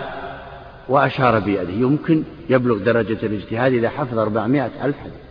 وأشار 0.88 1.38
بيده. 1.38 1.72
يمكن 1.72 2.22
يبلغ 2.50 2.78
درجة 2.78 3.18
الاجتهاد 3.22 3.72
إذا 3.72 3.88
حفظ 3.88 4.18
أربعمائة 4.18 4.70
ألف 4.84 4.96
حديث. 5.00 5.25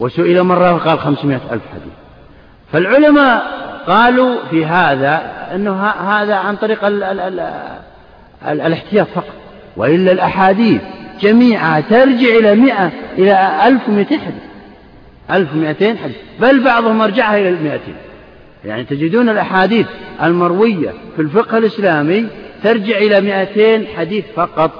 وسئل 0.00 0.42
مرة 0.42 0.74
وقال 0.74 0.98
خمسمائة 0.98 1.40
ألف 1.52 1.62
حديث. 1.72 1.92
فالعلماء 2.72 3.42
قالوا 3.86 4.36
في 4.50 4.66
هذا 4.66 5.22
أنه 5.54 5.86
هذا 5.86 6.34
عن 6.34 6.56
طريق 6.56 6.84
ال 6.84 7.02
ال 7.02 7.20
ال 7.20 7.40
ال 8.46 8.60
الاحتياط 8.60 9.06
فقط. 9.14 9.34
وإلا 9.76 10.12
الأحاديث 10.12 10.80
جميعها 11.20 11.80
ترجع 11.80 12.28
إلى 12.28 12.54
مئة 12.54 12.90
إلى 13.18 13.66
ألف 13.66 13.88
ومئتين 13.88 14.20
حديث. 14.20 14.42
ألف 15.30 15.52
ومئتين 15.54 15.98
حديث. 15.98 16.16
بل 16.40 16.64
بعضهم 16.64 17.00
أرجعها 17.00 17.38
إلى 17.38 17.48
المئتين. 17.48 17.96
يعني 18.64 18.84
تجدون 18.84 19.28
الأحاديث 19.28 19.86
المروية 20.22 20.92
في 21.16 21.22
الفقه 21.22 21.58
الإسلامي 21.58 22.26
ترجع 22.62 22.96
إلى 22.96 23.20
مئتين 23.20 23.86
حديث 23.96 24.24
فقط 24.36 24.70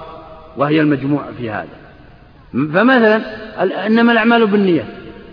وهي 0.57 0.81
المجموع 0.81 1.23
في 1.39 1.51
هذا. 1.51 1.69
فمثلا 2.53 3.21
إنما 3.87 4.13
الأعمال 4.13 4.47
بالنية 4.47 4.85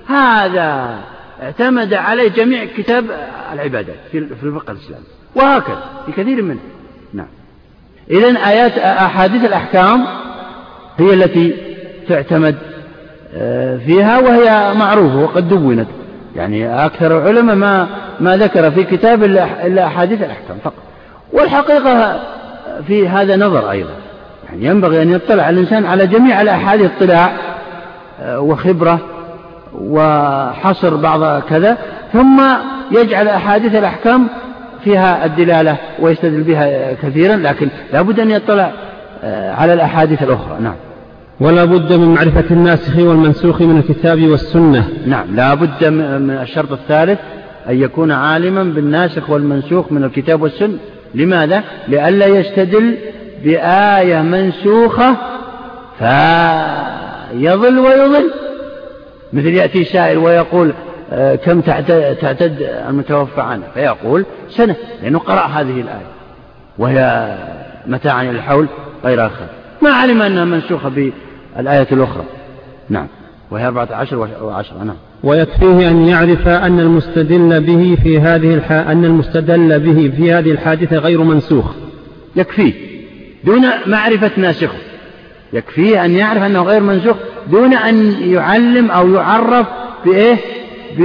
هذا 0.07 0.99
اعتمد 1.43 1.93
عليه 1.93 2.29
جميع 2.29 2.65
كتاب 2.77 3.05
العبادات 3.53 3.95
في 4.11 4.17
الفقه 4.43 4.71
الإسلامي. 4.71 5.05
وهكذا 5.35 5.83
في 6.05 6.11
كثير 6.11 6.41
منه. 6.41 6.59
نعم. 7.13 7.27
إذا 8.11 8.27
آيات 8.27 8.77
أحاديث 8.77 9.45
الأحكام 9.45 10.05
هي 10.97 11.13
التي 11.13 11.55
تعتمد 12.09 12.55
آه، 13.35 13.77
فيها 13.77 14.19
وهي 14.19 14.73
معروفة 14.73 15.17
وقد 15.17 15.49
دونت. 15.49 15.87
يعني 16.35 16.85
أكثر 16.85 17.17
العلماء 17.17 17.55
ما 17.55 17.87
ما 18.19 18.37
ذكر 18.37 18.71
في 18.71 18.83
كتاب 18.83 19.23
إلا 19.23 19.85
أحاديث 19.87 20.21
الأحكام 20.21 20.57
فقط. 20.63 20.83
والحقيقة 21.33 22.19
في 22.87 23.07
هذا 23.07 23.35
نظر 23.35 23.71
أيضا. 23.71 23.93
يعني 24.49 24.65
ينبغي 24.65 25.01
أن 25.01 25.11
يطلع 25.11 25.49
الإنسان 25.49 25.85
على 25.85 26.07
جميع 26.07 26.41
الأحاديث 26.41 26.91
اطلاع 26.97 27.33
آه، 28.21 28.39
وخبرة 28.39 28.99
وحصر 29.79 30.95
بعض 30.95 31.41
كذا 31.41 31.77
ثم 32.13 32.41
يجعل 32.91 33.27
أحاديث 33.27 33.75
الأحكام 33.75 34.27
فيها 34.83 35.25
الدلالة 35.25 35.77
ويستدل 35.99 36.43
بها 36.43 36.93
كثيرا 36.93 37.35
لكن 37.35 37.69
لا 37.93 38.01
بد 38.01 38.19
أن 38.19 38.31
يطلع 38.31 38.71
آه، 39.23 39.53
على 39.53 39.73
الأحاديث 39.73 40.23
الأخرى. 40.23 40.57
نعم. 40.59 40.75
ولا 41.39 41.65
بد 41.65 41.93
من 41.93 42.13
معرفة 42.13 42.43
الناسخ 42.51 42.97
والمنسوخ 42.97 43.61
من 43.61 43.77
الكتاب 43.77 44.21
والسنة. 44.21 44.87
نعم. 45.05 45.35
لا 45.35 45.53
بد 45.53 45.85
من 45.85 46.37
الشرط 46.41 46.71
الثالث 46.71 47.19
أن 47.69 47.81
يكون 47.81 48.11
عالما 48.11 48.63
بالناسخ 48.63 49.29
والمنسوخ 49.29 49.91
من 49.91 50.03
الكتاب 50.03 50.41
والسنة. 50.41 50.77
لماذا؟ 51.15 51.63
لئلا 51.87 52.25
يستدل 52.25 52.97
بآية 53.43 54.21
منسوخة 54.21 55.15
فيضل 55.99 57.79
ويضل. 57.79 58.31
مثل 59.33 59.47
يأتي 59.47 59.83
سائل 59.83 60.17
ويقول 60.17 60.73
آه، 61.11 61.35
كم 61.35 61.61
تعتد 61.61 62.55
المتوفى 62.89 63.41
عنه؟ 63.41 63.63
فيقول 63.73 64.25
سنة 64.49 64.75
لأنه 65.03 65.19
قرأ 65.19 65.45
هذه 65.45 65.81
الآية 65.81 66.07
وهي 66.77 67.37
متاعا 67.87 68.23
إلى 68.23 68.31
الحول 68.31 68.67
غير 69.03 69.25
آخر. 69.25 69.45
ما 69.81 69.89
علم 69.89 70.21
أنها 70.21 70.45
منسوخة 70.45 70.89
بالآية 70.89 71.87
الأخرى. 71.91 72.23
نعم. 72.89 73.07
وهي 73.51 73.67
أربعة 73.67 73.87
عشر 73.91 74.17
وعشرة 74.41 74.83
نعم. 74.83 74.95
ويكفيه 75.23 75.89
أن 75.89 76.07
يعرف 76.07 76.47
أن 76.47 76.79
المستدل 76.79 77.61
به 77.61 77.97
في 78.03 78.19
هذه 78.19 78.53
الح... 78.53 78.71
أن 78.71 79.05
المستدل 79.05 79.79
به 79.79 80.13
في 80.17 80.33
هذه 80.33 80.51
الحادثة 80.51 80.97
غير 80.97 81.23
منسوخ. 81.23 81.65
يكفيه. 82.35 82.73
دون 83.43 83.61
معرفة 83.87 84.31
ناسخه. 84.37 84.77
يكفيه 85.53 86.05
أن 86.05 86.11
يعرف 86.11 86.43
أنه 86.43 86.63
غير 86.63 86.81
منسوخ 86.81 87.15
دون 87.47 87.73
أن 87.73 88.11
يعلم 88.21 88.91
أو 88.91 89.09
يعرف 89.09 89.67
بإيه؟ 90.05 90.37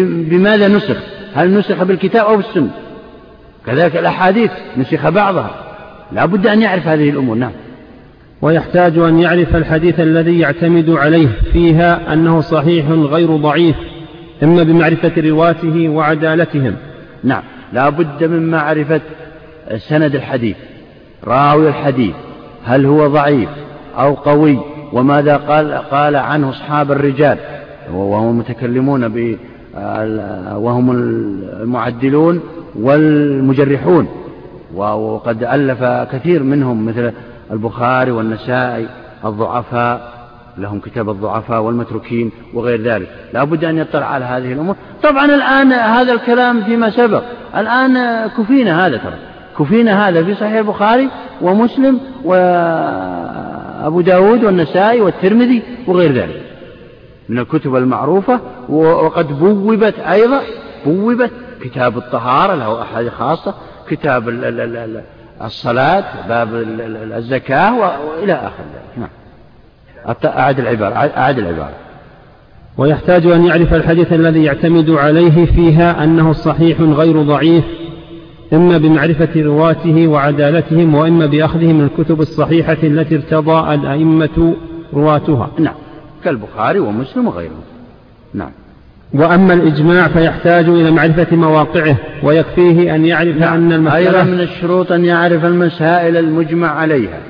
بماذا 0.03 0.69
نسخ؟ 0.69 0.97
هل 1.35 1.59
نسخ 1.59 1.83
بالكتاب 1.83 2.27
أو 2.27 2.37
بالسنة؟ 2.37 2.71
كذلك 3.67 3.97
الأحاديث 3.97 4.51
نسخ 4.77 5.09
بعضها. 5.09 5.51
لا 6.13 6.27
بد 6.27 6.47
أن 6.47 6.63
يعرف 6.63 6.89
هذه 6.89 7.11
الأمور 7.11 7.37
نعم. 7.37 7.53
ويحتاج 8.43 8.99
أن 8.99 9.19
يعرف 9.19 9.57
الحديث 9.57 10.01
الذي 10.01 10.39
يعتمد 10.39 10.91
عليه 10.91 11.29
فيها 11.53 12.13
أنه 12.13 12.41
صحيح 12.41 12.87
غير 12.91 13.37
ضعيف 13.37 13.77
إما 14.43 14.63
بمعرفة 14.63 15.13
رواته 15.17 15.89
وعدالتهم. 15.89 16.77
نعم. 17.25 17.43
لا 17.73 17.89
بد 17.89 18.25
من 18.25 18.51
معرفة 18.51 19.01
سند 19.77 20.15
الحديث 20.15 20.57
راوي 21.25 21.69
الحديث 21.69 22.15
هل 22.65 22.87
هو 22.87 23.07
ضعيف؟ 23.07 23.49
أو 23.99 24.15
قوي 24.15 24.59
وماذا 24.93 25.37
قال 25.37 25.73
قال 25.73 26.17
عنه 26.17 26.51
أصحاب 26.51 26.93
الرجال 26.93 27.39
وهم 27.93 28.31
المتكلمون 28.31 29.09
ب 29.09 29.37
وهم 30.55 30.91
المعدلون 30.91 32.41
والمجرحون 32.75 34.09
وقد 34.75 35.45
ألف 35.45 35.85
كثير 36.13 36.43
منهم 36.43 36.87
مثل 36.87 37.13
البخاري 37.51 38.11
والنسائي 38.11 38.89
الضعفاء 39.25 40.17
لهم 40.59 40.81
كتاب 40.81 41.11
الضعفاء 41.11 41.63
والمتروكين 41.63 42.31
وغير 42.55 42.83
ذلك. 42.83 43.09
لا 43.35 43.45
بد 43.45 43.65
أن 43.65 43.79
يطلع 43.79 44.07
على 44.07 44.25
هذه 44.25 44.53
الأمور. 44.53 44.77
طبعا 45.03 45.25
الآن 45.25 45.73
هذا 45.73 46.13
الكلام 46.13 46.63
فيما 46.63 46.91
سبق. 46.91 47.23
الآن 47.57 48.27
كفينا 48.39 48.87
هذا 48.87 48.97
ترى. 48.97 49.15
كفينا 49.59 50.09
هذا 50.09 50.25
في 50.25 50.35
صحيح 50.35 50.57
البخاري 50.57 51.09
ومسلم 51.43 52.01
وأبو 53.83 54.01
داود 54.01 54.45
والنسائي 54.45 55.01
والترمذي 55.01 55.63
وغير 55.87 56.13
ذلك. 56.13 56.43
من 57.29 57.39
الكتب 57.39 57.77
المعروفة 57.77 58.41
وقد 58.69 59.39
بوبت 59.39 59.99
أيضا 59.99 60.41
بوبت 60.87 61.31
كتاب 61.61 61.99
الطهارة 61.99 62.55
له 62.55 62.83
أحاديث 62.83 63.13
خاصة 63.13 63.55
كتاب 63.89 64.29
الصلاة 65.45 66.05
باب 66.29 66.49
الزكاة 67.17 67.79
وإلى 67.79 68.33
آخر 68.33 68.65
ذلك. 68.75 68.99
نعم. 68.99 69.09
أعد 70.25 70.59
العبارة 70.59 70.95
أعد 70.95 71.39
العبارة. 71.39 71.75
ويحتاج 72.79 73.27
أن 73.27 73.45
يعرف 73.45 73.75
الحديث 73.75 74.13
الذي 74.13 74.45
يعتمد 74.45 74.91
عليه 74.91 75.47
فيها 75.47 76.05
أنه 76.05 76.33
صحيح 76.33 76.81
غير 76.81 77.23
ضعيف 77.23 77.65
إما 78.53 78.79
بمعرفة 78.79 79.43
رواته 79.43 80.07
وعدالتهم 80.07 80.95
وإما 80.95 81.27
بأخذه 81.27 81.73
من 81.73 81.85
الكتب 81.85 82.21
الصحيحة 82.21 82.77
التي 82.83 83.17
ارتضى 83.17 83.75
الأئمة 83.75 84.55
رواتها 84.95 85.51
نعم. 85.59 85.75
كالبخاري 86.25 86.79
ومسلم 86.79 87.27
وغيرهم. 87.27 87.61
نعم. 88.35 88.51
وأما 89.15 89.55
الإجماع 89.55 90.09
فيحتاج 90.09 90.69
إلى 90.69 90.91
معرفة 90.91 91.37
مواقعه 91.37 91.97
ويكفيه 92.23 92.95
أن 92.95 93.05
يعرف 93.05 93.37
نعم. 93.37 93.55
أن 93.55 93.73
المسألة 93.73 93.97
أيضا 93.97 94.23
من 94.23 94.41
الشروط 94.41 94.93
أن 94.93 95.05
يعرف 95.05 95.45
المسائل 95.45 96.17
المجمع 96.17 96.69
عليها. 96.69 97.21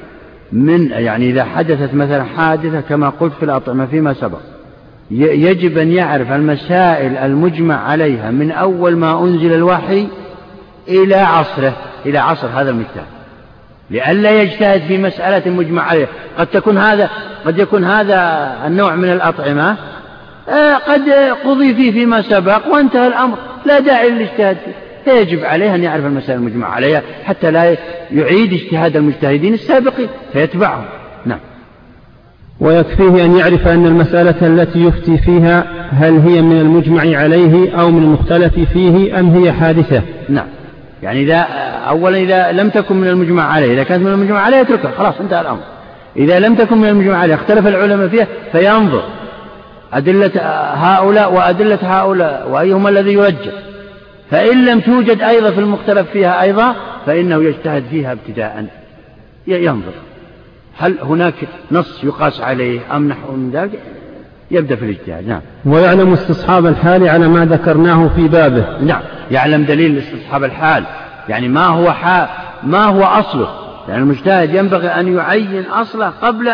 من 0.52 0.90
يعني 0.90 1.30
إذا 1.30 1.44
حدثت 1.44 1.94
مثلا 1.94 2.24
حادثة 2.24 2.80
كما 2.80 3.08
قلت 3.08 3.32
في 3.32 3.42
الأطعمة 3.42 3.86
فيما 3.86 4.12
سبق. 4.12 4.40
يجب 5.10 5.78
أن 5.78 5.92
يعرف 5.92 6.32
المسائل 6.32 7.16
المجمع 7.16 7.74
عليها 7.74 8.30
من 8.30 8.50
أول 8.50 8.96
ما 8.96 9.24
أنزل 9.24 9.52
الوحي 9.52 10.06
إلى 10.88 11.16
عصره 11.16 11.76
إلى 12.06 12.18
عصر 12.18 12.48
هذا 12.48 12.70
المجتهد 12.70 13.06
لئلا 13.90 14.42
يجتهد 14.42 14.80
في 14.80 14.98
مسألة 14.98 15.50
مجمع 15.50 15.82
عليها 15.82 16.08
قد 16.38 16.46
تكون 16.46 16.78
هذا 16.78 17.10
قد 17.46 17.58
يكون 17.58 17.84
هذا 17.84 18.52
النوع 18.66 18.94
من 18.94 19.12
الأطعمة 19.12 19.76
آه، 20.48 20.74
قد 20.74 21.10
قضي 21.44 21.74
فيه 21.74 21.92
فيما 21.92 22.22
سبق 22.22 22.66
وانتهى 22.66 23.06
الأمر. 23.06 23.38
لا 23.66 23.78
داعي 23.78 24.10
للاجتهاد 24.10 24.56
فيه. 24.64 24.72
فيجب 25.04 25.44
عليه 25.44 25.74
أن 25.74 25.82
يعرف 25.82 26.06
المسائل 26.06 26.38
المجمع 26.38 26.68
عليها 26.68 27.02
حتى 27.24 27.50
لا 27.50 27.76
يعيد 28.12 28.52
اجتهاد 28.52 28.96
المجتهدين 28.96 29.54
السابقين 29.54 30.08
فيتبعهم. 30.32 30.84
نعم. 31.26 31.38
ويكفيه 32.60 33.24
أن 33.24 33.36
يعرف 33.36 33.68
أن 33.68 33.86
المسألة 33.86 34.46
التي 34.46 34.84
يفتي 34.84 35.18
فيها 35.18 35.66
هل 35.90 36.18
هي 36.18 36.42
من 36.42 36.60
المجمع 36.60 37.18
عليه 37.18 37.80
أو 37.80 37.90
من 37.90 38.02
المختلف 38.02 38.54
فيه 38.72 39.20
أم 39.20 39.30
هي 39.30 39.52
حادثة. 39.52 40.02
نعم. 40.28 40.46
يعني 41.06 41.22
إذا 41.22 41.36
أولا 41.88 42.18
إذا 42.18 42.52
لم 42.52 42.70
تكن 42.70 42.96
من 42.96 43.08
المجمع 43.08 43.52
عليه 43.52 43.74
إذا 43.74 43.82
كانت 43.82 44.02
من 44.02 44.12
المجمع 44.12 44.40
عليه 44.40 44.60
اتركها 44.60 44.90
خلاص 44.98 45.14
انتهى 45.20 45.40
الأمر. 45.40 45.60
إذا 46.16 46.38
لم 46.38 46.54
تكن 46.54 46.78
من 46.78 46.88
المجمع 46.88 47.16
عليه 47.16 47.34
اختلف 47.34 47.66
العلماء 47.66 48.08
فيها 48.08 48.26
فينظر 48.52 49.02
أدلة 49.92 50.30
هؤلاء 50.74 51.32
وأدلة 51.34 51.78
هؤلاء 51.82 52.48
وأيهما 52.50 52.88
الذي 52.88 53.12
يرجح 53.12 53.52
فإن 54.30 54.64
لم 54.64 54.80
توجد 54.80 55.22
أيضا 55.22 55.50
في 55.50 55.60
المختلف 55.60 56.10
فيها 56.10 56.42
أيضا 56.42 56.74
فإنه 57.06 57.42
يجتهد 57.44 57.84
فيها 57.90 58.12
ابتداء 58.12 58.66
ينظر 59.46 59.92
هل 60.78 60.98
هناك 61.02 61.34
نص 61.72 62.04
يقاس 62.04 62.40
عليه 62.40 62.96
أم 62.96 63.08
نحو 63.08 63.32
من 63.32 63.50
ذلك؟ 63.50 63.80
يبدأ 64.50 64.76
في 64.76 64.84
الاجتهاد 64.84 65.28
نعم. 65.28 65.40
ويعلم 65.64 66.12
استصحاب 66.12 66.66
الحال 66.66 67.08
على 67.08 67.28
ما 67.28 67.44
ذكرناه 67.44 68.08
في 68.16 68.28
بابه. 68.28 68.78
نعم 68.80 69.00
يعلم 69.30 69.64
دليل 69.64 69.98
استصحاب 69.98 70.44
الحال. 70.44 70.84
يعني 71.28 71.48
ما 71.48 71.66
هو 71.66 71.92
حال 71.92 72.28
ما 72.62 72.84
هو 72.84 73.02
أصله؟ 73.02 73.48
يعني 73.88 74.02
المجتهد 74.02 74.54
ينبغي 74.54 74.88
أن 74.88 75.16
يعين 75.16 75.64
أصله 75.64 76.12
قبل 76.22 76.52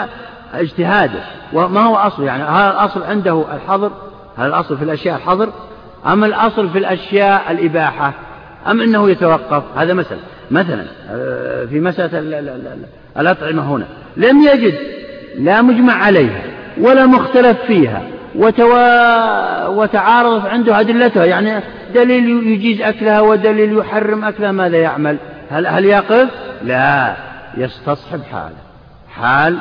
اجتهاده. 0.54 1.20
وما 1.52 1.80
هو 1.80 1.96
أصله؟ 1.96 2.26
يعني 2.26 2.42
هل 2.42 2.70
الأصل 2.70 3.02
عنده 3.02 3.44
الحظر؟ 3.54 3.90
هل 4.38 4.46
الأصل 4.46 4.78
في 4.78 4.84
الأشياء 4.84 5.16
الحظر؟ 5.16 5.48
أم 6.06 6.24
الأصل 6.24 6.68
في 6.68 6.78
الأشياء 6.78 7.52
الإباحة؟ 7.52 8.12
أم 8.70 8.80
أنه 8.80 9.10
يتوقف؟ 9.10 9.62
هذا 9.76 9.94
مثلا 9.94 10.18
مثلا 10.50 10.84
آه، 11.10 11.64
في 11.64 11.80
مسألة 11.80 12.18
الأطعمة 13.18 13.62
هنا. 13.62 13.86
لم 14.16 14.42
يجد 14.42 14.74
لا 15.38 15.62
مجمع 15.62 15.92
عليها. 15.92 16.51
ولا 16.80 17.06
مختلف 17.06 17.58
فيها 17.66 18.02
وتوا... 18.34 19.66
وتعارضت 19.66 20.46
عنده 20.46 20.80
أدلتها. 20.80 21.24
يعني 21.24 21.62
دليل 21.94 22.46
يجيز 22.46 22.80
أكلها 22.80 23.20
ودليل 23.20 23.78
يحرم 23.78 24.24
أكلها 24.24 24.52
ماذا 24.52 24.76
يعمل؟ 24.76 25.16
هل, 25.50 25.66
هل 25.66 25.84
يقف؟ 25.84 26.28
لا 26.64 27.16
يستصحب 27.56 28.20
حاله. 28.32 28.56
حال 29.10 29.58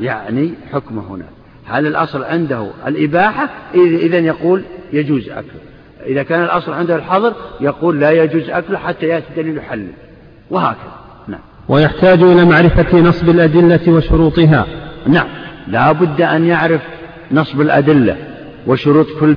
يعني 0.00 0.54
حكمه 0.72 1.02
هنا. 1.10 1.24
هل 1.66 1.86
الأصل 1.86 2.24
عنده 2.24 2.66
الإباحة؟ 2.86 3.48
إذا 3.74 4.18
يقول 4.18 4.62
يجوز 4.92 5.28
أكله. 5.28 5.60
إذا 6.06 6.22
كان 6.22 6.42
الأصل 6.44 6.72
عنده 6.72 6.96
الحظر 6.96 7.32
يقول 7.60 8.00
لا 8.00 8.10
يجوز 8.10 8.50
أكله 8.50 8.78
حتى 8.78 9.06
يأتي 9.06 9.26
دليل 9.36 9.56
يحلل 9.56 9.92
وهكذا. 10.50 10.92
نعم. 11.28 11.40
ويحتاج 11.68 12.22
إلى 12.22 12.44
معرفة 12.44 12.98
نصب 13.00 13.28
الأدلة 13.28 13.92
وشروطها. 13.92 14.66
نعم. 15.06 15.26
لا 15.66 15.92
بد 15.92 16.20
أن 16.20 16.44
يعرف 16.44 16.80
نصب 17.32 17.60
الأدلة 17.60 18.16
وشروط 18.66 19.06
كل 19.20 19.36